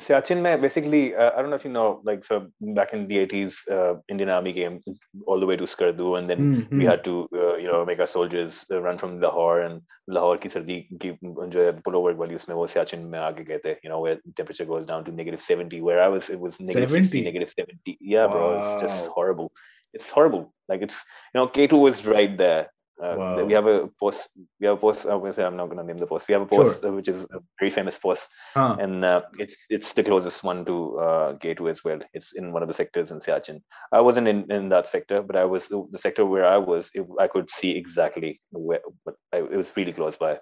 [0.00, 3.18] Siachen mein basically, uh, I don't know if you know, like so back in the
[3.26, 4.80] 80s, uh, Indian Army came
[5.26, 6.78] all the way to Skardu, and then mm-hmm.
[6.78, 6.90] we hmm.
[6.90, 10.48] had to, uh, you know, make our soldiers uh, run from Lahore, and Lahore ki
[10.48, 11.18] sardi ki
[11.50, 14.86] jo pullover values mein wo siachen mein aage gaye the, you know, where temperature goes
[14.86, 17.98] down to negative 70, where I was, it was negative 70, negative 70.
[18.00, 18.32] Yeah, wow.
[18.32, 19.52] bro, it's just horrible.
[19.92, 20.52] It's horrible.
[20.68, 21.04] Like, it's,
[21.34, 22.70] you know, K2 was right there.
[23.02, 23.44] Uh, Wow.
[23.44, 24.28] We have a post.
[24.60, 25.06] We have a post.
[25.06, 26.28] Obviously, I'm not going to name the post.
[26.28, 28.76] We have a post uh, which is a very famous post Huh.
[28.78, 31.98] and uh, it's it's the closest one to uh, K2 as well.
[32.14, 33.62] It's in one of the sectors in Siachen.
[33.90, 36.90] I wasn't in, in that sector, but I was the sector where I was.
[36.94, 40.38] It, I could see exactly where, but I, it was really close by.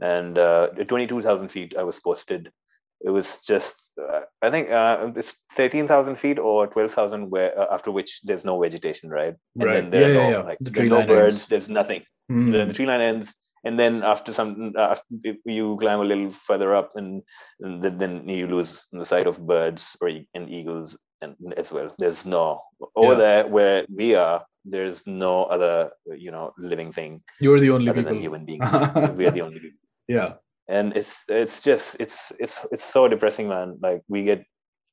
[0.00, 2.50] And uh, at 22,000 feet, I was posted.
[3.00, 7.90] It was just, uh, I think uh, it's 13,000 feet or 12,000, where uh, after
[7.92, 9.34] which there's no vegetation, right?
[9.60, 9.92] And Right.
[9.92, 10.38] Yeah, yeah, no, yeah.
[10.42, 11.34] Like, The there's tree no birds.
[11.36, 11.46] ends.
[11.46, 12.50] There's nothing Hmm.
[12.52, 13.32] the, the tree line ends
[13.64, 17.22] and then after some uh, after if you climb a little further up and,
[17.60, 22.26] and then, you lose the sight of birds or and eagles and as well there's
[22.26, 22.60] no
[22.94, 23.18] over Yeah.
[23.18, 25.90] there where we are there's no other
[26.24, 28.12] you know living thing You're the only other people.
[28.12, 28.70] than human beings
[29.16, 30.34] we are the only people yeah.
[30.68, 34.44] And it's it's just it's it's it's so depressing man like we get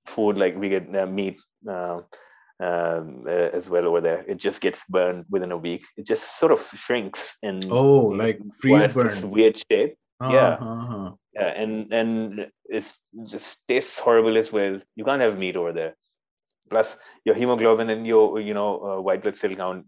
[0.06, 1.38] food like we get uh, meat
[1.68, 2.00] uh,
[2.60, 6.40] um, uh, as well over there it just gets burned within a week it just
[6.40, 9.30] sort of shrinks and Oh, like freeze burn.
[9.30, 10.58] weird shape yeah.
[10.62, 11.12] Uh-huh.
[11.34, 15.96] yeah and and it's just tastes horrible as well you can't have meat over there
[16.70, 19.86] plus your hemoglobin and your you know uh, white blood cell count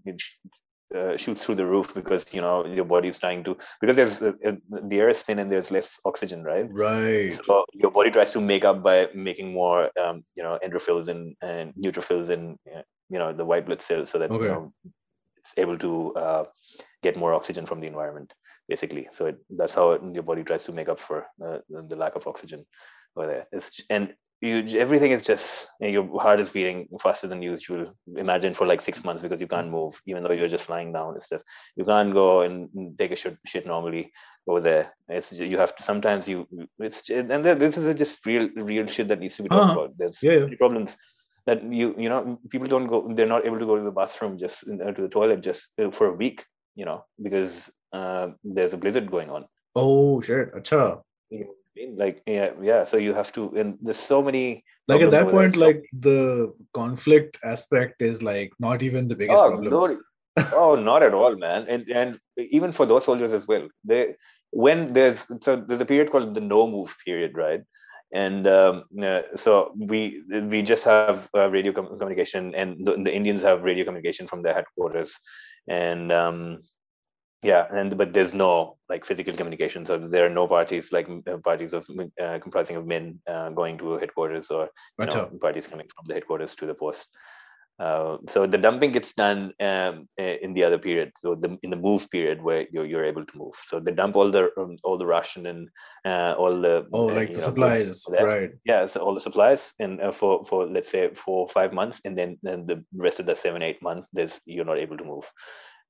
[0.96, 4.32] uh, shoots through the roof because you know your body's trying to because there's uh,
[4.46, 4.52] uh,
[4.84, 7.34] the air is thin and there's less oxygen right Right.
[7.34, 11.36] so your body tries to make up by making more um, you know endrophils and,
[11.42, 14.46] and neutrophils and uh, you know the white blood cells so that Okay.
[14.46, 14.74] you know
[15.38, 16.44] it's able to uh,
[17.04, 18.34] get more oxygen from the environment
[18.70, 21.86] basically so it, that's how it, your body tries to make up for uh, the,
[21.90, 22.66] the lack of oxygen
[23.16, 27.28] over there it's, and you everything is just you know, your heart is beating faster
[27.28, 30.70] than usual imagine for like six months because you can't move even though you're just
[30.70, 31.44] lying down it's just
[31.76, 32.70] you can't go and
[33.00, 34.12] take a shit, shit normally
[34.48, 36.48] over there it's you have to sometimes you
[36.80, 39.80] it's and this is just real real shit that needs to be talked Uh-huh.
[39.80, 40.56] about there's Yeah, yeah.
[40.58, 40.96] problems
[41.48, 44.38] that you you know people don't go they're not able to go to the bathroom
[44.38, 46.46] just uh, to the toilet just uh, for a week
[46.76, 49.46] you know because uh, there's a blizzard going on
[49.76, 50.54] Oh shit.
[50.56, 51.02] Acha.
[51.78, 52.16] You know what I mean?
[52.16, 55.54] like yeah yeah so you have to and there's so many Like at that point,
[55.54, 59.72] so- like the conflict aspect is like not even the biggest oh, problem.
[59.74, 59.98] no,
[60.54, 61.66] oh, not at all, man.
[61.68, 63.68] And and even for those soldiers as well.
[63.84, 64.16] They
[64.52, 67.62] when there's so there's a period called the no move period, right?
[68.14, 73.14] And um, uh, so we we just have uh, radio com- communication, and the, the
[73.14, 75.20] Indians have radio communication from their headquarters,
[75.68, 76.64] and um,
[77.44, 79.86] yeah, and but there's no like physical communication.
[79.86, 81.88] So there are no parties like uh, parties of
[82.22, 84.70] uh, comprising of men uh, going to headquarters or
[85.00, 87.08] you know, parties coming from the headquarters to the post.
[87.80, 91.12] Uh, so the dumping gets done um, in the other period.
[91.16, 93.54] So the in the move period where you're you're able to move.
[93.68, 95.70] So they dump all the um, all the ration and
[96.04, 98.52] uh, all the Oh, uh, like the know, supplies, right?
[98.66, 102.02] Yeah, so all the supplies and uh, for for let's say four or five months,
[102.04, 105.04] and then then the rest of the seven eight months, there's you're not able to
[105.04, 105.32] move,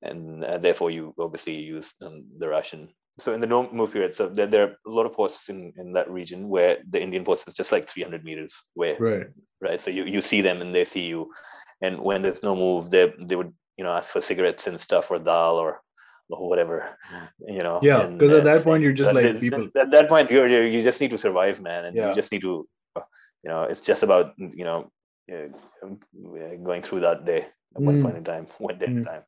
[0.01, 2.89] and uh, therefore you obviously use um, the Russian.
[3.19, 5.73] So in the no move period, so there, there are a lot of posts in
[5.77, 9.27] in that region where the Indian post is just like 300 meters away Right.
[9.61, 9.81] right?
[9.81, 11.31] So you, you see them and they see you,
[11.81, 15.09] and when there's no move, they they would you know ask for cigarettes and stuff
[15.11, 15.81] or dal or,
[16.29, 16.97] or whatever,
[17.47, 17.79] you know.
[17.81, 19.67] Yeah, because at that point you're just like people.
[19.75, 22.09] At that point, you're, you're you just need to survive, man, and Yeah.
[22.09, 23.01] you just need to, uh,
[23.43, 24.91] you know, it's just about you know
[25.31, 25.49] uh,
[25.83, 25.99] um,
[26.35, 28.01] uh, going through that day at one Mm.
[28.03, 29.01] point in time, one day at Mm.
[29.01, 29.23] a time.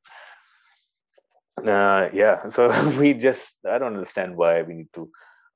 [1.68, 5.10] Uh, yeah, so we just I don't understand why we need to.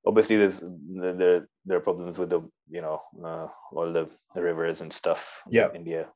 [0.06, 4.82] Obviously, there's there there- are problems with the you know uh, all the, the rivers
[4.82, 5.42] and stuff.
[5.48, 5.70] in Yeah.
[5.74, 6.08] India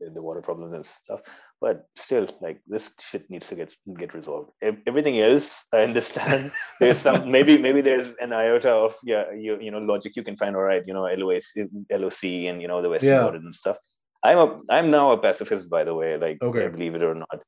[0.00, 1.20] the water problems and stuff.
[1.60, 4.50] But still, like this shit needs to get get resolved.
[4.86, 6.52] Everything else, I understand.
[6.78, 10.36] there's some maybe maybe there's an iota of yeah you you know logic you can
[10.36, 10.54] find.
[10.54, 13.28] All right, you know LOC LOC and you know the Western yeah.
[13.28, 13.76] and stuff.
[14.22, 16.16] I'm a I'm now a pacifist, by the way.
[16.16, 16.68] Like, okay.
[16.68, 17.42] believe it or not,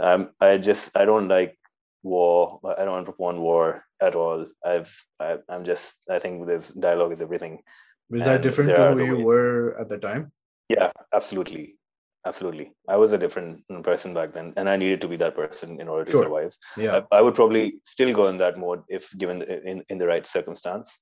[0.00, 1.58] um, I just I don't like
[2.02, 2.60] war.
[2.78, 4.46] I don't want war at all.
[4.64, 7.62] I've I, am just I think this dialogue is everything.
[8.10, 10.32] Was that different to who you were at the time?
[10.68, 11.76] Yeah, absolutely,
[12.24, 12.72] absolutely.
[12.88, 15.88] I was a different person back then, and I needed to be that person in
[15.88, 16.22] order to sure.
[16.22, 16.56] survive.
[16.76, 20.06] Yeah, I, I, would probably still go in that mode if given in in the
[20.06, 20.96] right circumstance.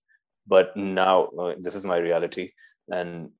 [0.47, 2.53] But now uh, this is my reality,
[2.89, 3.31] and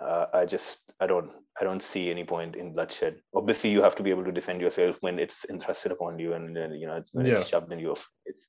[0.00, 1.30] uh, I just I don't
[1.60, 3.16] I don't see any point in bloodshed.
[3.34, 6.56] Obviously, you have to be able to defend yourself when it's entrusted upon you and
[6.78, 7.40] you know it's, yeah.
[7.40, 8.46] it's shoved in your face.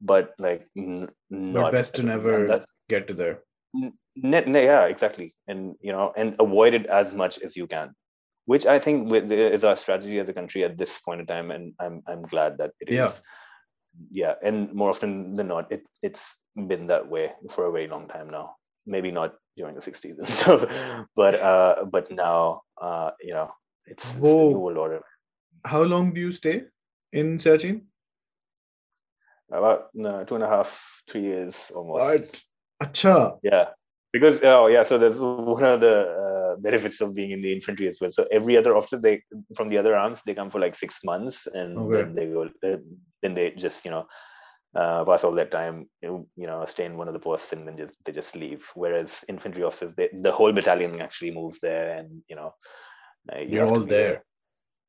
[0.00, 3.40] But like, n- not best to never get to there.
[3.74, 3.92] N-
[4.22, 7.94] n- yeah, exactly, and you know, and avoid it as much as you can,
[8.44, 11.74] which I think is our strategy as a country at this point in time, and
[11.80, 13.08] I'm I'm glad that it yeah.
[13.08, 13.22] is.
[14.10, 14.34] yeah.
[14.42, 18.30] and more often than not, it it's been that way for a very long time
[18.30, 18.56] now.
[18.86, 20.68] Maybe not during the 60s and stuff
[21.16, 23.50] but uh but now uh you know
[23.86, 25.02] it's, it's the new world order
[25.66, 26.62] how long do you stay
[27.12, 27.82] in Siachen?
[29.50, 32.00] About no, two and a half, three years almost.
[32.00, 32.42] What?
[32.82, 33.38] Acha.
[33.42, 33.66] Yeah,
[34.12, 37.86] because oh yeah, so that's one of the uh, benefits of being in the infantry
[37.88, 38.10] as well.
[38.10, 39.22] So every other officer, they
[39.56, 42.02] from the other arms, they come for like six months, and okay.
[42.02, 42.48] then they go,
[43.22, 44.06] then they just you know
[44.76, 47.66] uh, pass all that time, you, you know, stay in one of the posts and
[47.66, 48.64] then just they just leave.
[48.74, 52.54] Whereas infantry officers, they, the whole battalion actually moves there, and you know,
[53.46, 54.22] you are all there.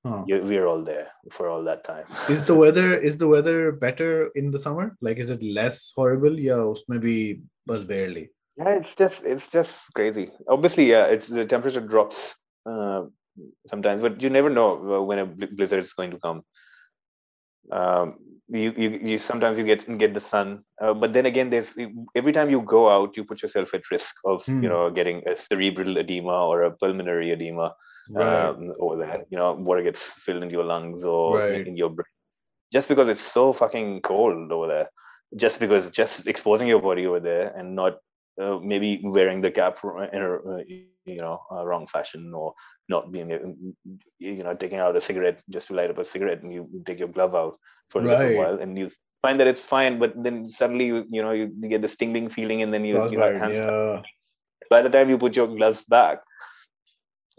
[0.05, 0.23] Huh.
[0.25, 2.05] we're all there for all that time.
[2.29, 4.95] is the weather is the weather better in the summer?
[5.01, 6.39] Like, is it less horrible?
[6.39, 8.29] Yeah, maybe bus barely.
[8.57, 10.31] Yeah, it's just it's just crazy.
[10.49, 12.35] Obviously, yeah, it's the temperature drops
[12.65, 13.03] uh,
[13.67, 16.41] sometimes, but you never know uh, when a blizzard is going to come.
[17.71, 18.17] Um,
[18.49, 21.75] you, you you sometimes you get get the sun uh, but then again there's
[22.15, 24.63] every time you go out you put yourself at risk of hmm.
[24.63, 27.73] you know getting a cerebral edema or a pulmonary edema
[28.09, 28.45] right.
[28.45, 31.67] um, over there you know water gets filled into your lungs or right.
[31.67, 32.05] in your brain
[32.71, 34.89] just because it's so fucking cold over there
[35.35, 37.97] just because just exposing your body over there and not
[38.41, 40.63] uh, maybe wearing the cap in a uh,
[41.05, 42.53] you know wrong fashion or
[42.89, 43.29] not being
[44.19, 46.99] you know taking out a cigarette just to light up a cigarette and you take
[46.99, 47.57] your glove out
[47.89, 48.19] for a right.
[48.19, 48.89] little while and you
[49.21, 52.61] find that it's fine but then suddenly you, you know you, get this tingling feeling
[52.61, 54.01] and then you, you know, hands yeah.
[54.69, 56.19] by the time you put your gloves back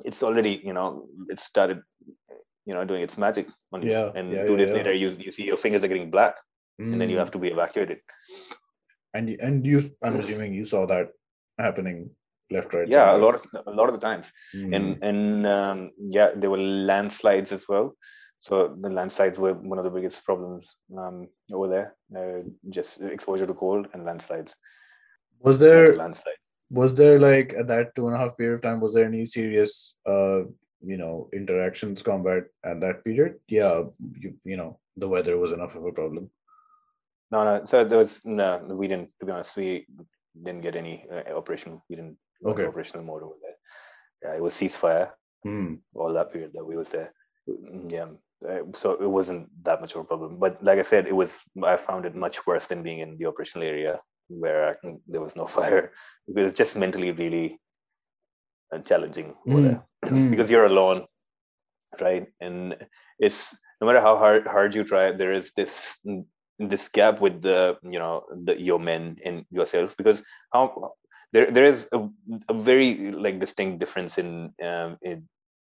[0.04, 1.80] it's already you know it started
[2.66, 5.32] you know doing its magic on you yeah, and yeah, two days later you, you
[5.32, 6.34] see your fingers are getting black
[6.80, 6.92] mm.
[6.92, 7.20] and then you mm.
[7.20, 7.98] have to be evacuated
[9.14, 11.08] and and you i'm assuming you saw that
[11.58, 12.10] happening
[12.50, 13.20] left right yeah somewhere.
[13.20, 14.32] a lot of a lot of the times.
[14.54, 14.76] Mm.
[14.76, 17.94] and and um, yeah there were landslides as well.
[18.40, 20.64] So the landslides were one of the biggest problems
[20.96, 24.54] um, over there uh, just exposure to cold and landslides.
[25.40, 26.38] Was there landslides.
[26.70, 29.26] was there like at that two and a half period of time was there any
[29.26, 30.40] serious uh
[30.92, 33.34] you know interactions combat at that period?
[33.48, 33.82] Yeah
[34.22, 36.30] you, you know the weather was enough of a problem
[37.30, 39.86] no no so there was no we didn't to be honest we
[40.44, 42.66] didn't get any uh, operation we didn't okay.
[42.66, 43.56] operational mode over there.
[44.22, 45.10] Yeah, it was ceasefire
[45.46, 45.78] mm.
[45.94, 47.12] all that period that we was there.
[47.88, 48.06] Yeah,
[48.48, 50.38] uh, so it wasn't that much of a problem.
[50.38, 51.38] But like I said, it was.
[51.64, 55.34] I found it much worse than being in the operational area where can, there was
[55.36, 55.92] no fire
[56.26, 57.58] because it's just mentally really
[58.72, 59.82] uh, challenging mm.
[60.30, 61.06] because you're alone,
[62.00, 62.26] right?
[62.40, 62.76] And
[63.18, 65.98] it's no matter how hard hard you try, there is this
[66.58, 69.96] this gap with the you know the your men and yourself?
[69.96, 70.22] Because
[70.52, 70.92] how
[71.32, 72.08] there there is a,
[72.48, 75.28] a very like distinct difference in um, in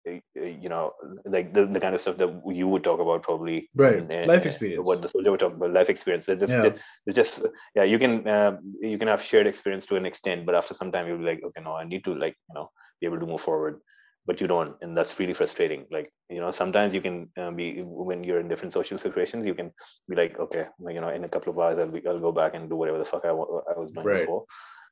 [0.07, 0.93] uh, you know
[1.25, 3.97] like the, the kind of stuff that you would talk about probably right.
[3.97, 4.87] in, in, life experience.
[4.87, 6.29] what the soldier would talk about life experience.
[6.29, 6.73] It's just, yeah.
[7.07, 7.43] it's just
[7.75, 10.93] yeah you can uh, you can have shared experience to an extent but after some
[10.93, 13.27] time you'll be like okay no i need to like you know be able to
[13.27, 13.81] move forward
[14.29, 17.67] but you don't and that's really frustrating like you know sometimes you can uh, be
[18.09, 19.73] when you're in different social situations you can
[20.09, 22.55] be like okay you know in a couple of hours i'll, be, I'll go back
[22.55, 24.21] and do whatever the fuck i, I was doing right.
[24.21, 24.45] before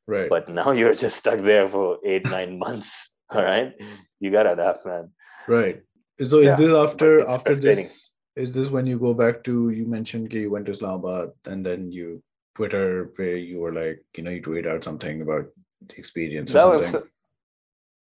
[0.06, 0.28] Right.
[0.28, 3.10] But now you're just stuck there for eight, nine months.
[3.30, 3.72] All right.
[4.20, 5.10] You gotta adapt, man.
[5.48, 5.82] Right.
[6.20, 9.86] So is yeah, this after after this is this when you go back to you
[9.86, 12.22] mentioned you went to Islamabad and then you
[12.54, 15.46] Twitter where you were like, you know, you tweeted out something about
[15.86, 16.94] the experience that Was,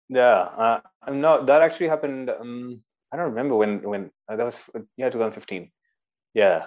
[0.08, 0.80] yeah.
[1.06, 2.30] Uh, no, that actually happened.
[2.30, 4.56] Um, I don't remember when when uh, that was
[4.96, 5.70] yeah 2015.
[6.34, 6.66] Yeah,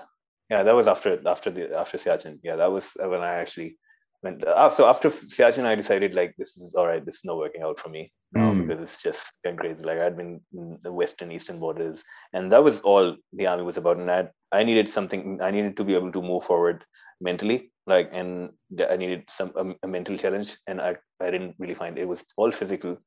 [0.49, 2.39] yeah, that was after after the after Siachen.
[2.43, 3.77] Yeah, that was when I actually
[4.21, 7.05] when uh, so after Siachen, I decided like this is all right.
[7.05, 8.67] This is not working out for me now mm.
[8.67, 9.83] because it's just crazy.
[9.83, 12.03] Like I'd been in the western eastern borders,
[12.33, 13.97] and that was all the army was about.
[13.97, 15.39] And I I needed something.
[15.41, 16.83] I needed to be able to move forward
[17.21, 18.51] mentally, like, and
[18.89, 20.57] I needed some a, a mental challenge.
[20.67, 22.01] And I I didn't really find it.
[22.01, 22.97] it was all physical,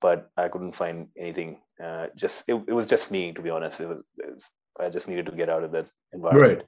[0.00, 1.58] but I couldn't find anything.
[1.82, 3.80] Uh, just it, it was just me to be honest.
[3.80, 4.44] It was, it was
[4.78, 6.58] I just needed to get out of that environment.
[6.58, 6.66] Right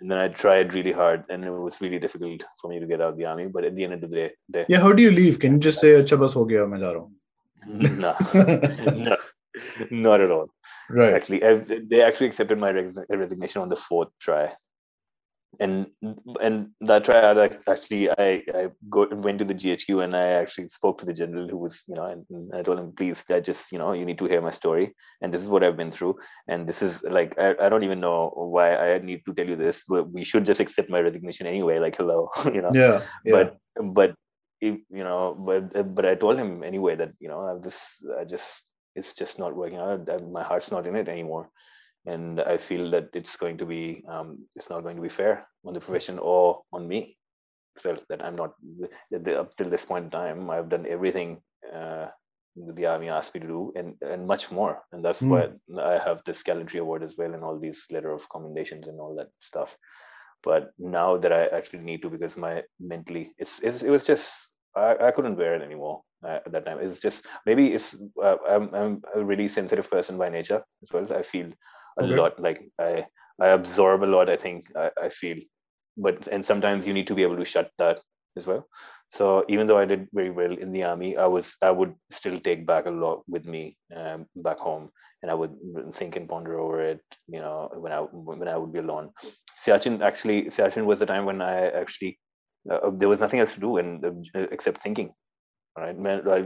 [0.00, 3.00] and then I tried really hard, and it was really difficult for me to get
[3.00, 3.46] out of the army.
[3.46, 4.08] But at the end of the
[4.52, 5.38] day, yeah, how do you leave?
[5.38, 7.10] Can you just say "Acha bas ho gaya, main ja raha
[8.04, 8.12] no,
[9.08, 9.16] no,
[9.90, 10.48] not at all.
[10.90, 11.14] Right.
[11.14, 11.38] Actually,
[11.88, 12.70] they actually accepted my
[13.08, 14.52] resignation on the fourth try
[15.60, 15.86] and
[16.40, 20.68] and that try out actually I I go went to the GHQ and I actually
[20.68, 23.40] spoke to the general who was you know and, and I told him please I
[23.40, 24.94] just you know you need to hear my story.
[25.20, 26.16] And this is what I've been through.
[26.48, 29.56] And this is like I, I don't even know why I need to tell you
[29.56, 32.70] this but we should just accept my resignation anyway like hello you know?
[32.72, 33.32] Yeah, yeah.
[33.32, 33.56] but
[33.94, 34.14] but
[34.60, 37.78] you know but but I told him anyway that you know this
[38.18, 38.62] I just
[38.96, 40.08] it's just not working out.
[40.30, 41.50] My heart's not in it anymore
[42.06, 45.46] and I feel that it's going to be um, it's not going to be fair
[45.64, 47.16] on the profession or on me.
[47.78, 48.54] So that I'm not
[49.12, 51.42] up till this point in time, I've done everything
[51.74, 52.06] uh,
[52.56, 54.82] the army asked me to do, and and much more.
[54.92, 55.28] And that's mm.
[55.28, 59.00] why I have this gallantry award as well, and all these letter of commendations and
[59.00, 59.76] all that stuff.
[60.42, 64.50] But now that I actually need to, because my mentally, it's, it's it was just
[64.76, 66.78] I, I couldn't bear it anymore uh, at that time.
[66.80, 71.12] It's just maybe it's uh, I'm I'm a really sensitive person by nature as well.
[71.12, 71.50] I feel
[71.98, 72.14] a okay.
[72.14, 73.06] lot like i
[73.40, 75.38] i absorb a lot i think I, I feel.
[75.96, 78.00] But and sometimes you need to be able to shut that
[78.36, 78.66] as well.
[79.10, 82.40] So even though i did very well in the army i was i would still
[82.40, 84.90] take back a lot with me um, back home.
[85.22, 85.54] And i would
[85.94, 87.00] think and ponder over it
[87.34, 89.10] you know when i when i would be alone.
[89.56, 92.18] Siachen actually siachen was the time when i actually
[92.70, 95.14] uh, there was nothing else to do and uh, except thinking.
[95.78, 95.98] Right?
[95.98, 96.40] Man I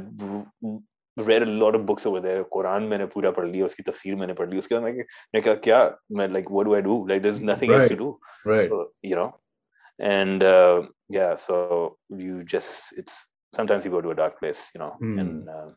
[1.18, 2.44] read a lot of books over there.
[2.44, 3.46] Quran I read पढ़
[5.34, 7.80] लिया like what do I do like there's nothing right.
[7.80, 9.34] else to do right so, you know
[9.98, 14.78] and uh, yeah so you just it's sometimes you go to a dark place you
[14.78, 15.20] know mm.
[15.20, 15.68] and uh,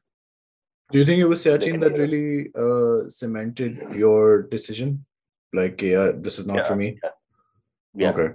[0.92, 5.06] do you think it was Siachen that really uh, cemented your decision
[5.54, 7.10] like yeah this is not yeah, for me yeah.
[7.96, 8.10] yeah.
[8.12, 8.34] okay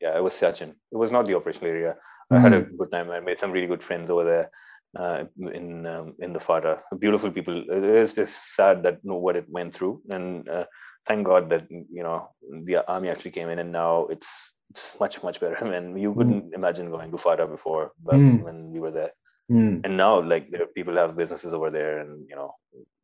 [0.00, 1.96] yeah it was Siachen it was not the operational area
[2.32, 2.36] mm.
[2.36, 2.76] I had a hmm.
[2.76, 4.50] good time I made some really good friends over there
[4.98, 6.80] uh, in um, in the FATA.
[6.98, 7.64] Beautiful people.
[7.68, 10.64] It's just sad that you know, what it went through, and uh,
[11.06, 12.30] thank God that you know
[12.64, 15.56] the army actually came in, and now it's it's much much better.
[15.64, 16.54] I mean, you couldn't mm.
[16.54, 18.42] imagine going to FATA before, but mm.
[18.42, 19.12] when we were there,
[19.50, 19.80] mm.
[19.84, 22.54] and now like there people have businesses over there, and you know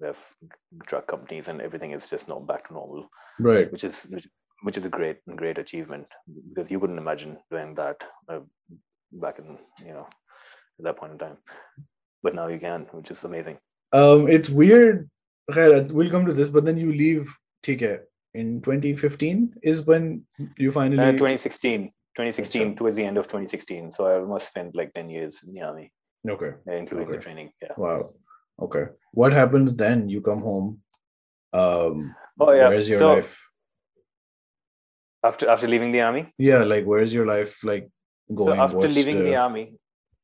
[0.00, 0.18] they have
[0.86, 3.08] drug companies, and everything is just not back to normal,
[3.38, 3.70] right?
[3.70, 4.26] Which is which,
[4.62, 6.06] which is a great great achievement
[6.48, 8.40] because you couldn't imagine doing that uh,
[9.12, 10.08] back in you know
[10.78, 11.36] at that point in time.
[12.22, 13.58] But now you can, which is amazing.
[13.92, 15.08] Um, it's weird.
[15.48, 17.32] We'll come to this, but then you leave
[17.62, 18.00] TK
[18.34, 20.24] in 2015 is when
[20.56, 21.02] you finally.
[21.02, 21.92] Uh, 2016.
[22.16, 23.92] 2016 towards the end of 2016.
[23.92, 25.92] So I almost spent like 10 years in the army.
[26.28, 26.52] Okay.
[26.66, 27.16] Including okay.
[27.16, 27.50] the training.
[27.60, 27.72] Yeah.
[27.76, 28.14] Wow.
[28.60, 28.86] Okay.
[29.12, 30.08] What happens then?
[30.08, 30.80] You come home.
[31.52, 32.68] Um, oh yeah.
[32.68, 33.42] Where's your so, life?
[35.22, 36.32] After after leaving the army.
[36.38, 37.88] Yeah, like where's your life like
[38.34, 38.56] going?
[38.56, 39.24] So after What's leaving the...
[39.24, 39.74] the army,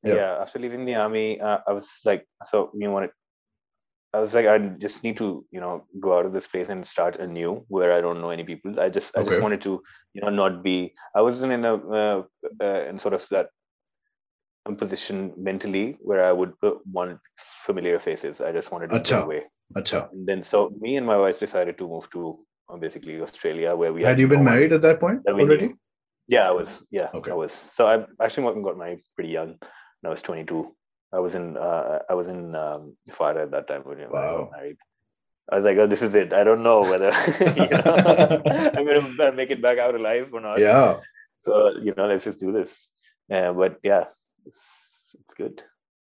[0.04, 0.14] yeah.
[0.14, 0.38] yeah.
[0.40, 3.10] after leaving the army uh, i was like so you know what
[4.14, 6.86] i was like i just need to you know go out of this place and
[6.86, 9.82] start anew where i don't know any people i just i just wanted to
[10.14, 12.22] you know not be i wasn't in a uh,
[12.60, 13.48] uh, in sort of that
[14.78, 16.52] position mentally where i would
[16.92, 17.18] want
[17.66, 19.10] familiar faces i just wanted to Achha.
[19.10, 19.42] go away
[19.76, 20.12] Achha.
[20.12, 22.38] And then so me and my wife decided to move to
[22.68, 25.78] uh, basically australia where we had, had you been married at that point already knew.
[26.28, 27.30] yeah i was yeah okay.
[27.32, 29.56] i was so i actually got married pretty young
[30.04, 30.74] I was 22.
[31.12, 34.18] I was in uh, I was in um, FATA at that time when, wow.
[34.18, 34.76] I got married.
[35.50, 36.32] I was like, oh, this is it.
[36.32, 37.10] I don't know whether
[37.40, 40.58] you know, I'm gonna make it back out alive or not.
[40.58, 41.00] Yeah.
[41.38, 42.90] So you know, let's just do this.
[43.28, 44.04] Yeah, but yeah,
[44.46, 45.62] it's, it's good.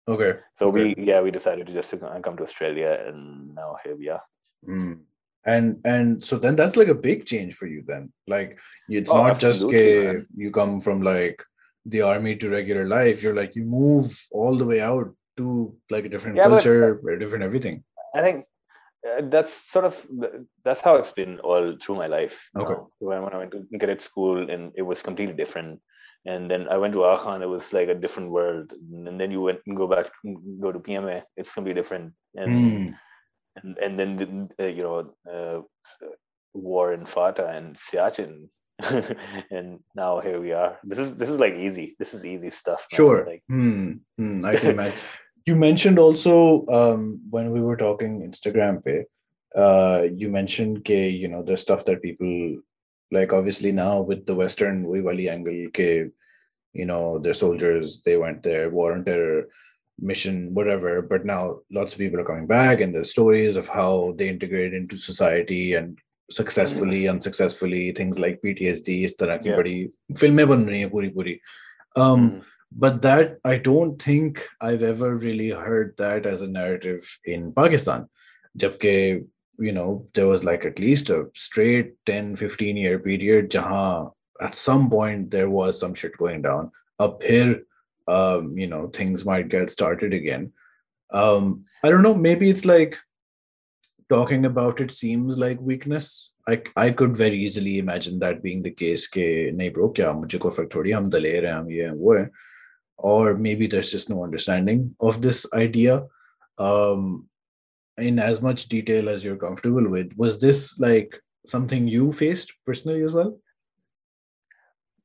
[0.08, 0.40] Okay.
[0.56, 0.96] So okay.
[0.96, 1.94] we yeah we decided to just
[2.24, 4.22] come to Australia, and now here we are.
[4.68, 5.02] Mm.
[5.46, 8.12] And and so then that's like a big change for you then.
[8.28, 11.44] Like it's oh, not just okay, you come from like
[11.86, 16.06] the army to regular life you're like you move all the way out to like
[16.06, 17.84] a different yeah, culture but, different everything.
[18.16, 18.46] I think
[19.08, 20.06] uh, that's sort of
[20.64, 22.82] that's how it's been all through my life okay.
[23.00, 25.80] when, when i went to cadet school and it was completely different.
[26.26, 28.74] And then i went to Agha it was like a different world.
[28.92, 30.08] And then you went and go back
[30.62, 32.14] go to pma it's gonna be different.
[32.36, 32.96] And mm.
[33.58, 35.62] and, and then uh, you know uh,
[36.54, 38.48] war in fata and siachen
[39.52, 40.78] and now here we are.
[40.84, 41.96] This is this is like easy.
[42.00, 42.86] This is easy stuff.
[42.92, 42.98] Man.
[42.98, 43.26] Sure.
[43.26, 43.94] Like, hmm.
[44.18, 44.46] Hmm.
[44.46, 45.00] I can imagine.
[45.46, 49.06] you mentioned also um, when we were talking Instagram pay,
[49.56, 52.58] uh, you mentioned ke, you know, the stuff that people
[53.12, 56.12] like obviously now with the Western Wali angle ke,
[56.74, 59.50] you know, their soldiers, they went there, war on terror
[60.00, 61.02] mission, whatever.
[61.04, 64.74] But now lots of people are coming back and the stories of how they integrate
[64.74, 66.00] into society and
[66.31, 67.15] successfully, mm-hmm.
[67.15, 69.57] unsuccessfully, things like PTSD, is तरह की yeah.
[69.57, 69.89] बड़ी
[70.19, 71.39] फिल्में बन रही हैं पूरी पूरी.
[71.97, 72.39] Um, mm-hmm.
[72.71, 78.07] But that I don't think I've ever really heard that as a narrative in Pakistan.
[78.59, 79.25] Jabke,
[79.59, 84.11] you know, there was like at least a straight 10, 15 year period jahan
[84.41, 86.71] at some point there was some shit going down.
[86.99, 87.63] Up here,
[88.07, 90.53] um, you know, things might get started again.
[91.11, 92.97] Um, I don't know, maybe it's like
[94.09, 96.33] talking about it seems like weakness.
[96.49, 100.39] I, I could very easily imagine that being the case के नहीं bro क्या मुझे
[100.39, 102.31] कोई फर्क थोड़ी हम दलेर हैं हम ये हैं वो है
[102.99, 106.07] or maybe there's just no understanding of this idea
[106.59, 107.29] um,
[107.97, 110.13] in as much detail as you're comfortable with.
[110.17, 113.39] Was this like something you faced personally as well?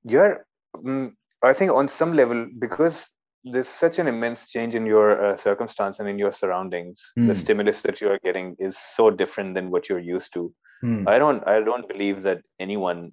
[0.03, 0.35] Yeah,
[0.75, 3.09] um, I think on some level, because
[3.52, 7.26] there's such an immense change in your uh, circumstance and in your surroundings, mm.
[7.26, 7.38] the hmm.
[7.38, 10.52] stimulus that you are getting is so different than what you're used to.
[10.84, 11.08] Mm.
[11.08, 13.12] I don't, I don't believe that anyone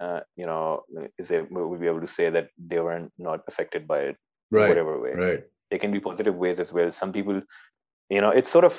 [0.00, 0.82] uh, you know,
[1.18, 4.16] is a, will be able to say that they were not affected by it,
[4.50, 4.68] right.
[4.68, 5.12] whatever way.
[5.12, 5.44] Right.
[5.70, 6.90] There can be positive ways as well.
[6.90, 7.40] Some people,
[8.10, 8.74] you know, it's sort of.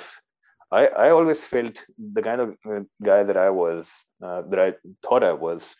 [0.70, 4.74] I I always felt the kind of uh, guy that I was, uh, that I
[5.06, 5.74] thought I was,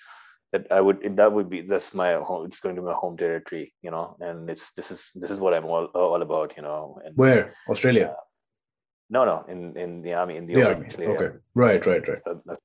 [0.55, 2.47] that I would that would be that's my home.
[2.47, 5.41] It's going to be my home territory, you know, and it's this is this is
[5.41, 7.01] what I'm all all about, you know.
[7.05, 8.07] And, Where Australia?
[8.13, 8.23] Uh,
[9.11, 10.87] no, no, in in the army, in the yeah, army.
[11.15, 12.23] Okay, right, right, right.
[12.25, 12.63] So that's,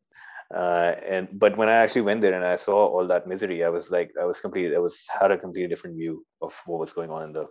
[0.56, 3.70] uh, and but when I actually went there and I saw all that misery, I
[3.70, 6.92] was like, I was completely, I was had a completely different view of what was
[6.92, 7.46] going on in the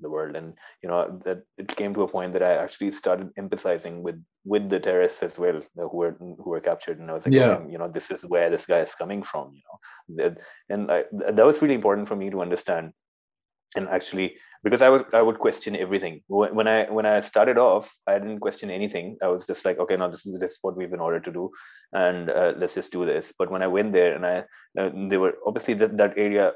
[0.00, 3.34] the world, and you know that it came to a point that I actually started
[3.34, 7.26] empathizing with with the terrorists as well who were who were captured, and I was
[7.26, 10.36] like, yeah, you know, this is where this guy is coming from, you know,
[10.68, 12.92] and I, that was really important for me to understand
[13.76, 16.22] and actually because I would I would question everything.
[16.28, 19.16] When I when I started off, I didn't question anything.
[19.22, 21.32] I was just like, okay, no, this is this is what we've been ordered to
[21.32, 21.50] do,
[21.92, 23.32] and uh, let's just do this.
[23.38, 24.44] But when I went there, and I
[24.78, 26.52] uh, they were obviously that, that area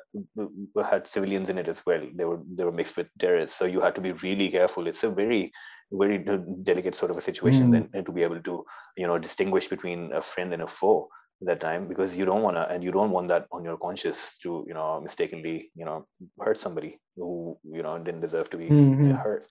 [0.84, 2.02] had civilians in it as well.
[2.14, 4.86] They were they were mixed with terrorists, so you had to be really careful.
[4.86, 5.52] It's a very
[5.92, 6.24] very
[6.62, 7.88] delicate sort of a situation mm.
[7.92, 8.64] then to be able to
[8.96, 11.08] you know distinguish between a friend and a foe
[11.44, 14.38] that time because you don't want to and you don't want that on your conscience
[14.42, 16.06] to you know mistakenly you know
[16.40, 19.12] hurt somebody who you know didn't deserve to be mm-hmm.
[19.12, 19.46] hurt.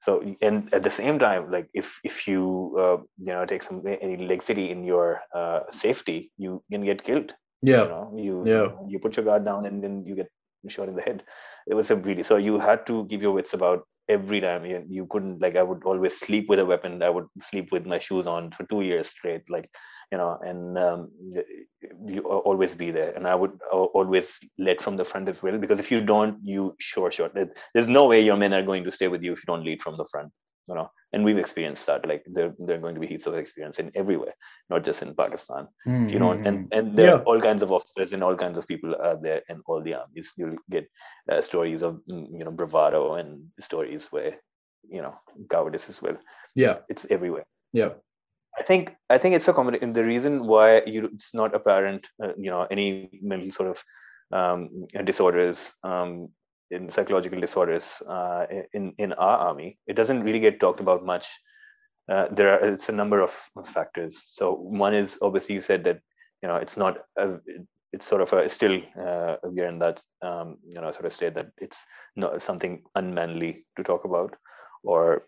[0.00, 3.82] So and at the same time like if if you uh, you know take some
[3.86, 7.32] any laxity in your uh, safety you can get killed.
[7.64, 7.82] Yeah.
[7.82, 8.68] you know you yeah.
[8.88, 10.30] you put your guard down and then you get
[10.68, 11.22] shot in the head.
[11.66, 14.64] It was a really so you had to keep your wits about every time.
[14.66, 17.02] You, you couldn't like i would always sleep with a weapon.
[17.02, 19.42] I would sleep with my shoes on for two years straight.
[19.48, 19.70] Like
[20.12, 21.10] you know and um,
[22.04, 22.20] you
[22.50, 23.12] always be there.
[23.16, 26.76] And i would always lead from the front as well because if you don't you
[26.78, 27.30] sure sure
[27.74, 29.82] there's no way your men are going to stay with you if you don't lead
[29.82, 30.30] from the front
[30.68, 30.90] you know?
[31.14, 33.90] And we've experienced that like there, there are going to be heaps of experience in
[34.02, 34.34] everywhere
[34.70, 36.08] not just in pakistan mm-hmm.
[36.12, 36.32] you know?
[36.32, 36.78] And mm-hmm.
[36.78, 37.16] and there yeah.
[37.16, 39.94] are all kinds of officers and all kinds of people are there in all the
[39.94, 40.32] armies.
[40.36, 40.88] You'll get
[41.30, 44.32] uh, stories of mm, you know bravado and stories where
[44.96, 45.14] you know
[45.50, 46.16] cowardice as well.
[46.54, 46.72] Yeah.
[46.72, 47.46] It's, it's everywhere.
[47.72, 47.92] Yeah
[48.62, 49.92] I think I think it's a combination.
[49.92, 53.78] The reason why you it's not apparent, uh, you know, any mental sort of
[54.38, 56.28] um, disorders um,
[56.70, 59.78] in psychological disorders uh, in in our army.
[59.88, 61.26] It doesn't really get talked about much.
[62.08, 63.34] Uh, there are it's a number of
[63.64, 64.22] factors.
[64.28, 65.98] So one is obviously you said that
[66.40, 67.40] you know it's not a,
[67.92, 71.34] it's sort of a still uh, we're in that um, you know sort of state
[71.34, 71.84] that it's
[72.14, 74.36] not something unmanly to talk about,
[74.84, 75.26] or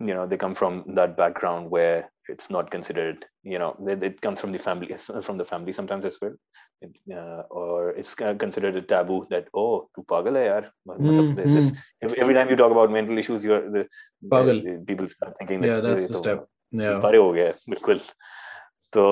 [0.00, 4.20] you know they come from that background where it's not considered you know it, it
[4.20, 6.34] comes from the family from the family sometimes as well.
[6.82, 10.64] It, uh, or it's considered a taboo that oh tu pagal hai yaar.
[10.86, 13.86] Mm, this, every, time you talk about mental issues you're the,
[14.20, 16.46] the, the people start thinking that yeah that's the step.
[16.72, 17.00] Yeah.
[17.00, 18.02] pare ho gaya bilkul.
[18.92, 19.04] So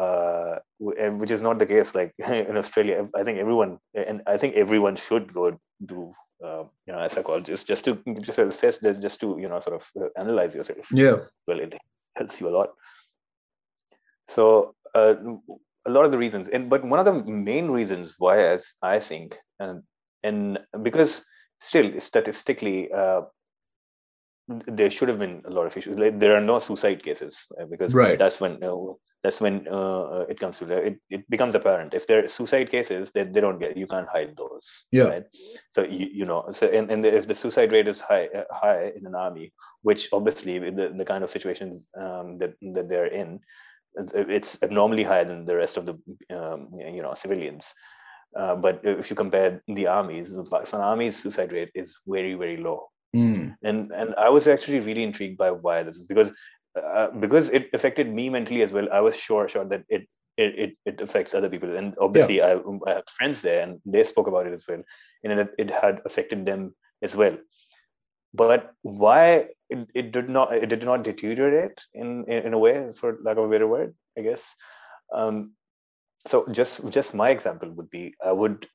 [0.00, 4.56] uh, which is not the case like in australia i think everyone and i think
[4.56, 5.58] everyone should go
[5.94, 6.12] do
[6.44, 10.02] uh, you know a psychologist just to just assess just to you know sort of
[10.02, 10.86] uh, analyze yourself.
[10.92, 11.16] Yeah.
[11.46, 11.74] Well it
[12.16, 12.70] helps you a lot.
[14.28, 15.14] So uh,
[15.86, 19.00] a lot of the reasons and but one of the main reasons why I, I
[19.00, 19.82] think and
[20.22, 21.22] and because
[21.60, 23.22] still statistically uh,
[24.48, 25.98] there should have been a lot of issues.
[25.98, 28.18] Like there are no suicide cases uh, because right.
[28.18, 31.94] that's when you know, that's when uh, it comes to it, it becomes apparent.
[31.94, 35.04] If there are suicide cases they, they don't get you can't hide those yeah.
[35.04, 35.24] right?
[35.74, 38.92] So you, you know so and, and if the suicide rate is high uh, high
[38.96, 43.40] in an army which obviously the, the kind of situations um, that that they're in
[44.14, 45.94] it's abnormally higher than the rest of the
[46.36, 47.66] um, you know civilians.
[48.34, 52.56] Uh, but if you compare the armies the pakistan army's suicide rate is very very
[52.56, 52.88] low.
[53.14, 53.54] Mm.
[53.62, 56.32] and and i was actually really intrigued by why this is because
[56.76, 58.88] uh, because it affected me mentally as well.
[58.92, 60.08] I was sure sure that it
[60.38, 62.58] it, it, affects other people, and obviously yeah.
[62.86, 64.82] I, I had friends there, and they spoke about it as well,
[65.22, 67.36] and it, it had affected them as well.
[68.32, 72.92] But why it, it did not it did not deteriorate in, in, in a way,
[72.94, 74.54] for lack of a better word, I guess.
[75.14, 75.52] Um,
[76.26, 78.66] so just just my example would be I would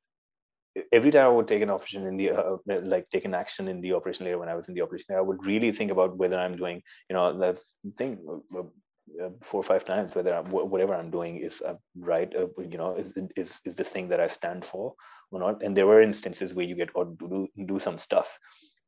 [0.92, 3.68] every time I would take an operation in the uh, uh, like take an action
[3.68, 5.92] in the operation layer when I was in the operation layer, I would really think
[5.92, 7.60] about whether I'm doing you know that
[7.98, 8.18] thing
[8.56, 8.60] uh,
[9.24, 12.78] uh four or five times whether I'm, whatever I'm doing is uh, right uh, you
[12.78, 14.96] know is, is is this thing that I stand for
[15.32, 15.64] or not.
[15.64, 18.38] And there were instances where you get or do do some stuff.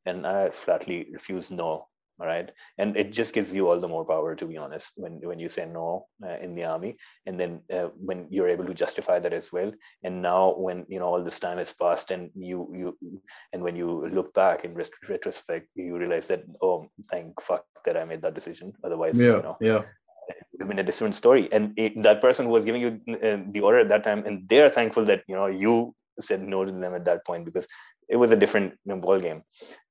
[0.06, 1.86] And I flatly refuse no
[2.20, 2.50] all right?
[2.78, 5.48] And it just gives you all the more power to be honest when when you
[5.48, 6.96] say no uh, in the army.
[7.26, 9.72] And then uh, when you're able to justify that as well.
[10.04, 13.16] And now when you know all this time has passed and you you
[13.52, 14.74] and when you look back in
[15.08, 18.72] retrospect you realize that oh thank fuck that i made that decision.
[18.84, 19.82] Otherwise yeah you know yeah.
[20.28, 21.48] it would have been a different story.
[21.52, 24.48] And it, that person who was giving you uh, the order at that time and
[24.48, 27.66] they're thankful that you know you said no to them at that point because
[28.10, 29.42] it was a different you know, ball game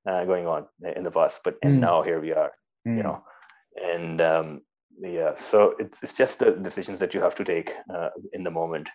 [0.08, 0.66] uh, going on
[0.96, 1.42] in the past.
[1.44, 1.80] But and mm.
[1.82, 2.52] now here we are,
[2.88, 2.98] mm.
[2.98, 3.24] you know,
[3.76, 4.62] and um,
[5.02, 8.52] yeah, so it's it's just the decisions that you have to take uh, in the
[8.52, 8.90] moment.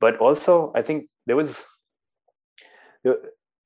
[0.00, 1.64] But also, I think there was.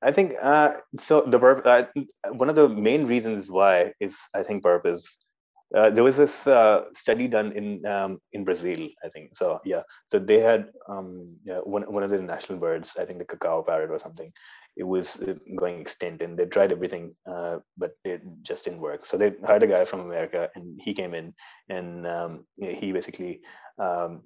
[0.03, 1.21] I think uh, so.
[1.21, 1.85] The burp, uh,
[2.33, 5.17] one of the main reasons why is I think purpose
[5.75, 9.37] uh, there was this uh, study done in um, in Brazil, I think.
[9.37, 13.19] So yeah, so they had um, yeah, one one of the national birds, I think
[13.19, 14.31] the cacao parrot or something.
[14.77, 19.05] It was uh, going extinct, and they tried everything, uh, but it just didn't work.
[19.05, 21.33] So they hired a guy from America, and he came in,
[21.69, 23.41] and um, he basically
[23.77, 24.23] um,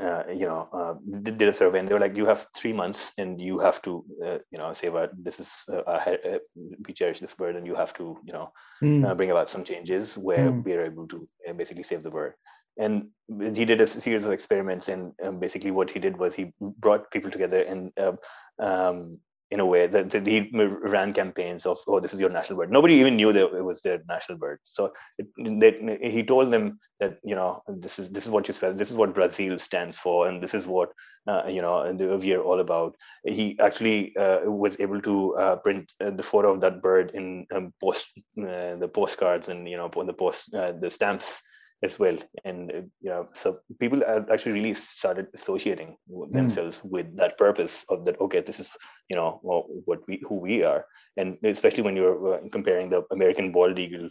[0.00, 2.72] uh, you know, uh, did, did, a survey and they were like, you have three
[2.72, 6.38] months and you have to, uh, you know, say about this is, uh, uh,
[6.86, 8.50] we cherish this bird and you have to, you know,
[8.82, 9.16] mm.
[9.16, 10.64] bring about some changes where mm.
[10.64, 12.32] we are able to basically save the bird.
[12.78, 13.08] And
[13.54, 17.10] he did a series of experiments and um, basically what he did was he brought
[17.10, 17.92] people together and
[18.58, 19.18] um,
[19.50, 22.70] in a way that, he ran campaigns of oh this is your national bird.
[22.70, 24.60] Nobody even knew that it was their national bird.
[24.64, 28.54] So it, they, he told them that you know this is this is what you
[28.54, 30.90] spell this is what brazil stands for and this is what
[31.26, 32.96] uh, you know we are all about.
[33.24, 37.46] He actually uh, was able to uh, print uh, the photo of that bird in
[37.54, 38.06] um, post
[38.38, 41.42] uh, the postcards and you know on the post uh, the stamps
[41.82, 45.96] as well and uh, you know so people actually really started associating
[46.30, 46.90] themselves mm.
[46.90, 48.68] with that purpose of that okay this is
[49.08, 50.84] you know well, what we who we are
[51.16, 54.08] and especially when you're uh, comparing the american bald eagle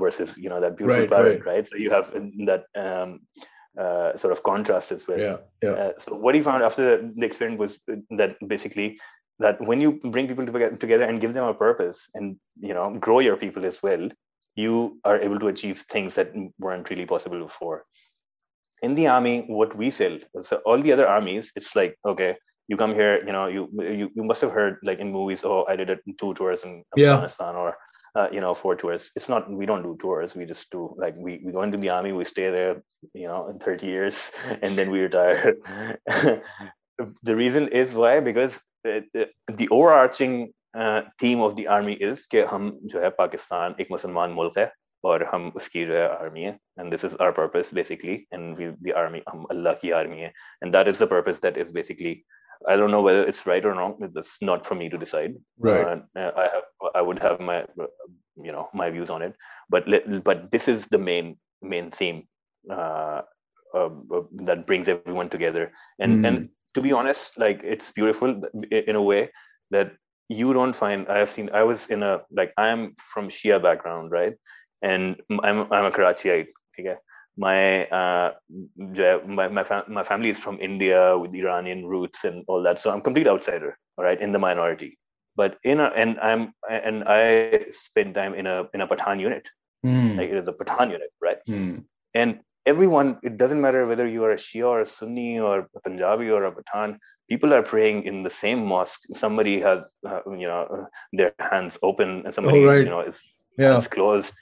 [0.00, 1.54] versus you know that beautiful right, parrot right.
[1.54, 2.10] right so you have
[2.46, 3.20] that um,
[3.78, 5.70] uh, sort of contrast as well yeah, yeah.
[5.70, 7.78] Uh, so what he found after the experiment was
[8.10, 8.98] that basically
[9.38, 13.18] that when you bring people together and give them a purpose and you know grow
[13.18, 14.08] your people as well
[14.56, 17.84] you are able to achieve things that weren't really possible before.
[18.82, 22.36] In the army, what we sell, so all the other armies, it's like, okay,
[22.68, 25.64] you come here, you know, you you, you must have heard like in movies, oh,
[25.68, 27.60] I did it two tours in Afghanistan yeah.
[27.60, 27.76] or
[28.16, 29.10] uh, you know, four tours.
[29.16, 30.34] It's not we don't do tours.
[30.34, 32.82] We just do like we, we go into the army, we stay there,
[33.12, 34.32] you know, in 30 years,
[34.62, 35.56] and then we retire.
[37.22, 40.52] the reason is why because the overarching
[41.21, 44.71] theme of the army is कि हम जो है पाकिस्तान एक मुसलमान मुल्क है
[45.09, 48.67] और हम उसकी जो है आर्मी है and this is are purpose basically and we
[48.89, 50.33] the army हम अल्लाह की आर्मी है
[50.63, 52.21] and that is the purpose that is basically
[52.67, 53.97] I don't know whether it's right or wrong.
[54.13, 55.35] That's not for me to decide.
[55.57, 56.01] Right.
[56.15, 56.63] Uh, I have,
[56.93, 59.35] I would have my, you know, my views on it.
[59.69, 59.85] But
[60.23, 62.27] but this is the main main theme
[62.69, 63.21] uh,
[63.73, 63.89] uh,
[64.49, 65.71] that brings everyone together.
[65.99, 66.27] And mm.
[66.27, 68.41] and to be honest, like it's beautiful
[68.71, 69.29] in a way
[69.71, 69.93] that
[70.28, 74.10] you don't find i have seen i was in a like i'm from shia background
[74.10, 74.34] right?
[74.82, 76.48] And i'm i'm a karachiite
[76.78, 76.96] okay?
[77.36, 78.32] My uh
[79.26, 82.90] my my, fam- my family is from india with iranian roots and all that so
[82.90, 84.98] i'm complete outsider all right in the minority.
[85.36, 89.48] But in a and i'm and i spend time in a in a pathan unit.
[89.84, 90.16] Mm.
[90.16, 91.38] like it is a pathan unit right?
[91.48, 91.84] Mm.
[92.14, 95.80] and everyone it doesn't matter whether you are a shia or a sunni or a
[95.80, 96.96] punjabi or a pathan
[97.28, 102.22] people are praying in the same mosque somebody has uh, you know their hands open
[102.24, 102.84] and somebody oh, right.
[102.84, 103.20] you know is
[103.58, 103.80] yeah.
[103.96, 104.32] closed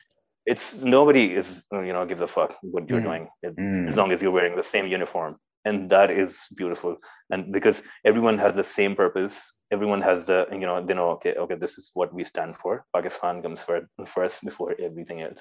[0.46, 3.10] it's nobody is you know gives a fuck what you're mm.
[3.10, 3.88] doing it, mm.
[3.88, 6.96] as long as you're wearing the same uniform and that is beautiful
[7.30, 11.34] and because everyone has the same purpose everyone has the you know they know okay
[11.34, 15.40] okay this is what we stand for pakistan comes first, first before everything else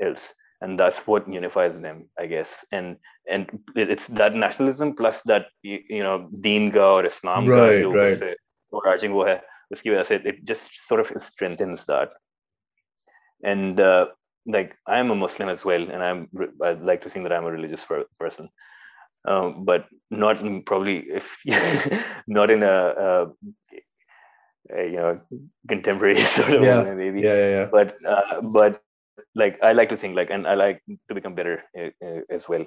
[0.00, 0.32] else
[0.62, 2.96] and that's what unifies them i guess and
[3.34, 6.16] and it's that nationalism plus that you know
[6.46, 8.36] deen ka or islam right, right.
[8.72, 9.38] overarching wo hai
[9.74, 12.18] uski wajah se it just sort of strengthens that
[13.52, 14.04] and uh,
[14.56, 16.20] like i'm a muslim as well and i'm
[16.68, 17.86] i like to think that i'm a religious
[18.24, 18.46] person
[19.30, 21.36] um, but not in, probably if
[22.26, 22.76] not in a,
[23.06, 23.10] a,
[24.78, 25.20] a, you know
[25.68, 26.82] contemporary sort of yeah.
[26.82, 27.68] way, maybe yeah, yeah, yeah.
[27.76, 28.82] but uh, but
[29.34, 32.64] like I like to think like and I like to become better uh, as well.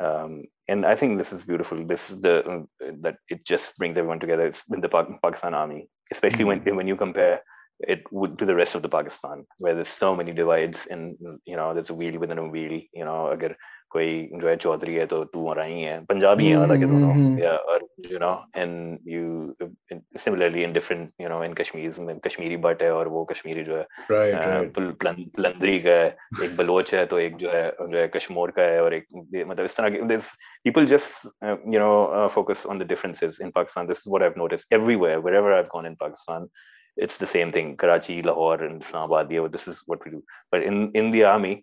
[0.00, 1.86] Um, and I think this is beautiful.
[1.86, 4.46] This is the uh, that it just brings everyone together.
[4.46, 6.64] It's in the Pakistan army especially mm-hmm.
[6.64, 7.42] when when you compare
[7.80, 11.56] it would to the rest of the Pakistan where there's so many divides and you
[11.56, 13.56] know there's a wheel within a wheel you know agar
[13.94, 17.12] कोई जो है चौधरी है तो तू और आई है। पंजाबी है हालाँकि हम्म, दोनों।
[17.12, 22.00] हम्म, हम्म। या और you know and you similarly in different you know in Kashmir
[22.00, 26.94] में कश्मीरी बट है और वो कश्मीरी जो है पलंदरी uh, का है एक बलोच
[26.94, 29.06] है तो एक जो है जो है कश्मोर का है और एक
[29.46, 30.30] मतलब इस तरह के this
[30.64, 31.26] people just
[31.74, 35.18] you know focus on the differences in Pakistan this is what I have notice everywhere
[35.18, 36.48] wherever I have gone in Pakistan
[36.96, 37.76] it's the same thing.
[37.76, 40.22] Karachi lahore and islamabad yeah, this is what we do.
[40.52, 41.54] But in in the army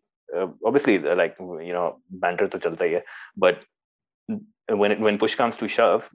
[0.66, 3.04] obviously like you know banter to chalta hai,
[3.36, 3.64] but
[4.68, 6.10] when it, when push comes to shove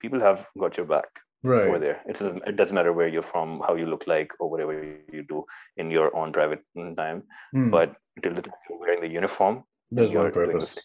[0.00, 1.08] people have got your back
[1.42, 1.68] right.
[1.68, 4.72] over there it's, it doesn't matter where you're from how you look like or whatever
[5.12, 5.44] you do
[5.76, 6.62] in your own private
[6.96, 7.22] time.
[7.54, 7.70] Mm.
[7.70, 10.78] but until the time you're wearing the uniform there's one purpose.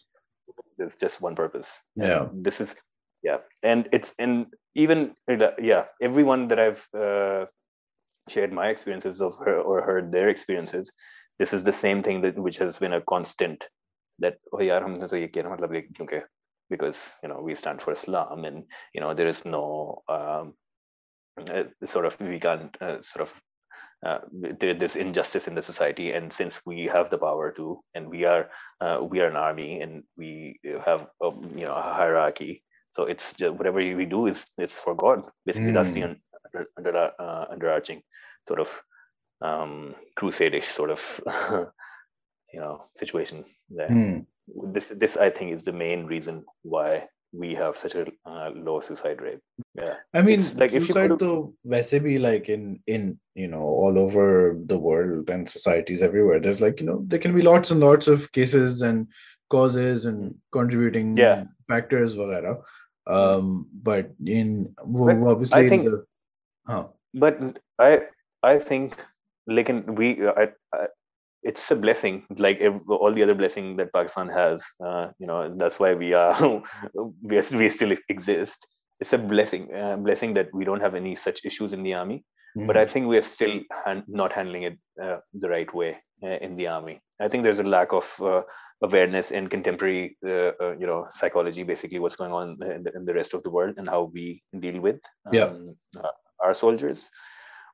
[0.77, 1.81] there's just one purpose.
[1.95, 2.23] Yeah.
[2.23, 2.75] and this is
[3.23, 3.37] yeah.
[3.63, 5.15] And it's and even
[5.61, 7.45] yeah everyone that i've uh,
[8.29, 10.91] shared my experiences of her or heard their experiences
[11.43, 13.67] this is the same thing that which has been a constant
[14.19, 16.19] that oh yaar humne to ye kiya matlab kyunki
[16.73, 19.63] because you know we stand for islam and you know there is no
[20.15, 20.53] um,
[21.55, 21.63] uh,
[21.95, 23.33] sort of we can't uh, sort of
[24.07, 24.19] uh,
[24.61, 28.23] there, there's injustice in the society and since we have the power to and we
[28.31, 28.43] are
[28.85, 30.31] uh, we are an army and we
[30.87, 31.29] have a,
[31.59, 32.51] you know a hierarchy
[32.95, 35.77] so it's just, whatever we do is it's for god basically mm.
[35.77, 36.17] that's the hmm.
[36.47, 38.01] under, under, uh, underarching
[38.47, 38.73] sort of
[39.43, 41.21] um, crusade sort of
[42.53, 43.89] you know situation there.
[43.89, 44.25] Mm.
[44.73, 48.79] This this I think is the main reason why we have such a uh, low
[48.79, 49.39] suicide rate.
[49.75, 51.53] Yeah, I mean, it's like suicide if you
[51.89, 56.39] to be like in in you know all over the world and societies everywhere.
[56.39, 59.07] There's like you know there can be lots and lots of cases and
[59.49, 61.45] causes and contributing yeah.
[61.67, 62.63] factors, whatever.
[63.07, 66.05] Um, but in well, obviously, I think, the,
[66.67, 66.85] huh.
[67.13, 68.01] but I
[68.41, 68.97] I think
[69.47, 70.47] like we uh,
[71.43, 75.79] it's a blessing like all the other blessing that pakistan has uh, you know that's
[75.79, 76.35] why we are
[77.21, 78.57] we, are, we still exist
[78.99, 82.23] it's a blessing uh, blessing that we don't have any such issues in the army
[82.57, 82.67] mm-hmm.
[82.67, 86.55] but i think we're still han- not handling it uh, the right way uh, in
[86.55, 88.41] the army i think there's a lack of uh,
[88.81, 93.33] awareness in contemporary you know psychology basically what's going on in the, in the, rest
[93.33, 95.53] of the world and how we deal with um, yeah.
[96.43, 97.09] our soldiers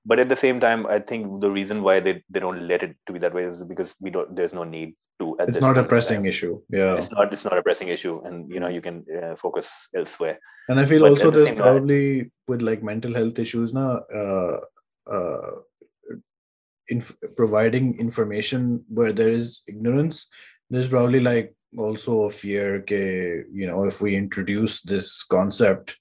[0.06, 2.96] but at the same time i think the reason why they, they don't let it
[3.06, 5.84] to be that way is because we don't there's no need to it's not a
[5.84, 6.96] pressing issue yeah.
[6.96, 10.40] It's not it's not a pressing issue and you know you can uh, focus elsewhere.
[10.70, 14.00] And i feel but also the there's probably time, with like mental health issues now
[14.14, 14.60] uh
[15.08, 15.52] uh
[16.88, 20.28] inf- providing information where there is ignorance
[20.70, 25.98] there's probably like also a fear ke, you know if we introduce this concept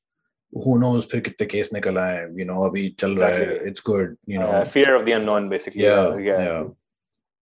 [0.53, 4.15] who knows फिर कितने case निकल आए you know अभी चल रहा है it's good
[4.33, 6.63] you know uh, fear of the unknown basically yeah yeah, yeah.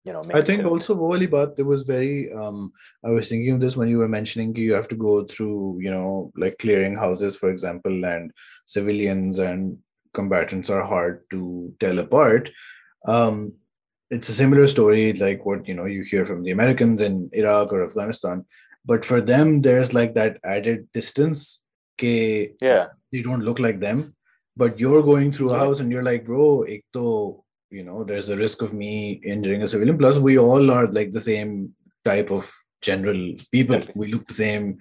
[0.09, 2.73] you know I think also वो वाली बात there was very um
[3.05, 5.91] I was thinking of this when you were mentioning you have to go through you
[5.91, 8.33] know like clearing houses for example and
[8.77, 9.79] civilians and
[10.15, 12.51] combatants are hard to tell apart
[13.07, 13.53] um
[14.11, 17.73] it's a similar story like what you know you hear from the Americans in Iraq
[17.73, 18.45] or Afghanistan
[18.85, 21.61] but for them there's like that added distance
[21.98, 22.88] ke yeah.
[23.12, 24.14] they don't look like them
[24.56, 28.30] but you're going through a house and you're like bro ek to, you know there's
[28.30, 29.98] a risk of me injuring a civilian.
[29.98, 31.74] Plus we all are like the same
[32.06, 32.52] type of
[32.82, 33.82] general people.
[33.96, 34.78] We look the same.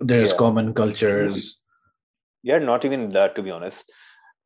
[0.00, 0.36] There's yeah.
[0.36, 1.60] common cultures.
[2.42, 3.90] Yeah not even that to be honest.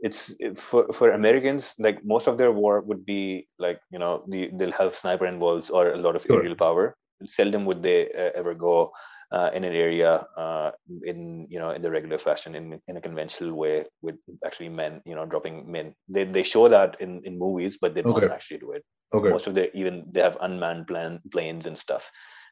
[0.00, 4.50] It's for for americans like most of their war would be like you know the,
[4.52, 6.38] they'll have sniper involves or a lot of sure.
[6.38, 6.96] aerial power.
[7.24, 8.92] Seldom would they uh, ever go
[9.32, 10.70] uh, in an area uh,
[11.04, 15.00] in you know in the regular fashion in, in a conventional way with actually men
[15.04, 18.58] you know dropping men they, they show that in, in movies but they don't actually
[18.58, 18.84] do it
[19.14, 19.28] Okay.
[19.28, 22.10] Most of their even they have unmanned plan, planes and stuff.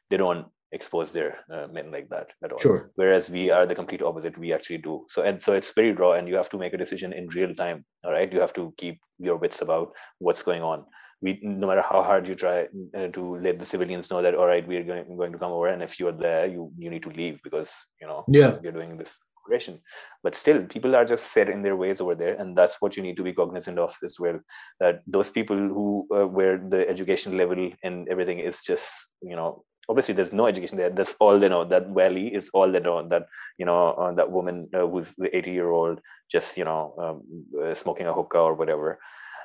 [0.09, 2.59] They don't expose their uh, men like that at all.
[2.59, 2.91] Sure.
[2.95, 4.37] Whereas we are the complete opposite.
[4.37, 5.05] We actually do.
[5.09, 7.55] So and so it's very raw, and you have to make a decision in real
[7.55, 7.83] time.
[8.03, 10.85] All right, you have to keep your wits about what's going on.
[11.21, 12.67] We no matter how hard you try
[12.97, 15.51] uh, to let the civilians know that all right, we are going, going to come
[15.53, 17.71] over, and if you are there, you you need to leave because
[18.01, 18.59] you know Yeah.
[18.61, 19.79] you're doing this operation.
[20.23, 23.03] But still, people are just set in their ways over there, and that's what you
[23.03, 24.39] need to be cognizant of as well.
[24.79, 28.85] That those people who uh, where the education level and everything is just
[29.21, 32.71] you know obviously there's no education there that's all they know that valley is all
[32.71, 33.23] they know that
[33.57, 35.99] you know uh, that woman uh, who's the 80 year old
[36.31, 38.99] just you know um, uh, smoking a hookah or whatever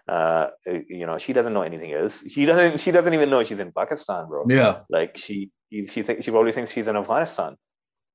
[0.09, 2.23] uh, uh, you know she doesn't know anything else.
[2.29, 4.45] She doesn't she doesn't even know she's in pakistan bro.
[4.49, 4.81] Yeah.
[4.89, 7.57] like she she she, think, she probably thinks she's in afghanistan.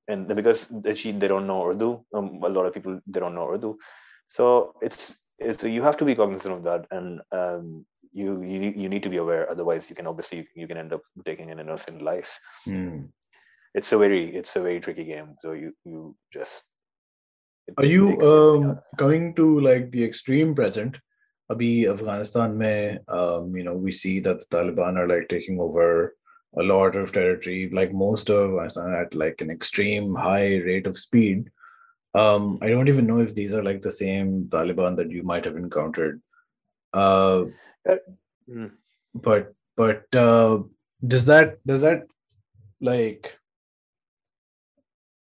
[0.07, 3.47] And because she they don't know urdu um, a lot of people they don't know
[3.49, 3.77] urdu.
[4.29, 6.85] So it's it's you have to be cognizant of that.
[6.91, 9.49] And um, you you need- you need to be aware.
[9.49, 12.31] Otherwise you can obviously you can end up taking an innocent life.
[12.65, 13.01] Hmm.
[13.79, 15.35] it's a very it's a very tricky game.
[15.43, 16.63] So you you just
[17.77, 20.97] Are you um, coming to like the extreme present?
[21.51, 26.15] Abhi Afghanistan mein, um, you know, we see that the Taliban are like taking over
[26.57, 30.97] a lot of territory, like most of Afghanistan at like an extreme high rate of
[30.97, 31.49] speed.
[32.13, 35.45] Um, I don't even know if these are like the same Taliban that you might
[35.45, 36.21] have encountered.
[36.93, 37.45] Uh,
[38.49, 38.71] Mm.
[39.13, 40.59] but but uh,
[41.05, 42.03] does that does that
[42.81, 43.37] like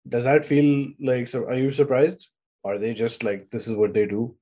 [0.08, 2.30] does that feel like so are you surprised
[2.64, 4.36] are they just like this is what they do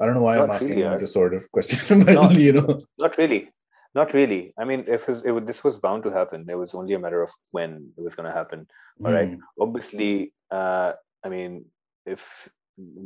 [0.00, 2.30] i don't know why i'm asking really, this sort of question but No.
[2.30, 2.82] you know.
[2.98, 3.50] not really
[3.94, 4.54] not really.
[4.58, 7.20] I mean if it, was- this was bound to happen it was only a matter
[7.22, 8.66] of when it was going to happen.
[9.04, 9.28] All right.
[9.28, 10.92] Hmm, obviously uh
[11.24, 11.66] i mean
[12.06, 12.22] if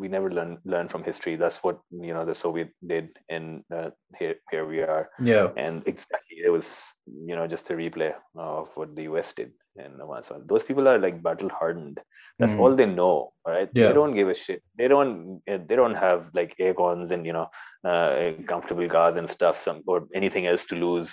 [0.00, 3.90] we never learn learn from history that's what you know the soviet did and uh,
[4.18, 5.10] here here we are.
[5.18, 5.48] Yeah.
[5.56, 6.94] And exactly it was
[7.28, 10.42] you know just a replay of what the us did in Afghanistan.
[10.46, 11.98] those people are like battle hardened
[12.38, 12.60] that's Hmm.
[12.60, 13.70] all they know right?
[13.74, 13.88] Yeah.
[13.88, 17.32] they don't give a shit they don't eh, they don't have like aircons and you
[17.32, 17.48] know
[17.90, 21.10] uh, comfortable cars and stuff some or anything else to lose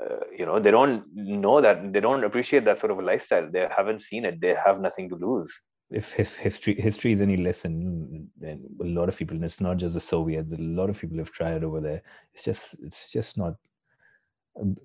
[0.00, 3.48] uh, you know they don't know that they don't appreciate that sort of a lifestyle
[3.50, 5.50] they haven't seen it they have nothing to lose
[5.90, 9.76] if his history history is any lesson and a lot of people and it's not
[9.76, 12.02] just the soviets a lot of people have tried over there
[12.32, 13.54] it's just it's just not
[14.60, 14.76] um,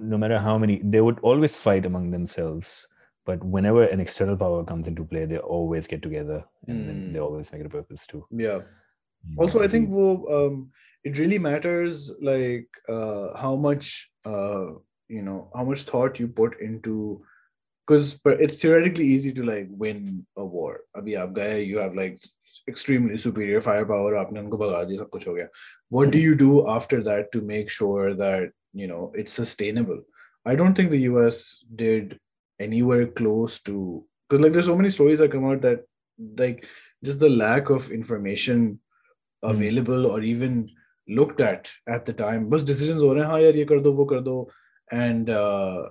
[0.00, 2.86] no matter how many they would always fight among themselves
[3.24, 7.18] but whenever an external power comes into play they always get together and then they
[7.18, 7.24] Mm.
[7.24, 8.24] always make it a purpose too.
[8.30, 8.60] yeah
[9.28, 10.06] you also know, i think wo,
[10.36, 10.70] um
[11.04, 14.66] it really matters like uh how much uh
[15.08, 16.96] you know how much thought you put into
[17.86, 20.80] because it's theoretically easy to like win a war
[21.38, 22.18] gaye you have like
[22.68, 25.48] extremely superior firepower aapne unko bhaga diya sab kuch ho gaya
[25.98, 30.02] what do you do after that to make sure that you know it's sustainable.
[30.44, 32.18] I don't think the us did
[32.58, 35.84] anywhere close to because like there's so many stories that come out that
[36.38, 36.66] like
[37.04, 38.78] just the lack of information
[39.42, 40.70] available or even
[41.08, 42.48] looked at at the time.
[42.48, 44.36] Bus decisions ho rahe hain haan yaar ye kar do wo kar do
[44.90, 45.88] and uh,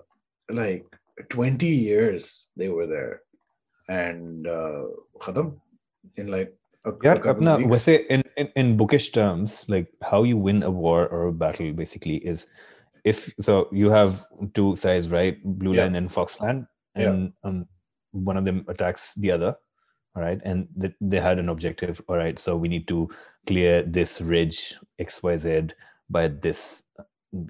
[0.49, 0.85] like
[1.29, 3.21] 20 years they were there.
[3.87, 4.83] And uh
[5.19, 5.59] khatam
[6.15, 6.55] in like
[6.85, 7.85] a, a Yeah, couple apna, of weeks.
[7.85, 11.71] वैसे in, in in bookish terms, like how you win a war or a battle
[11.73, 12.47] basically is
[13.03, 15.37] if so you have two sides, right?
[15.43, 15.83] Blue Yeah.
[15.83, 17.09] line and Foxland, Yeah.
[17.09, 17.67] and um,
[18.11, 19.55] one of them attacks the other.
[20.15, 22.01] All right, and th- they had an objective.
[22.09, 23.07] All right, so we need to
[23.47, 25.69] clear this ridge X Y Z
[26.09, 26.83] by this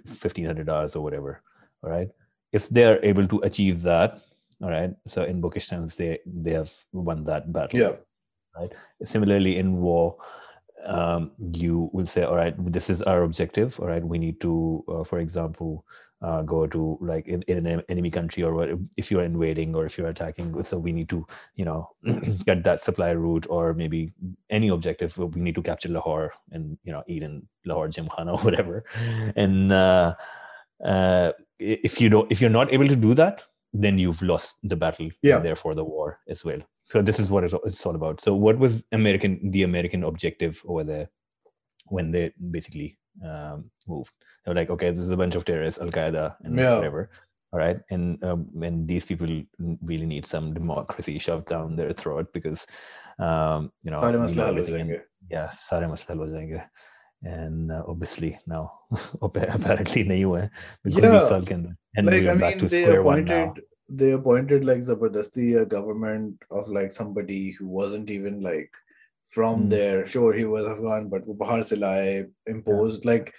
[0.05, 1.41] fifteen hundred hours or whatever.
[1.83, 2.09] All right,
[2.53, 4.21] if they are able to achieve that,
[4.61, 4.93] all right.
[5.07, 7.95] So in bookish terms, they they have won that battle yeah
[8.53, 8.71] right
[9.03, 10.17] similarly in war
[10.85, 13.79] um, you will say all right this is our objective.
[13.79, 15.85] All right we need to uh, for example
[16.21, 19.87] uh, go to like in, in an enemy country or what if you're invading or
[19.87, 21.25] if you're attacking so we need to
[21.55, 21.89] you know
[22.45, 24.13] get that supply route or maybe
[24.51, 28.37] any objective we need to capture lahore and you know eat in lahore gymkhana or
[28.43, 28.83] whatever.
[29.35, 30.13] And uh,
[30.85, 33.43] uh, if you don't if you're not able to do that
[33.73, 35.37] then you've lost the battle Yeah.
[35.37, 38.21] and therefore the war as well so this is what it's all about.
[38.21, 41.09] So what was american the american objective over there
[41.85, 44.11] when they basically um, moved?
[44.45, 46.75] They were like okay this is a bunch of terrorists al-qaeda and yeah.
[46.75, 47.09] whatever
[47.53, 47.79] all right?
[47.89, 49.27] And um, and these people
[49.83, 52.65] really need some democracy shoved down their throat because
[53.19, 55.91] um, you know and, yeah Saddam
[57.23, 58.71] and uh, obviously now
[59.21, 60.49] apparently nahi
[60.83, 61.55] the hai yeah.
[61.95, 63.53] and like, we are I mean, back to square one now
[63.93, 68.71] they appointed like Zabardasti a government of like somebody who wasn't even like
[69.29, 69.69] from mm.
[69.69, 70.05] there.
[70.05, 73.11] Sure, he was Afghan, but Bahar Silai imposed yeah.
[73.11, 73.33] like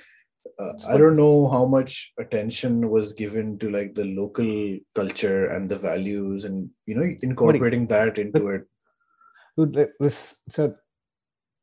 [0.58, 5.68] uh, I don't know how much attention was given to like the local culture and
[5.68, 8.62] the values, and you know incorporating that into it.
[9.56, 10.74] Dude, this so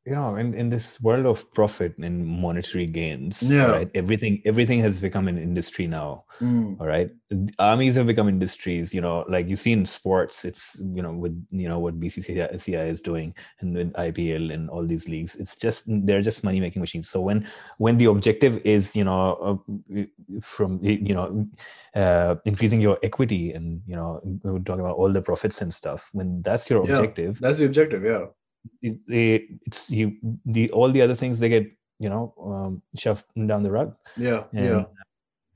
[0.06, 3.70] you know in, in this world of profit and monetary gains Yeah.
[3.70, 7.10] right everything everything has become an industry now Mm, all right
[7.58, 11.36] armies have become industries you know like you see in sports it's you know with
[11.50, 15.84] you know what bcci is doing and with ipl and all these leagues it's just
[16.06, 17.46] they're just money making machines so when
[17.76, 19.60] when the objective is you know
[19.94, 20.04] uh,
[20.40, 21.46] from you know
[21.94, 25.74] uh, increasing your equity and you know we were talking about all the profits and
[25.74, 26.92] stuff when that's your Yeah.
[26.94, 28.26] objective that's the objective, yeah
[28.81, 30.11] it, they, it's you
[30.45, 31.67] the all the other things they get
[31.99, 34.85] you know um, shoved down the rug Yeah, and yeah.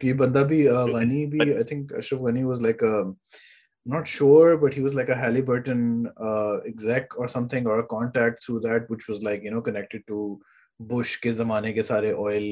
[0.02, 4.08] कि बंदा भी uh, Ghani भी I think Ashraf Ghani was like a I'm not
[4.08, 8.60] sure but he was like a Halliburton uh, exec or something or a contact through
[8.68, 10.40] that which was like you know connected to
[10.80, 12.48] Bush के जमाने के सारे oil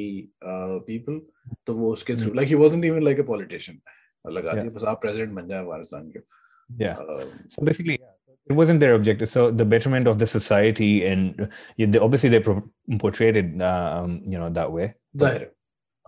[0.51, 1.19] uh, people
[1.67, 3.79] तो वो उसके through like he wasn't even like a politician
[4.27, 4.61] लगा Yeah.
[4.63, 6.23] दिया बस आप president बन जाए अफगानिस्तान के
[6.85, 7.99] yeah Um, so basically
[8.46, 9.28] it wasn't their objective.
[9.28, 11.48] So the betterment of the society and
[12.00, 12.44] obviously they
[12.98, 14.94] portrayed it um, you know that way.
[15.14, 15.50] Right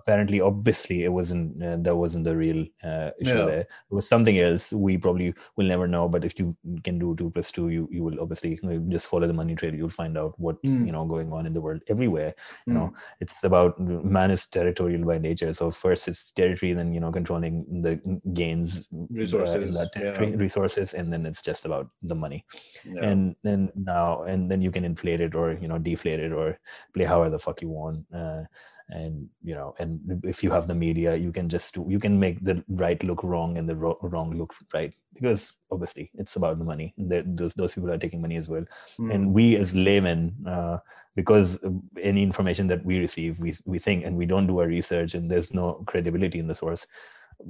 [0.05, 3.45] apparently obviously it wasn't uh, that wasn't the real uh, issue Yeah.
[3.51, 6.55] there it was something else we probably will never know but if you
[6.89, 9.75] can do two plus two you you will obviously uh, just follow the money trail
[9.75, 10.87] you'll find out what's Mm.
[10.89, 12.35] you know going on in the world everywhere
[12.67, 13.81] you know Mm, it's about
[14.17, 17.95] man is territorial by nature so first it's territory then you know controlling the
[18.41, 20.37] gains uh, Resources, territory yeah.
[20.37, 22.45] resources and then it's just about the money
[22.85, 23.05] yeah.
[23.11, 26.59] and then now and then you can inflate it or you know deflate it or
[26.95, 28.43] play however the fuck you want uh,
[28.91, 32.21] and you know and if you have the media you can just do you can
[32.21, 36.59] make the right look wrong and the ro- wrong look right because obviously it's about
[36.59, 38.65] the money those, those people are taking money as well.
[38.99, 40.79] Mm, and we as laymen uh,
[41.17, 41.59] because
[42.03, 45.31] any information that we receive we, we think and we don't do our research and
[45.31, 46.87] there's no credibility in the source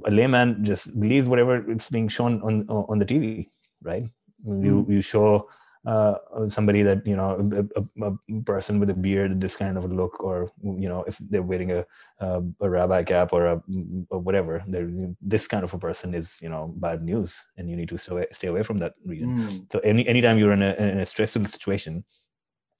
[0.05, 3.49] a layman just believes whatever it's being shown on on the tv
[3.85, 4.05] right?
[4.45, 5.49] You you show
[5.85, 6.15] uh,
[6.49, 7.37] somebody that you know
[7.75, 11.17] a, a, person with a beard this kind of a look or you know if
[11.29, 11.85] they're wearing a
[12.19, 13.61] a, a rabbi cap or a
[14.09, 14.89] or whatever they're,
[15.21, 18.11] this kind of a person is you know bad news and you need to stay
[18.11, 21.05] away, stay away from that region mm, so any anytime you're in a, in a
[21.05, 22.03] stressful situation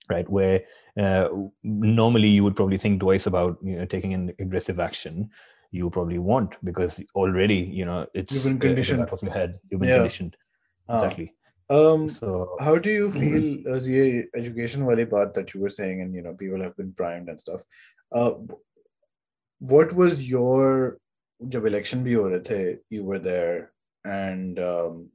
[0.10, 0.62] right where
[1.00, 1.28] uh,
[1.64, 5.30] normally you would probably think twice about you know taking an aggressive action
[5.72, 9.00] you probably won't because already you know it's You've been uh, conditioned.
[9.00, 9.98] back of your head you've been Yeah.
[9.98, 10.38] conditioned
[10.88, 10.96] हाँ.
[10.96, 11.34] exactly
[11.70, 15.70] um so how do you feel uh, as ye education value part that you were
[15.70, 17.64] saying and you know people have been primed and stuff
[18.14, 18.34] uh
[19.60, 20.98] what was your
[21.50, 23.72] job election you were there
[24.04, 25.10] and um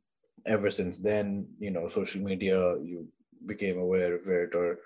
[0.47, 3.07] ever since then you know social media you
[3.47, 4.79] became aware of it or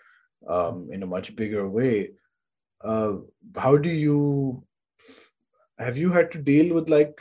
[0.49, 2.11] um in a much bigger way
[2.85, 3.15] uh
[3.57, 4.63] how do you
[5.79, 7.19] have you had to deal with like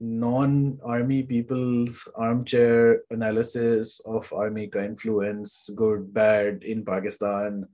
[0.00, 7.64] non-army people's armchair analysis of army का influence good bad in Pakistan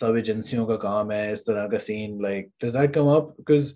[0.00, 3.74] सब एजेंसियों का काम है इस तरह का scene like does that come up because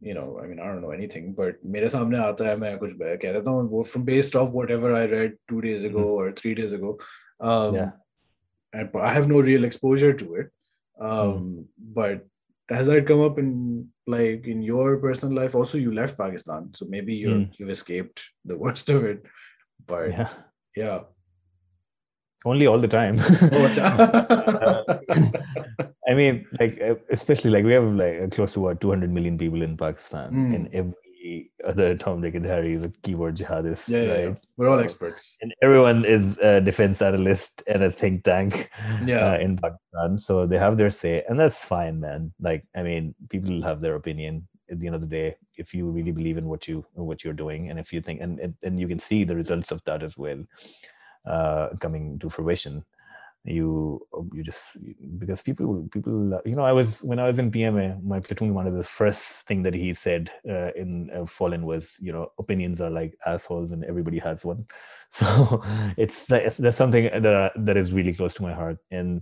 [0.00, 2.92] you know I mean I don't know anything but मेरे सामने आता है मैं कुछ
[3.00, 6.54] कह देता हूँ वो from based off whatever I read two days ago or three
[6.54, 6.98] days ago
[7.40, 7.90] um, Yeah.
[8.72, 10.50] and but I have no real exposure to it
[11.00, 12.26] um, but
[12.69, 16.85] has that come up in like in your personal life also you left pakistan so
[16.85, 17.49] maybe you're Mm.
[17.57, 19.23] you've escaped the worst of it
[19.87, 20.29] but yeah,
[20.75, 20.99] yeah
[22.45, 23.19] only all the time
[23.51, 24.83] Oh.
[26.09, 29.37] I mean, like uh, especially like we have like uh, close to what 200 million
[29.37, 30.55] people in Pakistan, Mm.
[30.55, 31.02] and every
[31.65, 33.89] other Tom, Dick, and Harry the keyboard jihadists.
[33.89, 34.23] yeah, yeah, right?
[34.29, 34.35] yeah.
[34.57, 38.69] we're all experts And everyone is a defense analyst and a think tank
[39.05, 39.31] Yeah.
[39.33, 42.33] uh, in Pakistan, so they have their say, and that's fine, man.
[42.39, 44.47] Like, I mean, people have their opinion.
[44.71, 47.33] At the end of the day, if you really believe in what you what you're
[47.45, 50.01] doing, and if you think, and and, and you can see the results of that
[50.01, 50.39] as well,
[51.29, 52.83] uh, coming to fruition
[53.45, 53.99] you
[54.31, 54.77] you just
[55.19, 58.67] because people people you know i was when i was in pma my platoon one
[58.67, 62.79] of the first thing that he said uh, in uh, fallen was you know opinions
[62.79, 64.65] are like assholes and everybody has one.
[65.13, 65.61] So
[65.95, 68.79] it's that's, that's something that that is really close to my heart.
[68.89, 69.21] And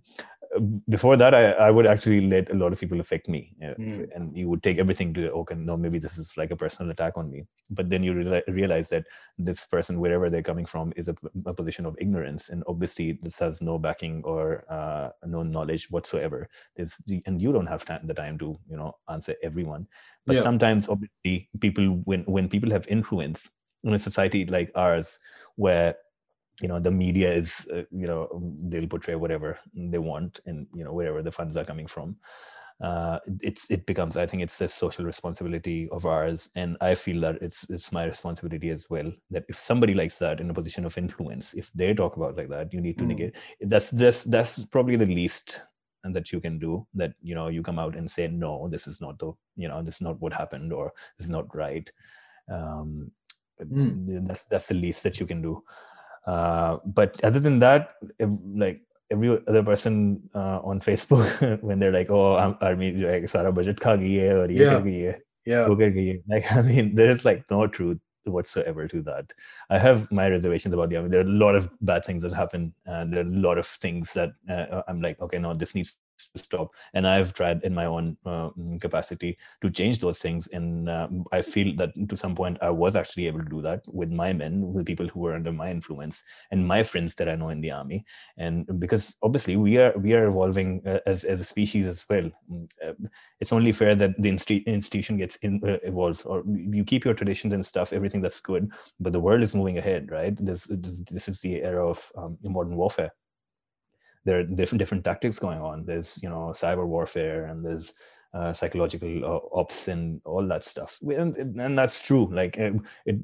[0.89, 4.07] before that I, I would actually let a lot of people affect me Mm.
[4.15, 7.13] and you would take everything to okay no maybe this is like a personal attack
[7.15, 9.05] on me but then you reali- realize that
[9.38, 11.15] this person wherever they're coming from is a,
[11.45, 16.47] a position of ignorance and obviously this has no backing or uh, no knowledge whatsoever
[16.75, 19.88] there's and you don't have time, the time to you know answer everyone
[20.25, 20.43] but Yeah.
[20.43, 23.49] sometimes obviously people when when people have influence
[23.83, 25.19] in a society like ours
[25.55, 25.95] where
[26.59, 28.27] you know the media is uh, you know
[28.63, 32.15] they'll portray whatever they want and you know wherever the funds are coming from
[32.81, 37.21] uh, it's it becomes i think it's a social responsibility of ours and i feel
[37.21, 40.85] that it's it's my responsibility as well that if somebody likes that in a position
[40.85, 43.09] of influence if they talk about like that you need to mm.
[43.09, 45.61] negate that's this that's probably the least
[46.03, 48.87] and that you can do that you know you come out and say no this
[48.87, 51.91] is not the you know this is not what happened or this is not right
[52.51, 53.11] um,
[53.61, 54.27] mm.
[54.27, 55.63] that's that's the least that you can do
[56.26, 58.81] uh, but other than that if, like
[59.11, 63.80] every other person uh, on Facebook when they're like, "Oh, I army like sara budget
[63.80, 64.80] kha gayi hai aur ye yeah.
[64.80, 67.99] gayi hai, yeah, wo kar gayi hai." Like, I mean, there is like no truth
[68.26, 69.34] whatsoever to that.
[69.69, 71.10] I have my reservations about the army.
[71.10, 73.68] There are a lot of bad things that happen, and there are a lot of
[73.68, 75.95] things that uh, I'm like, okay, no, this needs
[76.27, 76.72] to stop.
[76.93, 78.49] And i've tried in my own uh,
[78.80, 80.48] capacity to change those things.
[80.48, 83.81] And uh, i feel that to some point i was actually able to do that
[83.88, 87.35] with my men with people who were under my influence and my friends that i
[87.35, 88.06] know in the army.
[88.38, 92.30] And because obviously we are we are evolving uh, as, as a species as well.
[92.52, 92.93] Mm, uh,
[93.39, 97.53] it's only fair that the institution gets in, uh, evolved or you keep your traditions
[97.53, 100.35] and stuff everything that's good but the world is moving ahead right?
[100.43, 103.11] This this is the era of um, modern warfare
[104.26, 105.85] there are different different tactics going on.
[105.85, 107.93] There's you know cyber warfare and there's
[108.34, 112.72] uh, psychological uh, ops and all that stuff and, and that's true like uh,
[113.06, 113.18] it,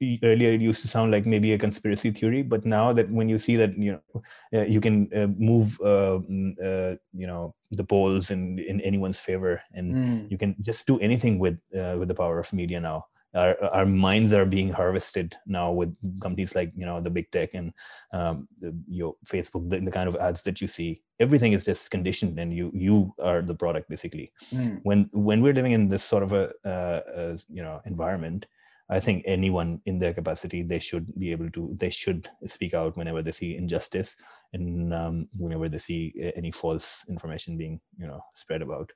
[0.00, 3.26] it, earlier it used to sound like maybe a conspiracy theory but now that when
[3.26, 7.84] you see that you know uh, you can uh, move uh, mm, you know the
[7.84, 10.30] polls in in anyone's favor and mm.
[10.30, 14.32] you can just do anything with with the power of media now our, our minds
[14.32, 17.72] are being harvested now with companies like you know the big tech and
[18.12, 21.02] um, the, your facebook the, the, kind of ads that you see.
[21.20, 24.32] Everything is just conditioned and you you are the product basically.
[24.52, 24.80] Mm.
[24.82, 28.46] when when we're living in this sort of a, uh, a, you know environment
[28.90, 32.96] i think anyone in their capacity they should be able to they should speak out
[32.98, 34.16] whenever they see injustice
[34.54, 38.90] and um, whenever they see any false information being you know spread about.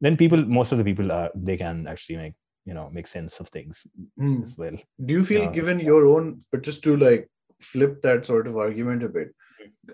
[0.00, 3.40] Then people most of the people are they can actually make you know make sense
[3.40, 3.86] of things
[4.18, 4.42] mm.
[4.42, 4.76] as well.
[5.04, 7.28] Do you feel uh, given your own but just to like
[7.60, 9.34] flip that sort of argument a bit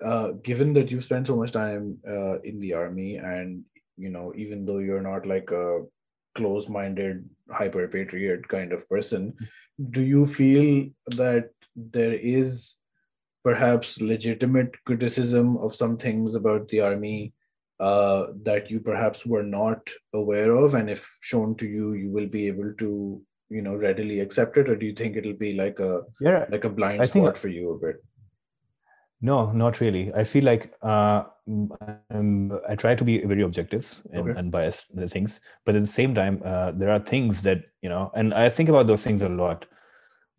[0.02, 3.62] uh, given that you spent so much time uh, in the army and
[3.96, 5.82] you know even though you're not like a
[6.34, 9.34] close-minded hyper patriot kind of person
[9.90, 12.74] do you feel that there is
[13.44, 17.32] perhaps legitimate criticism of some things about the army
[17.80, 22.26] uh, that you perhaps were not aware of and if shown to you you will
[22.26, 25.78] be able to you know readily accept it or do you think it'll be like
[25.78, 28.05] a yeah like a blind I spot for you a bit?
[29.20, 30.12] No not really.
[30.14, 31.24] I feel like uh,
[32.68, 34.38] i try to be very objective and okay.
[34.38, 37.88] unbiased in the things but at the same time uh, there are things that you
[37.88, 39.64] know and i think about those things a lot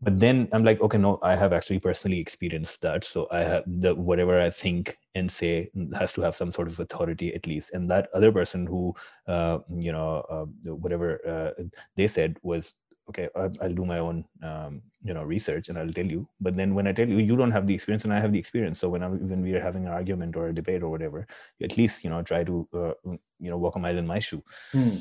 [0.01, 3.03] but then i'm like okay no i have actually personally experienced that.
[3.03, 6.79] So i have the whatever i think and say has to have some sort of
[6.79, 7.71] authority at least.
[7.73, 8.95] And that other person who
[9.27, 11.63] uh, you know uh, whatever uh,
[11.95, 12.73] they said was
[13.09, 16.27] okay i'll do my own um, you know research and i'll tell you.
[16.39, 18.39] But then when i tell you you don't have the experience and i have the
[18.39, 18.79] experience.
[18.79, 21.27] So when I, when we are having an argument or a debate or whatever
[21.61, 22.93] at least you know try to uh,
[23.39, 24.43] you know walk a mile in my shoe.
[24.71, 24.97] Hmm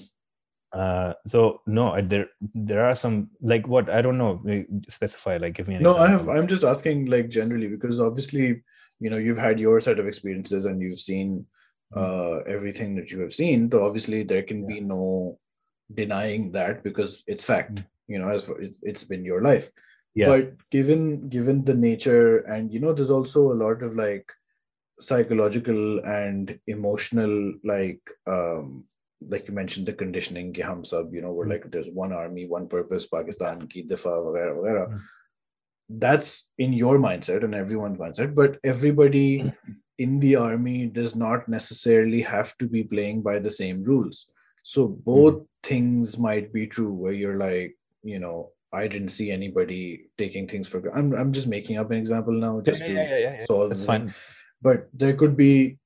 [0.73, 4.43] uh so no there there are some like what i don't know
[4.89, 6.03] specify like give me no example.
[6.03, 8.62] i have i'm just asking like generally because obviously
[9.01, 11.47] you know you've had your set of experiences and you've seen
[11.93, 11.99] hmm.
[11.99, 14.74] uh everything that you have seen so obviously there can yeah.
[14.74, 15.39] be no
[15.95, 17.85] denying that because it's fact mm.
[18.09, 19.70] you know as for, it, it's been your life
[20.15, 20.27] yeah.
[20.27, 24.31] but given given the nature and you know there's also a lot of like
[25.01, 28.85] psychological and emotional like um
[29.27, 31.53] like you mentioned the conditioning ki hum sab you know we're mm.
[31.55, 35.01] like there's one army one purpose pakistan ki difa wagera wagera mm.
[36.05, 39.53] that's in your mindset and everyone's mindset but everybody
[40.07, 44.27] in the army does not necessarily have to be playing by the same rules
[44.74, 45.47] so both mm.
[45.70, 48.39] things might be true where you're like you know
[48.70, 52.61] I didn't see anybody taking things for I'm I'm just making up an example now
[52.61, 54.15] just yeah, yeah, yeah, yeah, solve That's fine.
[54.61, 55.78] But there could be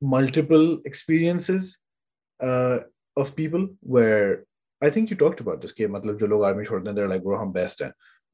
[0.00, 1.76] multiple experiences
[2.42, 2.80] uh,
[3.16, 4.44] of people where
[4.82, 5.72] I think you talked about this.
[5.72, 7.82] Matlab, jo log army chhodne, they're like, bro, I'm best.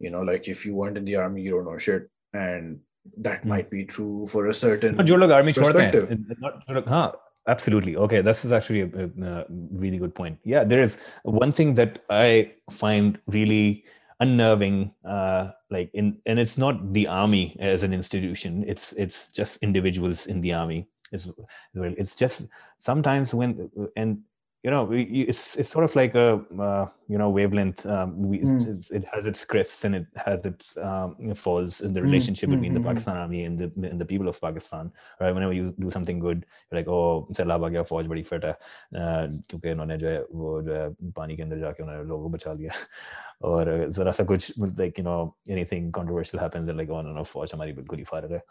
[0.01, 2.09] You know, like if you weren't in the army, you don't know shit.
[2.33, 2.81] And
[3.19, 3.49] that hmm.
[3.51, 6.09] might be true for a certain jo log army perspective.
[6.41, 7.13] Not, huh,
[7.47, 7.97] absolutely.
[7.97, 10.39] Okay, this is actually a, a, a really good point.
[10.45, 13.85] Yeah, there is one thing that I find really
[14.21, 19.63] unnerving uh, like in and it's not the army as an institution it's it's just
[19.63, 21.30] individuals in the army it's
[21.76, 22.48] well it's just
[22.78, 24.18] sometimes when and
[24.66, 26.28] you know it's it's sort of like a
[26.66, 28.62] uh, you know wavelength um, we, Mm.
[28.98, 32.54] it has its crests and it has its um, falls in the Mm, relationship mm,
[32.56, 32.90] between the mm, mm.
[32.90, 34.92] pakistan army and the and the people of pakistan
[35.24, 38.46] right whenever you do something good you're like oh सैलाब आ गया फौज बड़ी fit
[38.46, 40.90] है अ, क्योंकि इन्होंने जो है वो जो है
[41.20, 42.72] पानी के अंदर जाके उन्होंने लोगों को बचा लिया
[43.52, 45.20] और जरा सा कुछ like you know
[45.58, 48.42] anything controversial happens and like oh no no फौज हमारी बिल्कुल ही फारग है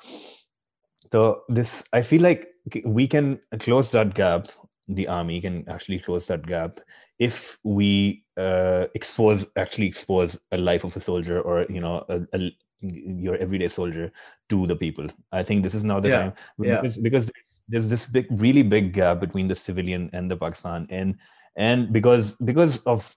[1.11, 2.47] so this i feel like
[2.85, 4.47] we can close that gap
[4.89, 6.79] the army can actually close that gap
[7.19, 12.21] if we uh, expose actually expose a life of a soldier or you know a,
[12.33, 12.51] a,
[12.81, 14.11] your everyday soldier
[14.49, 16.81] to the people i think this is now the Yeah, time yeah.
[16.81, 20.87] because, because there's, there's this big really big gap between the civilian and the pakistan
[20.89, 21.15] and
[21.57, 23.15] and because because of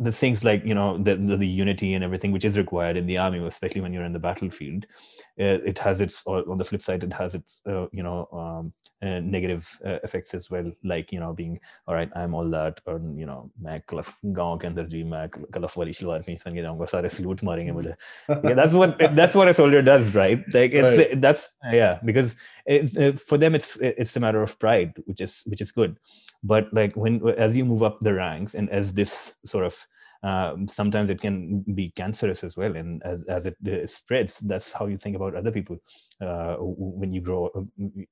[0.00, 3.06] the things like you know the, the, the unity and everything which is required in
[3.06, 4.86] the army especially when you're in the battlefield
[5.38, 8.72] uh, it has its on the flip side it has its uh, you know um,
[9.02, 12.80] uh, negative uh, effects as well like you know being all right i'm all that
[12.86, 13.50] or you know
[18.54, 20.44] that's what that's what a soldier does right?
[20.52, 21.20] Like it's right.
[21.20, 22.36] that's yeah because
[22.66, 25.98] it, for them it's it's a matter of pride which is which is good.
[26.42, 29.86] But like when as you move up the ranks and as this sort of
[30.22, 34.72] um, sometimes it can be cancerous as well and as, as it uh, spreads that's
[34.72, 35.78] how you think about other people
[36.20, 37.62] uh, when you grow uh,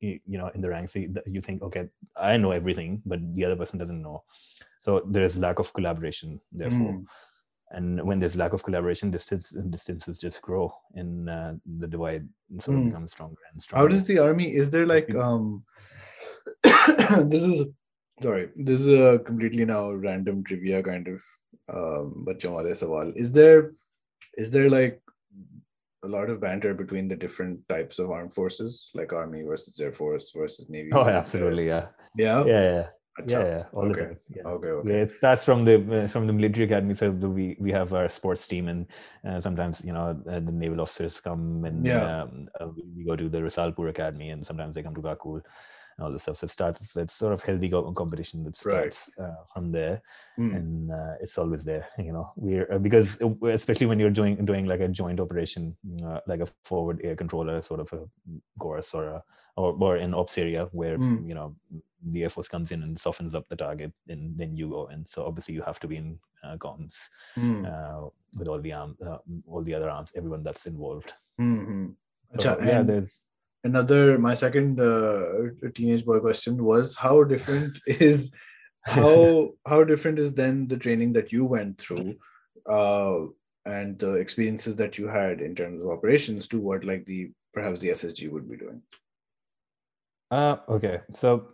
[0.01, 1.87] you know in the ranks you think okay
[2.17, 4.23] i know everything but the other person doesn't know
[4.81, 7.05] so there's lack of collaboration therefore Mm.
[7.71, 12.27] and when there's lack of collaboration distance distances just grow and uh, the divide
[12.61, 12.87] sort of Mm.
[12.89, 14.55] becomes stronger and stronger How does the army?
[14.55, 15.65] Is there like um?
[17.33, 17.65] this is
[18.23, 21.23] sorry this is a completely now random trivia kind of
[21.73, 23.73] um bachon wale is there
[24.37, 25.01] is there like
[26.05, 29.93] a lot of banter between the different types of armed forces like army versus air
[29.93, 31.87] force versus navy oh absolutely yeah
[32.17, 32.87] yeah yeah yeah
[33.27, 34.01] yeah, yeah, okay.
[34.01, 34.43] Time, yeah.
[34.47, 34.69] okay.
[34.69, 34.91] Okay.
[34.91, 36.95] Yeah, it's that's from the uh, from the military academy.
[36.95, 38.87] So we we have our sports team, and
[39.27, 42.23] uh, sometimes you know uh, the naval officers come, and yeah.
[42.23, 45.43] Um, uh, we go to the Risalpur academy, and sometimes they come to Kakul
[45.99, 46.37] and all this stuff.
[46.39, 46.97] So it starts.
[46.97, 48.95] It's sort of healthy competition that Right.
[48.95, 50.01] starts uh, from there,
[50.39, 50.55] Mm.
[50.57, 51.89] and uh, it's always there.
[51.99, 55.77] You know, we're uh, because uh, especially when you're doing doing like a joint operation,
[56.05, 58.09] uh, like a forward air controller sort of a
[58.59, 59.23] course or a
[59.57, 61.29] or, or an ops area where Mm.
[61.29, 61.57] you know
[62.13, 65.05] the air force comes in and softens up the target and then you go in
[65.05, 66.95] so obviously you have to be in uh, comms
[67.37, 67.67] Mm.
[67.67, 68.09] uh,
[68.39, 69.19] with all the arm uh,
[69.49, 71.87] all the other arms everyone that's involved Mm-hmm.
[72.39, 73.21] so, yeah there's
[73.65, 75.25] another my second uh,
[75.75, 78.33] teenage boy question was how different is
[78.83, 82.15] how how different is then the training that you went through
[82.71, 83.19] uh,
[83.67, 87.81] and the experiences that you had in terms of operations to what like the perhaps
[87.81, 88.83] the ssg would be doing?
[90.31, 91.01] Uh okay.
[91.15, 91.49] So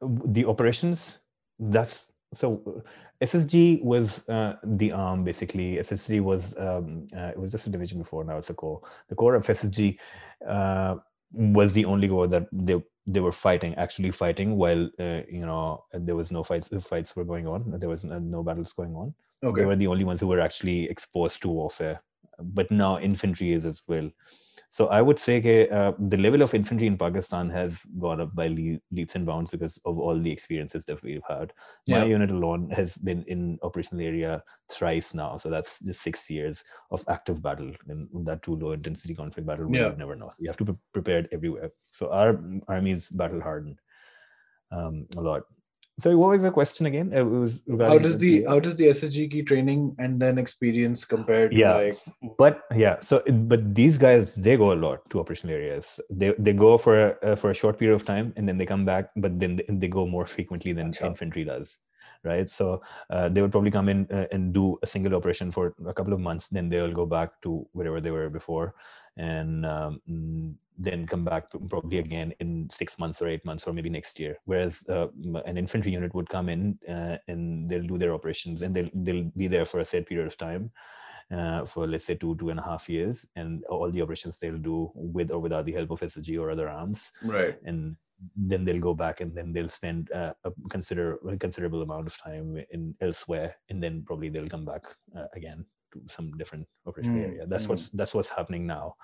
[0.00, 1.18] the operations
[1.58, 2.82] that's so
[3.22, 5.76] ssg was uh, the arm basically.
[5.76, 8.80] Ssg was um, uh, it was just a division before now it's a corps.
[9.08, 9.98] The core of ssg
[10.48, 10.96] uh,
[11.32, 15.84] was the only war that they they were fighting actually fighting while uh, you know
[15.92, 17.78] there was no fights fights were going on.
[17.78, 19.14] There was no, no battles going on.
[19.42, 22.02] They were the only ones who were actually exposed to warfare.
[22.38, 24.10] But now infantry is as well
[24.76, 28.34] so i would say ke, uh, the level of infantry in pakistan has gone up
[28.40, 31.52] by le- leaps and bounds because of all the experiences that we've had.
[31.88, 35.36] My unit alone has been in operational area thrice now.
[35.36, 39.68] So that's just six years of active battle and that too low intensity conflict battle
[39.70, 39.90] Yeah.
[39.90, 40.30] you never know.
[40.30, 41.70] So you have to be prepared everywhere.
[41.90, 43.78] So our army is battle hardened
[44.70, 45.42] um, a lot
[46.02, 47.12] so what was the question again?
[47.12, 51.48] It was how does the how does the ssg key training and then experience compare
[51.48, 51.94] to yeah like
[52.38, 53.22] but yeah so
[53.52, 56.00] but these guys they go a lot to operational areas.
[56.10, 58.84] They they go for a, for a short period of time and then they come
[58.84, 61.78] back but then they, they go more frequently than infantry does
[62.24, 62.48] right?
[62.48, 65.92] So uh, they would probably come in uh, and do a single operation for a
[65.92, 68.74] couple of months then they'll go back to wherever they were before
[69.16, 70.00] and um,
[70.78, 74.36] then come back probably again in six months or eight months or maybe next year.
[74.44, 75.08] Whereas uh,
[75.44, 79.30] an infantry unit would come in uh, and they'll do their operations and they'll they'll
[79.36, 80.70] be there for a set period of time
[81.30, 84.58] uh, for let's say two two and a half years and all the operations they'll
[84.58, 87.12] do with or without the help of SSG or other arms.
[87.22, 87.58] Right.
[87.64, 87.96] And
[88.36, 92.16] then they'll go back and then they'll spend uh, a consider a considerable amount of
[92.18, 94.84] time in elsewhere and then probably they'll come back
[95.16, 97.70] uh, again to some different operational Mm, area that's mm.
[97.70, 98.94] what's that's what's happening now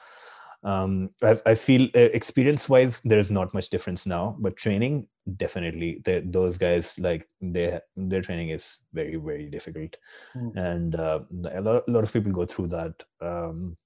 [0.64, 6.00] um i, I feel uh, experience wise there's not much difference now but training definitely
[6.04, 9.96] the, those guys like they their training is very very difficult
[10.36, 10.56] Mm.
[10.56, 11.20] and uh,
[11.52, 13.76] a, lot, a lot of people go through that um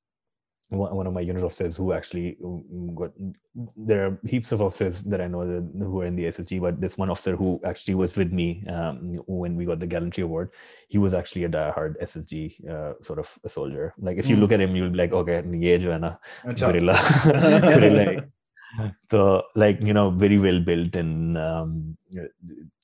[0.72, 3.12] one of my unit officers who actually um, got
[3.78, 6.82] there are heaps of officers that I know that, who are in the SSG, but
[6.82, 10.52] this one officer who actually was with me um, when we got the gallantry award,
[10.90, 13.94] he was actually a diehard SSG uh, sort of a soldier.
[13.98, 14.42] Like if you mm.
[14.42, 16.16] look at him, you'll be like, okay, ye jo hai na,
[16.54, 18.26] gorilla, gorilla.
[19.10, 21.98] So like you know, very well built and um,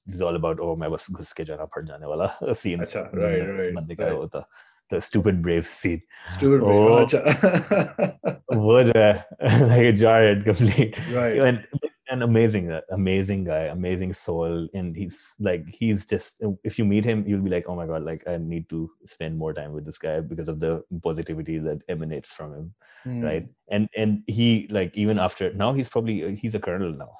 [0.07, 2.79] it's all about oh my was घुस के जाना पड़ जाने वाला scene.
[2.79, 4.43] Achha, right, right, right.
[4.90, 6.02] the stupid brave seed.
[6.30, 8.38] Stupid oh, brave.
[8.50, 8.92] word,
[9.40, 10.96] like a giant, complete.
[11.12, 11.38] Right.
[11.38, 11.66] And
[12.10, 16.42] an amazing, uh, amazing guy, amazing soul, and he's like he's just.
[16.64, 19.36] If you meet him, you'll be like, oh my god, like I need to spend
[19.36, 22.74] more time with this guy because of the positivity that emanates from him,
[23.06, 23.22] mm.
[23.22, 23.46] right?
[23.70, 27.12] And and he like even after now he's probably uh, he's a colonel now,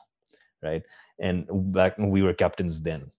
[0.62, 0.82] right?
[1.20, 3.10] And back we were captains then,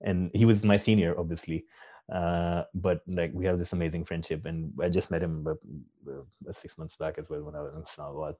[0.00, 1.64] and he was my senior obviously
[2.12, 6.78] uh, but like we have this amazing friendship and i just met him uh, six
[6.78, 8.34] months back as well when i was in Islamabad.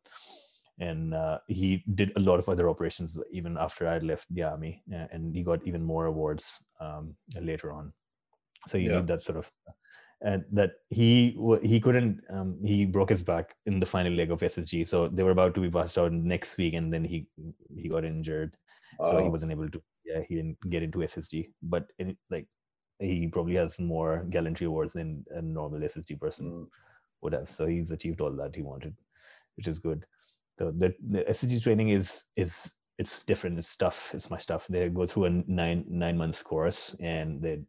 [0.81, 4.83] and uh, he did a lot of other operations even after i left the army
[5.13, 7.93] and he got even more awards um, later on
[8.67, 8.95] so he yeah.
[8.97, 9.49] did that sort of
[10.21, 14.41] and that he he couldn't um, he broke his back in the final leg of
[14.41, 17.27] ssg so they were about to be passed out next week and then he
[17.77, 18.53] he got injured
[19.01, 19.11] oh.
[19.11, 22.47] so he wasn't able to yeah he didn't get into ssg but in, like
[23.01, 26.67] he probably has more gallantry awards than a normal SSG person mm.
[27.23, 27.51] would have.
[27.51, 28.97] So he's achieved all that he wanted,
[29.57, 30.05] which is good.
[30.59, 33.59] So the, the SSG training is is it's different.
[33.59, 34.11] It's tough.
[34.13, 34.67] It's much tough.
[34.69, 37.61] They go through a nine nine months course and they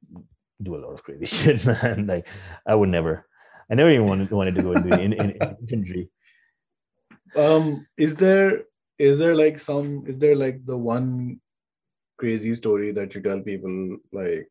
[0.63, 2.07] do a lot of crazy shit, man.
[2.07, 2.27] Like
[2.67, 3.25] I would never.
[3.71, 6.09] I never even wanted, wanted to go into in, in, in infantry.
[7.35, 8.63] Um, is there
[8.97, 11.39] is there like some is there like the one
[12.17, 14.49] crazy story that you tell people like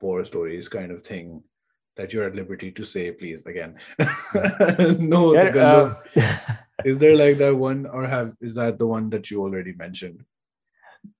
[0.00, 1.42] war stories kind of thing
[1.96, 3.76] that you're at liberty to say please again.
[4.98, 5.94] No yeah, uh,
[6.84, 10.24] is there like that one or have is that the one that you already mentioned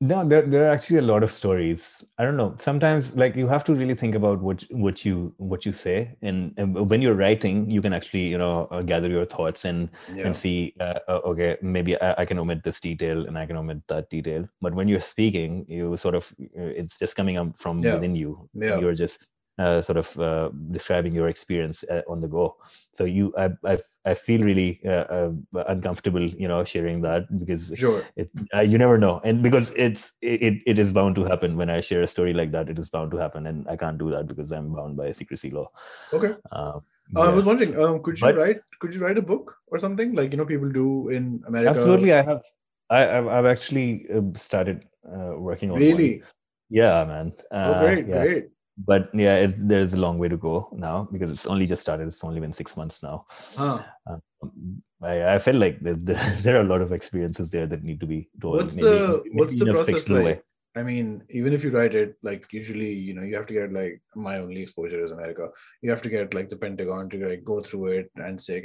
[0.00, 3.48] no there, there are actually a lot of stories i don't know sometimes like you
[3.48, 7.14] have to really think about what what you what you say and, and when you're
[7.14, 10.26] writing you can actually you know uh, gather your thoughts and yeah.
[10.26, 13.56] and see uh, uh, okay maybe I, I, can omit this detail and i can
[13.56, 17.56] omit that detail but when you're speaking you sort of uh, it's just coming up
[17.56, 17.94] from yeah.
[17.94, 18.78] within you yeah.
[18.78, 19.26] you're just
[19.60, 22.56] uh, sort of uh, describing your experience uh, on the go.
[22.94, 25.32] So you, I, I, I feel really uh, uh,
[25.68, 28.04] uncomfortable, you know, sharing that because sure.
[28.16, 28.30] it,
[28.66, 32.02] you never know, and because it's it, it is bound to happen when I share
[32.02, 32.70] a story like that.
[32.70, 35.14] It is bound to happen, and I can't do that because I'm bound by a
[35.14, 35.70] secrecy law.
[36.12, 36.34] Okay.
[36.52, 36.82] Um,
[37.14, 37.22] yeah.
[37.22, 40.14] I was wondering, um, could you but, write could you write a book or something
[40.14, 41.70] like you know people do in America?
[41.70, 42.42] Absolutely, I have.
[42.88, 44.06] I, have I've actually
[44.36, 45.78] started working on.
[45.78, 46.20] Really.
[46.20, 46.28] One.
[46.72, 47.32] Yeah, man.
[47.50, 48.24] oh, great, yeah.
[48.24, 48.48] great
[48.86, 52.08] but yeah, there's a long way to go now because it's only just started.
[52.08, 53.26] It's only been six months now.
[53.56, 53.82] Huh.
[54.06, 58.00] Um, I, I felt like there, there, are a lot of experiences there that need
[58.00, 58.56] to be told.
[58.56, 60.24] What's maybe, the maybe what's the process like?
[60.24, 60.40] Way.
[60.76, 63.72] I mean, even if you write it, like usually, you know, you have to get
[63.72, 65.48] like my only exposure is America.
[65.82, 68.62] You have to get like the Pentagon to like go through it and say,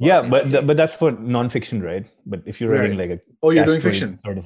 [0.00, 2.06] yeah, but but that's for nonfiction, right?
[2.26, 4.44] But if you're writing like a oh, you're doing fiction, sort of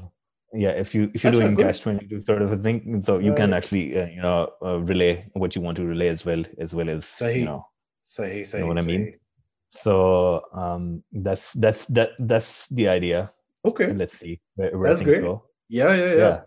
[0.54, 3.34] yeah if you if you're That's doing catch 22 sort of a thing so you
[3.34, 6.74] can actually uh, you know uh, relay what you want to relay as well as
[6.74, 7.40] well as sahi.
[7.40, 7.66] you know.
[8.04, 9.14] sahi, sahi, you know what i mean?
[9.70, 13.30] so um that's that's that that's the idea.
[13.64, 13.92] Okay.
[13.92, 15.20] Let's see where, where that's great.
[15.20, 15.44] go.
[15.68, 16.14] yeah yeah.
[16.14, 16.40] Yeah.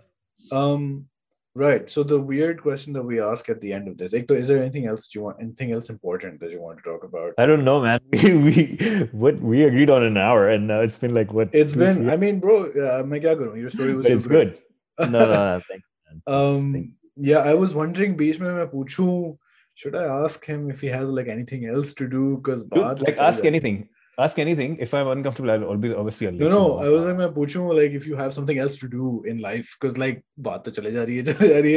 [0.51, 1.07] Um
[1.53, 1.89] Right.
[1.89, 4.87] So the weird question that we ask at the end of this, is there anything
[4.87, 5.37] else you want?
[5.41, 7.33] Anything else important that you want to talk about?
[7.37, 7.99] I don't know, man.
[8.13, 11.53] We we what we agreed on an hour, and now it's been like what?
[11.53, 12.09] It's been.
[12.09, 14.05] I mean, bro, uh, Your story was.
[14.05, 14.59] it's good.
[14.99, 15.61] no, no, no.
[15.69, 16.21] Thanks, man.
[16.27, 16.73] Um.
[16.73, 16.89] Thanks.
[17.17, 19.37] Yeah, I was wondering, beach main puchu,
[19.73, 22.37] should I ask him if he has like anything else to do?
[22.37, 23.89] Because like ask anything
[24.19, 24.77] ask anything.
[24.77, 26.27] If I'm uncomfortable, I'll always obviously.
[26.27, 26.77] I'll no, no.
[26.77, 29.77] I was like, I'm asking like if you have something else to do in life,
[29.79, 31.73] because like बात तो चले जा रही है, चले जा रही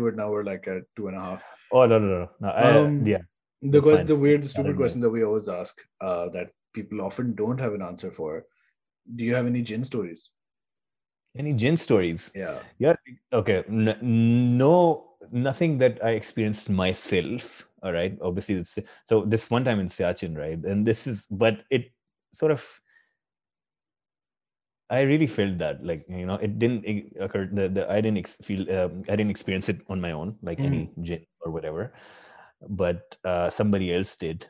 [0.00, 1.44] but now we're like at two and a half.
[1.72, 2.30] Oh no no no.
[2.40, 3.18] no I, um, yeah.
[3.60, 7.58] The question, the weird stupid question that we always ask, uh, that people often don't
[7.58, 8.44] have an answer for.
[9.14, 10.30] Do you have any jinn stories?
[11.36, 12.30] Any jinn stories?
[12.34, 12.58] Yeah.
[12.78, 12.94] Yeah.
[13.32, 13.64] Okay.
[13.68, 19.88] No, nothing that I experienced myself all right obviously it's so this one time in
[19.88, 21.90] Siachen right and this is but it
[22.32, 22.64] sort of
[24.90, 28.38] I really felt that like you know it didn't occur the, the I didn't ex-
[28.42, 30.64] feel um, I didn't experience it on my own like mm.
[30.64, 31.92] any jinn or whatever
[32.68, 34.48] but uh, somebody else did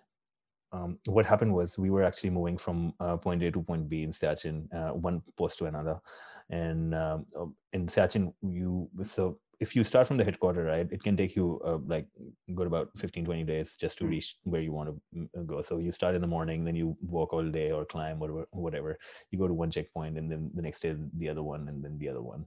[0.73, 4.03] um, what happened was we were actually moving from uh, point A to point B
[4.03, 5.99] in Siachen, uh, one post to another.
[6.51, 7.27] And um,
[7.73, 11.61] in Siachen, you so if you start from the headquarter right it can take you
[11.65, 12.07] uh, like
[12.55, 14.11] good about 15 20 days just to Mm.
[14.11, 15.63] reach where you want to mm, uh, go.
[15.63, 18.99] So you start in the morning then you walk all day or climb or whatever.
[19.31, 21.99] You go to one checkpoint and then the next day the other one and then
[21.99, 22.47] the other one.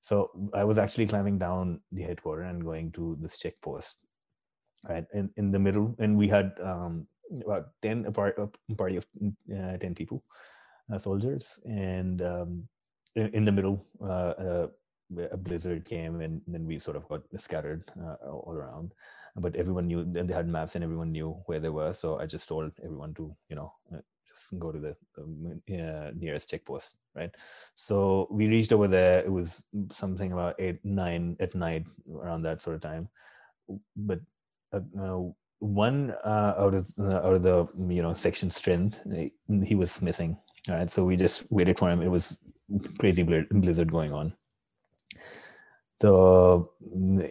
[0.00, 3.96] So i was actually climbing down the headquarter and going to this check post
[4.88, 5.94] right in, in the middle.
[5.98, 7.06] And we had um
[7.44, 9.06] about 10 a, part, a party of
[9.52, 10.22] uh, 10 people
[10.92, 11.58] uh, soldiers.
[11.64, 12.68] And um
[13.16, 14.66] in, in the middle uh, uh
[15.30, 18.92] a blizzard came and then we sort of got scattered uh, all around.
[19.36, 21.92] But everyone knew they had maps and everyone knew where they were.
[21.92, 26.10] So i just told everyone to you know uh, just go to the um, uh,
[26.18, 27.30] nearest check post right?
[27.74, 29.20] So we reached over there.
[29.24, 29.62] It was
[29.92, 33.08] something about eight nine at night around that sort of time.
[33.96, 34.20] But
[34.72, 35.20] uh, uh,
[35.58, 39.00] one uh, out of out of the you know section strength
[39.64, 40.36] he was missing
[40.68, 40.90] all right?
[40.90, 42.00] So we just waited for him.
[42.02, 42.36] It was
[42.98, 44.32] crazy blizzard going on
[45.99, 46.13] the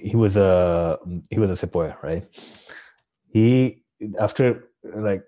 [0.02, 0.98] he was a
[1.30, 2.24] he was a sepoy right
[3.34, 3.82] he
[4.18, 4.64] after
[5.08, 5.22] like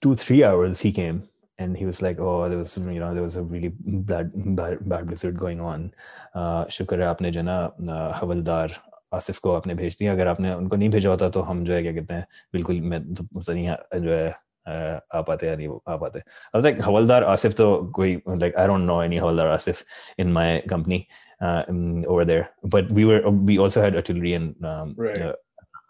[0.00, 1.28] two three hours he came
[1.58, 3.72] and he was like oh there was you know there was a really
[4.10, 5.90] bad bad, bad blizzard going on
[6.34, 8.74] uh शुक्र है आपने जो है ना अ, हवलदार
[9.14, 11.82] आसिफ को आपने भेज दिया अगर आपने उनको नहीं भेजा होता तो हम जो है
[11.82, 14.28] क्या कहते हैं बिल्कुल मैं तो सही है- जो है
[14.66, 18.56] अ, आ पाते या नहीं आ पाते I was like हवलदार आसिफ तो कोई like
[18.62, 19.82] I don't know any havildar Asif
[20.18, 22.49] in my company uh, um, over there.
[22.63, 25.21] But we were we also had artillery and um, Right.
[25.21, 25.33] uh,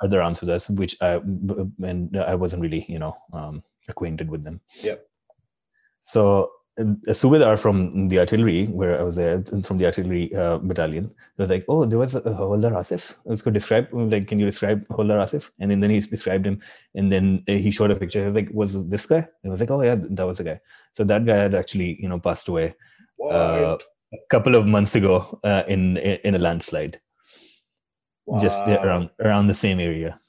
[0.02, 1.20] other arms with us which I
[1.84, 4.62] and I wasn't really you know um, acquainted with them.
[4.84, 5.06] Yep.
[6.02, 10.58] so uh, a subedar from the artillery where I was there from the artillery uh,
[10.60, 13.14] battalion was like oh there was a Hawaldar Asif.
[13.26, 15.50] Let's go describe like can you describe Hawaldar Asif?
[15.60, 16.62] And then, then he described him
[16.96, 18.20] and then uh, he showed a picture.
[18.20, 19.18] He was like was this guy?
[19.44, 20.60] And I was like oh yeah that was the guy.
[20.94, 22.76] So that guy had actually you know passed away.
[23.30, 23.78] Uh?
[24.14, 27.00] A couple of months ago uh, in in a landslide.
[28.40, 30.20] Just around around the same area.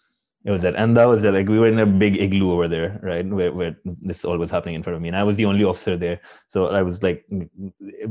[0.44, 1.34] It was that and that was it.
[1.34, 3.26] Like we were in a big igloo over there right?
[3.26, 5.08] Where, where this all was happening in front of me.
[5.08, 6.20] And i was the only officer there.
[6.48, 7.26] So i was like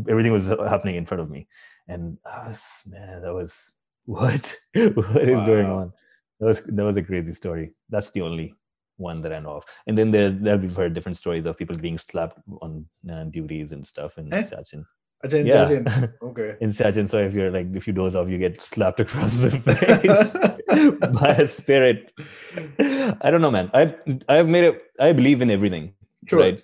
[0.07, 1.47] everything was happening in front of me.
[1.87, 3.71] And I was, man that was
[4.05, 4.57] what?
[4.75, 5.91] What is going on?
[6.39, 7.71] That was that was a crazy story.
[7.89, 8.53] That's the only
[8.97, 9.63] one that i know of.
[9.87, 13.71] And then there's there we've heard different stories of people being slapped on uh, duties
[13.71, 14.43] and stuff in Eh?
[14.43, 14.85] Siachen.
[15.25, 16.07] Acha, in Yeah.
[16.21, 16.55] Okay.
[16.61, 17.09] in Siachen.
[17.09, 20.31] So if you're like, if you doze off, you get slapped across the face
[21.21, 22.11] by a spirit.
[23.19, 23.69] I don't know, man.
[23.73, 23.95] I
[24.29, 24.81] I've made it.
[24.99, 25.93] I believe in everything.
[26.27, 26.39] Sure.
[26.39, 26.63] Right.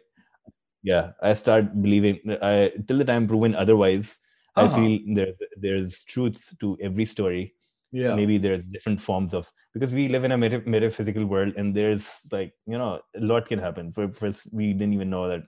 [0.83, 2.19] Yeah, I start believing.
[2.41, 4.19] I till the time proven otherwise.
[4.55, 4.75] I Uh-huh.
[4.77, 7.54] feel there's there's truths to every story.
[7.95, 8.15] Yeah.
[8.19, 12.07] Maybe there's different forms of because we live in a meta- metaphysical world, and there's
[12.31, 13.93] like you know a lot can happen.
[13.95, 15.43] For first, we didn't even know that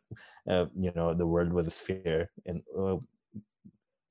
[0.54, 2.98] uh, you know the world was a sphere, and uh,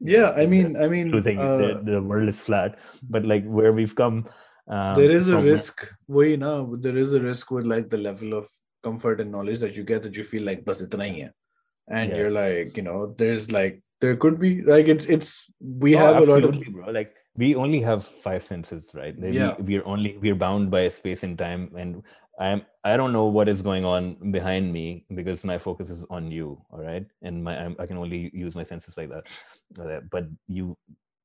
[0.00, 0.32] Yeah.
[0.36, 3.94] I mean, I mean, thing uh, the, the world is flat but like where we've
[3.94, 4.28] come
[4.68, 5.88] um, there is a risk.
[6.08, 8.48] Wait, no, there is a risk with like the level of
[8.82, 11.30] comfort and knowledge that you get that you feel like bas itna hai.
[11.88, 12.16] and Yeah.
[12.16, 15.30] you're like, you know, there's like there could be like it's it's
[15.60, 16.90] we Oh, have a lot of bro.
[16.90, 19.14] like we only have five senses right?
[19.18, 19.54] Yeah.
[19.58, 22.02] we, we are only we're bound by space and time and
[22.38, 26.30] i'm i don't know what is going on behind me because my focus is on
[26.30, 27.06] you all right?
[27.22, 30.76] And my I'm, i can only use my senses like that but you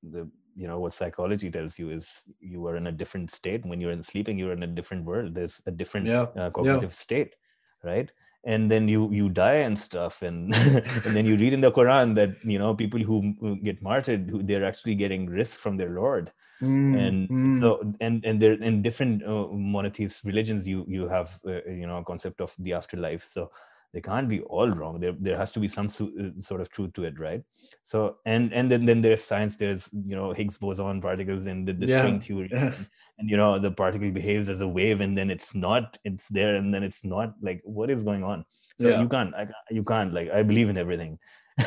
[0.03, 3.65] the you know what psychology tells you is you are in a different state.
[3.65, 5.33] When you're in sleeping you're in a different world.
[5.33, 7.35] There's a different Yeah, uh, cognitive state
[7.83, 8.11] right
[8.43, 12.15] and then you you die and stuff and and then you read in the quran
[12.15, 15.89] that you know people who who get martyred who they're actually getting rizq from their
[15.89, 16.31] lord
[16.61, 17.59] Mm, and mm.
[17.59, 21.97] so and and there in different uh, monotheist religions you you have uh, you know
[21.97, 23.49] a concept of the afterlife so
[23.93, 26.69] they can't be all wrong there there has to be some su- uh, sort of
[26.69, 27.41] truth to it right
[27.83, 31.73] so and and then then there's science there's you know higgs boson particles and the,
[31.73, 32.73] the Yeah, string theory yeah.
[32.77, 32.87] and,
[33.19, 36.55] and you know the particle behaves as a wave and then it's not it's there
[36.55, 38.45] and then it's not like what is going on
[38.79, 39.01] so Yeah.
[39.01, 41.19] you can't I, you can't like i believe in everything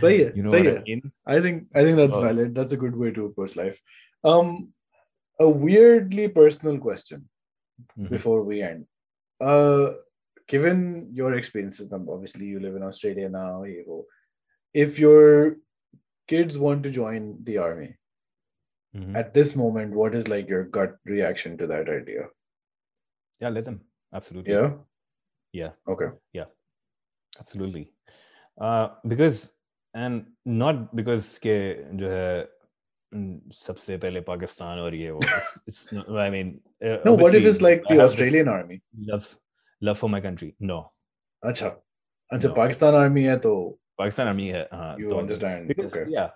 [0.00, 0.76] say it you know what hai.
[0.76, 2.22] i mean I think I think that's Oh.
[2.22, 2.54] valid.
[2.54, 3.80] That's a good way to approach life.
[4.24, 4.72] Um,
[5.38, 7.28] a weirdly personal question
[7.98, 8.10] Mhm.
[8.10, 8.86] before we end.
[9.40, 9.90] Uh,
[10.49, 13.63] given your experiences, now obviously you live in Australia now.
[13.63, 14.05] You go.
[14.73, 15.57] If your
[16.27, 17.95] kids want to join the army
[18.95, 19.15] Mhm.
[19.15, 22.27] at this moment, what is like your gut reaction to that idea?
[23.43, 23.77] yeah let them
[24.17, 24.69] absolutely Yeah.
[25.61, 26.05] yeah Okay.
[27.39, 27.81] absolutely
[28.61, 29.51] uh, because
[29.93, 31.55] and not because के
[32.01, 32.47] जो है
[33.15, 37.35] mm, सबसे पहले पाकिस्तान और ये वो it's, it's not, I mean uh, No, what
[37.35, 38.81] if obviously it's like I the have this Australian army?
[39.11, 39.27] love
[39.81, 40.91] love for my country no
[41.43, 41.75] Acha.
[42.33, 42.53] Acha, No.
[42.55, 43.53] Pakistan army hai to
[43.99, 45.67] Pakistan army है हाँ you तो understand.
[45.67, 46.05] because Okay.
[46.09, 46.29] yeah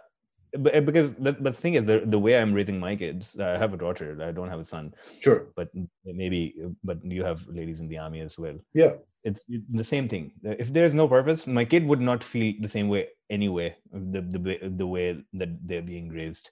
[0.65, 3.73] but because the, the thing is the, the way i'm raising my kids i have
[3.73, 4.88] a daughter i don't have a son
[5.26, 5.69] sure but
[6.06, 6.39] maybe
[6.84, 8.93] but you have ladies in the army as well yeah
[9.23, 9.43] it's
[9.81, 10.31] the same thing
[10.65, 14.57] if there's no purpose my kid would not feel the same way anyway the the,
[14.84, 16.49] the way that they're being raised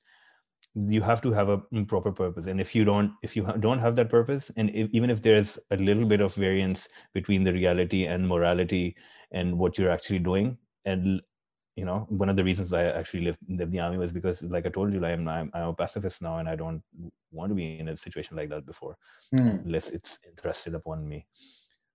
[0.75, 2.47] you have to have a proper purpose.
[2.47, 5.59] And if you don't if you don't have that purpose and if, even if there's
[5.71, 8.97] a little bit of variance between the reality and morality
[9.33, 11.21] and what you're actually doing and
[11.77, 14.67] you know one of the reasons i actually left, left the army was because like
[14.67, 16.83] i told you I'm, I'm, I'm a pacifist now and i don't
[17.33, 18.97] want to be in a situation like that before
[19.35, 19.65] mm.
[19.65, 21.27] unless it's thrusted upon me.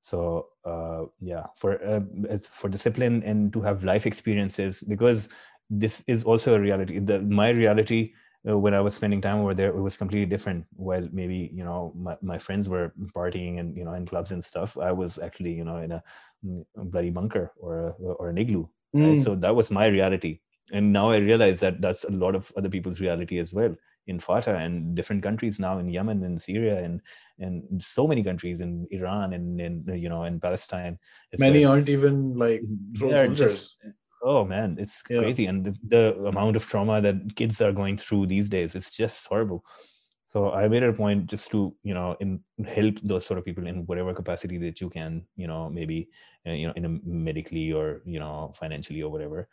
[0.01, 2.01] So uh, yeah for uh,
[2.49, 5.29] for discipline and to have life experiences because
[5.69, 6.99] this is also a reality.
[6.99, 8.13] The my reality
[8.55, 11.91] when i was spending time over there it was completely different while maybe you know
[11.95, 15.51] my, my friends were partying and you know in clubs and stuff i was actually
[15.51, 16.03] you know in a,
[16.45, 18.65] mm, bloody bunker or a, or an igloo
[18.95, 19.15] Mm.
[19.15, 19.23] Right?
[19.23, 20.39] So that was my reality.
[20.73, 23.75] And now I realize that that's a lot of other people's reality as well
[24.07, 27.01] in FATA and different countries now in Yemen and Syria and
[27.39, 30.97] and so many countries in Iran and in you know in Palestine.
[31.37, 31.73] Many well.
[31.73, 32.63] aren't even like
[33.33, 33.77] just
[34.21, 35.19] oh man, it's yeah.
[35.19, 38.95] crazy and the, the, amount of trauma that kids are going through these days it's
[38.95, 39.63] just horrible.
[40.25, 43.45] So I made it a point just to you know in help those sort of
[43.45, 46.09] people in whatever capacity that you can you know maybe
[46.45, 49.47] uh, you know in a medically or you know financially or whatever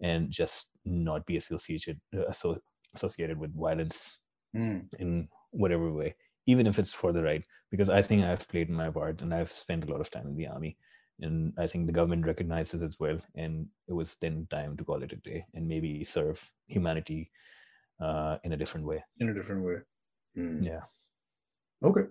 [0.00, 2.54] and just not be associated uh,
[2.94, 4.18] associated with violence
[4.56, 4.82] mm.
[4.98, 6.14] in whatever way
[6.46, 9.52] even if it's for the right because i think i've played my part and i've
[9.52, 10.76] spent a lot of time in the army
[11.20, 15.02] and i think the government recognizes as well and it was then time to call
[15.02, 17.30] it a day and maybe serve humanity
[18.00, 19.04] uh, in a different way.
[19.20, 19.76] In a different way.
[20.36, 20.64] Mm.
[20.64, 20.80] yeah.
[21.82, 22.06] Okay.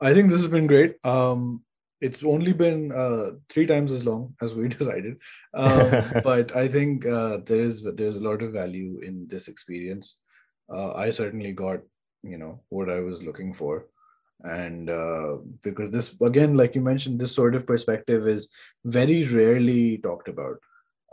[0.00, 0.96] I think this has been great.
[1.04, 1.64] Um
[2.00, 5.18] it's only been uh, three times as long as we decided.
[5.54, 10.18] Um, but i think uh, there is there's a lot of value in this experience.
[10.72, 11.80] Uh, i certainly got
[12.22, 13.86] you know what i was looking for
[14.44, 18.48] and uh, because this again like you mentioned this sort of perspective is
[18.84, 20.56] very rarely talked about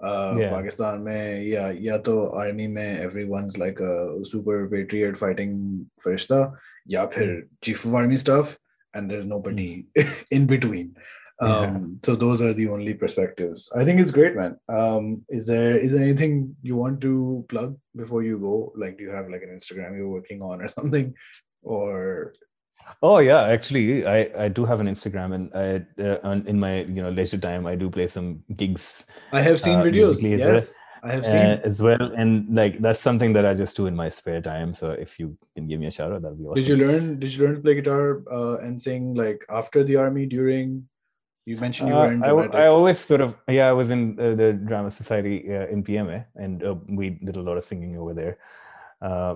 [0.01, 0.49] uh, yeah.
[0.49, 6.53] Pakistan mein yeah ya to army mein everyone's like a super patriot fighting farishta
[6.85, 7.45] ya phir hmm.
[7.61, 8.57] chief of army staff
[8.93, 10.25] and there's nobody mm.
[10.31, 10.95] in between
[11.41, 11.77] um, yeah.
[12.03, 15.93] so those are the only perspectives i think it's great man um, is there is
[15.93, 19.55] there anything you want to plug before you go like do you have like an
[19.57, 21.13] instagram you're working on or something
[21.61, 22.33] or
[23.01, 27.01] oh yeah actually i i do have an instagram and i uh, in my you
[27.01, 31.11] know leisure time i do play some gigs i have seen uh, videos yes I
[31.13, 34.09] have seen uh, as well, and like that's something that I just do in my
[34.09, 34.73] spare time.
[34.73, 36.55] So if you can give me a shout out, that'd be awesome.
[36.55, 37.19] Did you learn?
[37.19, 40.25] Did you learn to play guitar uh, and sing like after the army?
[40.25, 40.87] During
[41.45, 44.19] you mentioned you were in uh, I, I, always sort of yeah, I was in
[44.19, 48.13] uh, the drama society uh, in PMA, and we did a lot of singing over
[48.13, 48.37] there.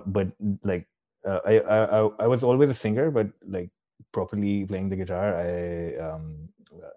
[0.06, 0.28] but
[0.64, 0.86] like
[1.26, 3.70] I, I I was always a singer, but like
[4.12, 6.48] properly playing the guitar, I um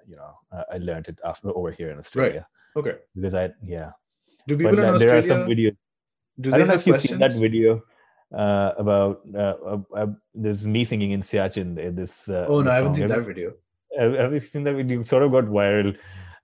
[0.08, 0.32] you know
[0.72, 2.48] I learned it after over here in Australia.
[2.76, 2.82] Right.
[2.82, 2.98] Okay.
[3.16, 3.91] Because I yeah
[4.48, 5.08] do people but, in Australia?
[5.08, 5.76] There are some videos.
[6.40, 7.84] Do I don't know if you've seen that video
[8.34, 11.95] uh, about uh, uh, uh, there's me singing in Siachen.
[11.95, 12.30] This.
[12.30, 13.54] Uh, oh no, I haven't seen that video.
[13.98, 15.04] Have you seen that video?
[15.04, 15.98] Sort of got viral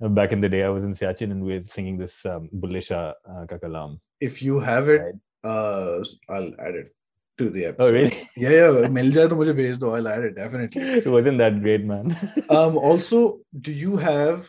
[0.03, 0.64] uh, back in the day.
[0.64, 3.99] I was in Siachen and we were singing this um, Bulleh Shah uh, Kakalam.
[4.19, 5.15] If you have it, right.
[5.43, 6.95] uh, I'll add it
[7.38, 7.86] to the episode.
[7.86, 8.28] Oh really?
[8.36, 8.88] Yeah, yeah.
[8.98, 9.96] मिल जाए तो मुझे भेज दो.
[9.96, 10.82] I'll add it definitely.
[10.98, 12.16] It wasn't that great, man.
[12.50, 12.78] um.
[12.78, 14.48] Also, do you have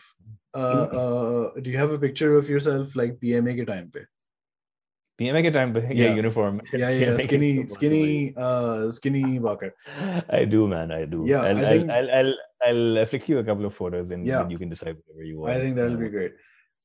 [0.54, 4.04] uh, uh, do you have a picture of yourself like PMA के time पे?
[5.20, 6.60] PMA के time पे yeah, yeah uniform.
[6.72, 9.72] Yeah, yeah, skinny, skinny, uh, skinny Bakar.
[10.28, 10.90] I do, man.
[10.90, 11.24] I do.
[11.26, 12.34] Yeah, I'll, I think, I'll, I'll,
[12.66, 14.48] I'll, I'll flick you a couple of photos and yeah.
[14.48, 15.52] you can decide whatever you want.
[15.52, 16.32] I think that'll be great.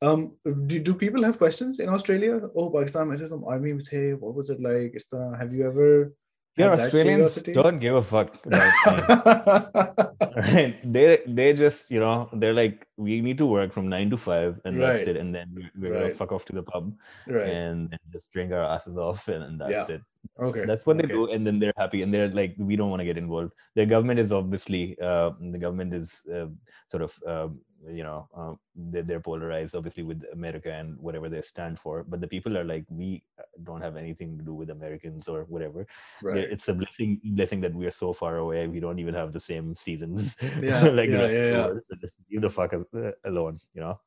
[0.01, 2.41] Um, do, do people have questions in Australia?
[2.56, 4.19] Oh, Pakistan में थे तुम army में थे.
[4.19, 4.95] What was it like?
[4.95, 5.38] इस तरह.
[5.40, 6.11] Have you ever
[6.57, 10.80] yeah, Australians don't give a fuck about right?
[10.93, 14.61] They they just you know they're like we need to work from nine to five
[14.64, 14.93] and right.
[14.93, 16.03] that's it, and then we're, we're right.
[16.03, 16.95] gonna fuck off to the pub
[17.27, 17.49] right.
[17.49, 19.95] and, and just drink our asses off, and, and that's yeah.
[19.95, 20.01] it.
[20.40, 21.07] Okay, that's what okay.
[21.07, 23.51] they do, and then they're happy, and they're like we don't want to get involved.
[23.75, 26.48] Their government is obviously uh, the government is uh,
[26.90, 27.19] sort of.
[27.27, 32.05] Um, you know uh, they're, they're, polarized obviously with america and whatever they stand for.
[32.05, 35.44] But the people are like we uh, don't have anything to do with americans or
[35.44, 35.86] whatever.
[36.23, 36.39] Right.
[36.39, 38.67] it's a blessing blessing that we're so far away.
[38.67, 40.36] We don't even have the same seasons.
[40.60, 41.68] Yeah like yeah, yeah, yeah.
[41.84, 44.00] so just leave the fuck uh, alone you know?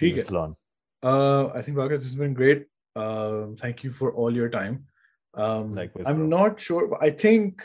[0.00, 0.54] Alone.
[1.02, 2.66] uh i think Baqar, this has been great.
[2.96, 4.86] Um thank you for all your time.
[5.34, 6.38] Um Likewise, i'm bro.
[6.38, 7.62] not sure but i think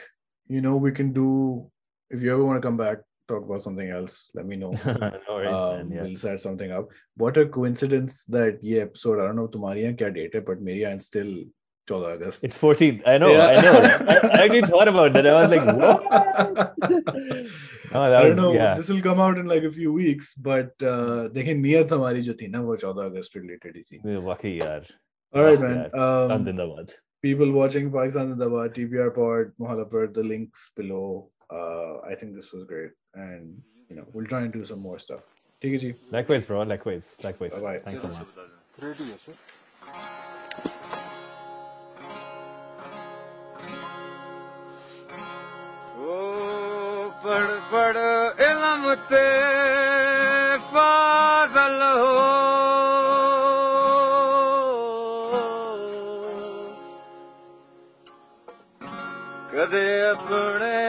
[0.47, 1.69] you know we can do
[2.09, 4.70] if you ever want to come back talk about something else, let me know.
[4.86, 6.02] no worries, um, man, yeah.
[6.02, 6.88] We'll set something up.
[7.16, 10.60] What a coincidence that ये episode I don't know तुम्हारी यहाँ क्या date है but
[10.70, 11.32] मेरी यहाँ still
[11.88, 12.44] 14 August.
[12.44, 13.02] It's 14th.
[13.06, 13.30] I know.
[13.32, 13.46] Yeah.
[13.46, 13.76] I know.
[13.80, 15.26] I, I actually thought about that.
[15.26, 16.02] I was like, what?
[17.92, 18.52] no, that I was, don't know.
[18.52, 18.74] yeah.
[18.74, 22.34] This will come out in like a few weeks, but uh, देखिए नियत हमारी जो
[22.42, 24.00] थी ना वो 14 अगस्त related ही थी.
[24.30, 24.86] वाकई यार.
[25.34, 25.76] All right, वाह man.
[25.76, 25.98] यार.
[26.04, 26.96] Um, Sun Zindabad.
[27.22, 31.30] people watching Pakistan Zindabad, TBR Pod, Mohalapur, the links below.
[31.53, 34.99] uh, I think this was great, and you know we'll try and do some more
[34.99, 35.23] stuff.
[35.61, 35.93] Take it, G.
[36.11, 36.63] Likewise, bro.
[36.63, 37.17] Likewise.
[37.23, 37.51] Likewise.
[37.51, 37.79] Bye.
[37.85, 38.27] Thanks so much.
[38.81, 39.33] Ready, sir.
[46.05, 47.97] Oh, pad
[48.49, 49.25] इलम ते
[50.73, 52.63] Fazal ho.
[59.53, 60.82] कदे अपने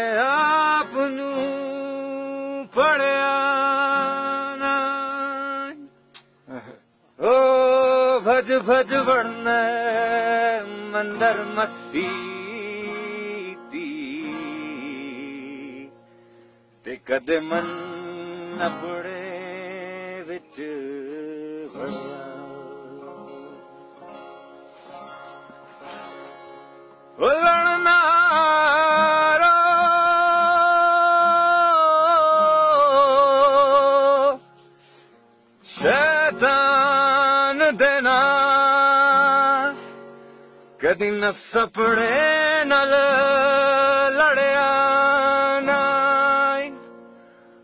[8.74, 12.24] ਭਜ ਭਜ ਮੰਦਰ ਮਸੀਤੀ
[16.84, 17.68] ਤੇ। ਕਦੇ ਮਨ
[18.62, 20.60] ਆਪਣੇ ਵਿੱਚ
[21.74, 22.20] ਵੜਿਆ।
[27.18, 28.13] ਓ ਲੜਨਾ
[40.94, 42.90] ਕਦੀ ਨਫਸ ਆਪਣੇ ਨਾਲ
[44.12, 44.66] ਲੜਿਆ
[45.60, 45.78] ਨਾ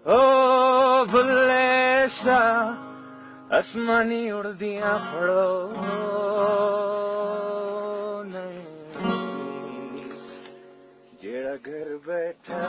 [0.06, 0.16] ਓ
[1.04, 2.40] ਭੁੱਲੇ ਸਾ
[3.58, 5.70] ਅਸਮਾਨੀ ਉੜਦੀਆਂ ਫੜੋ
[8.24, 8.64] ਨਹੀਂ।
[11.22, 12.60] ਜਿਹੜਾ ਘਰ ਬੈਠਾ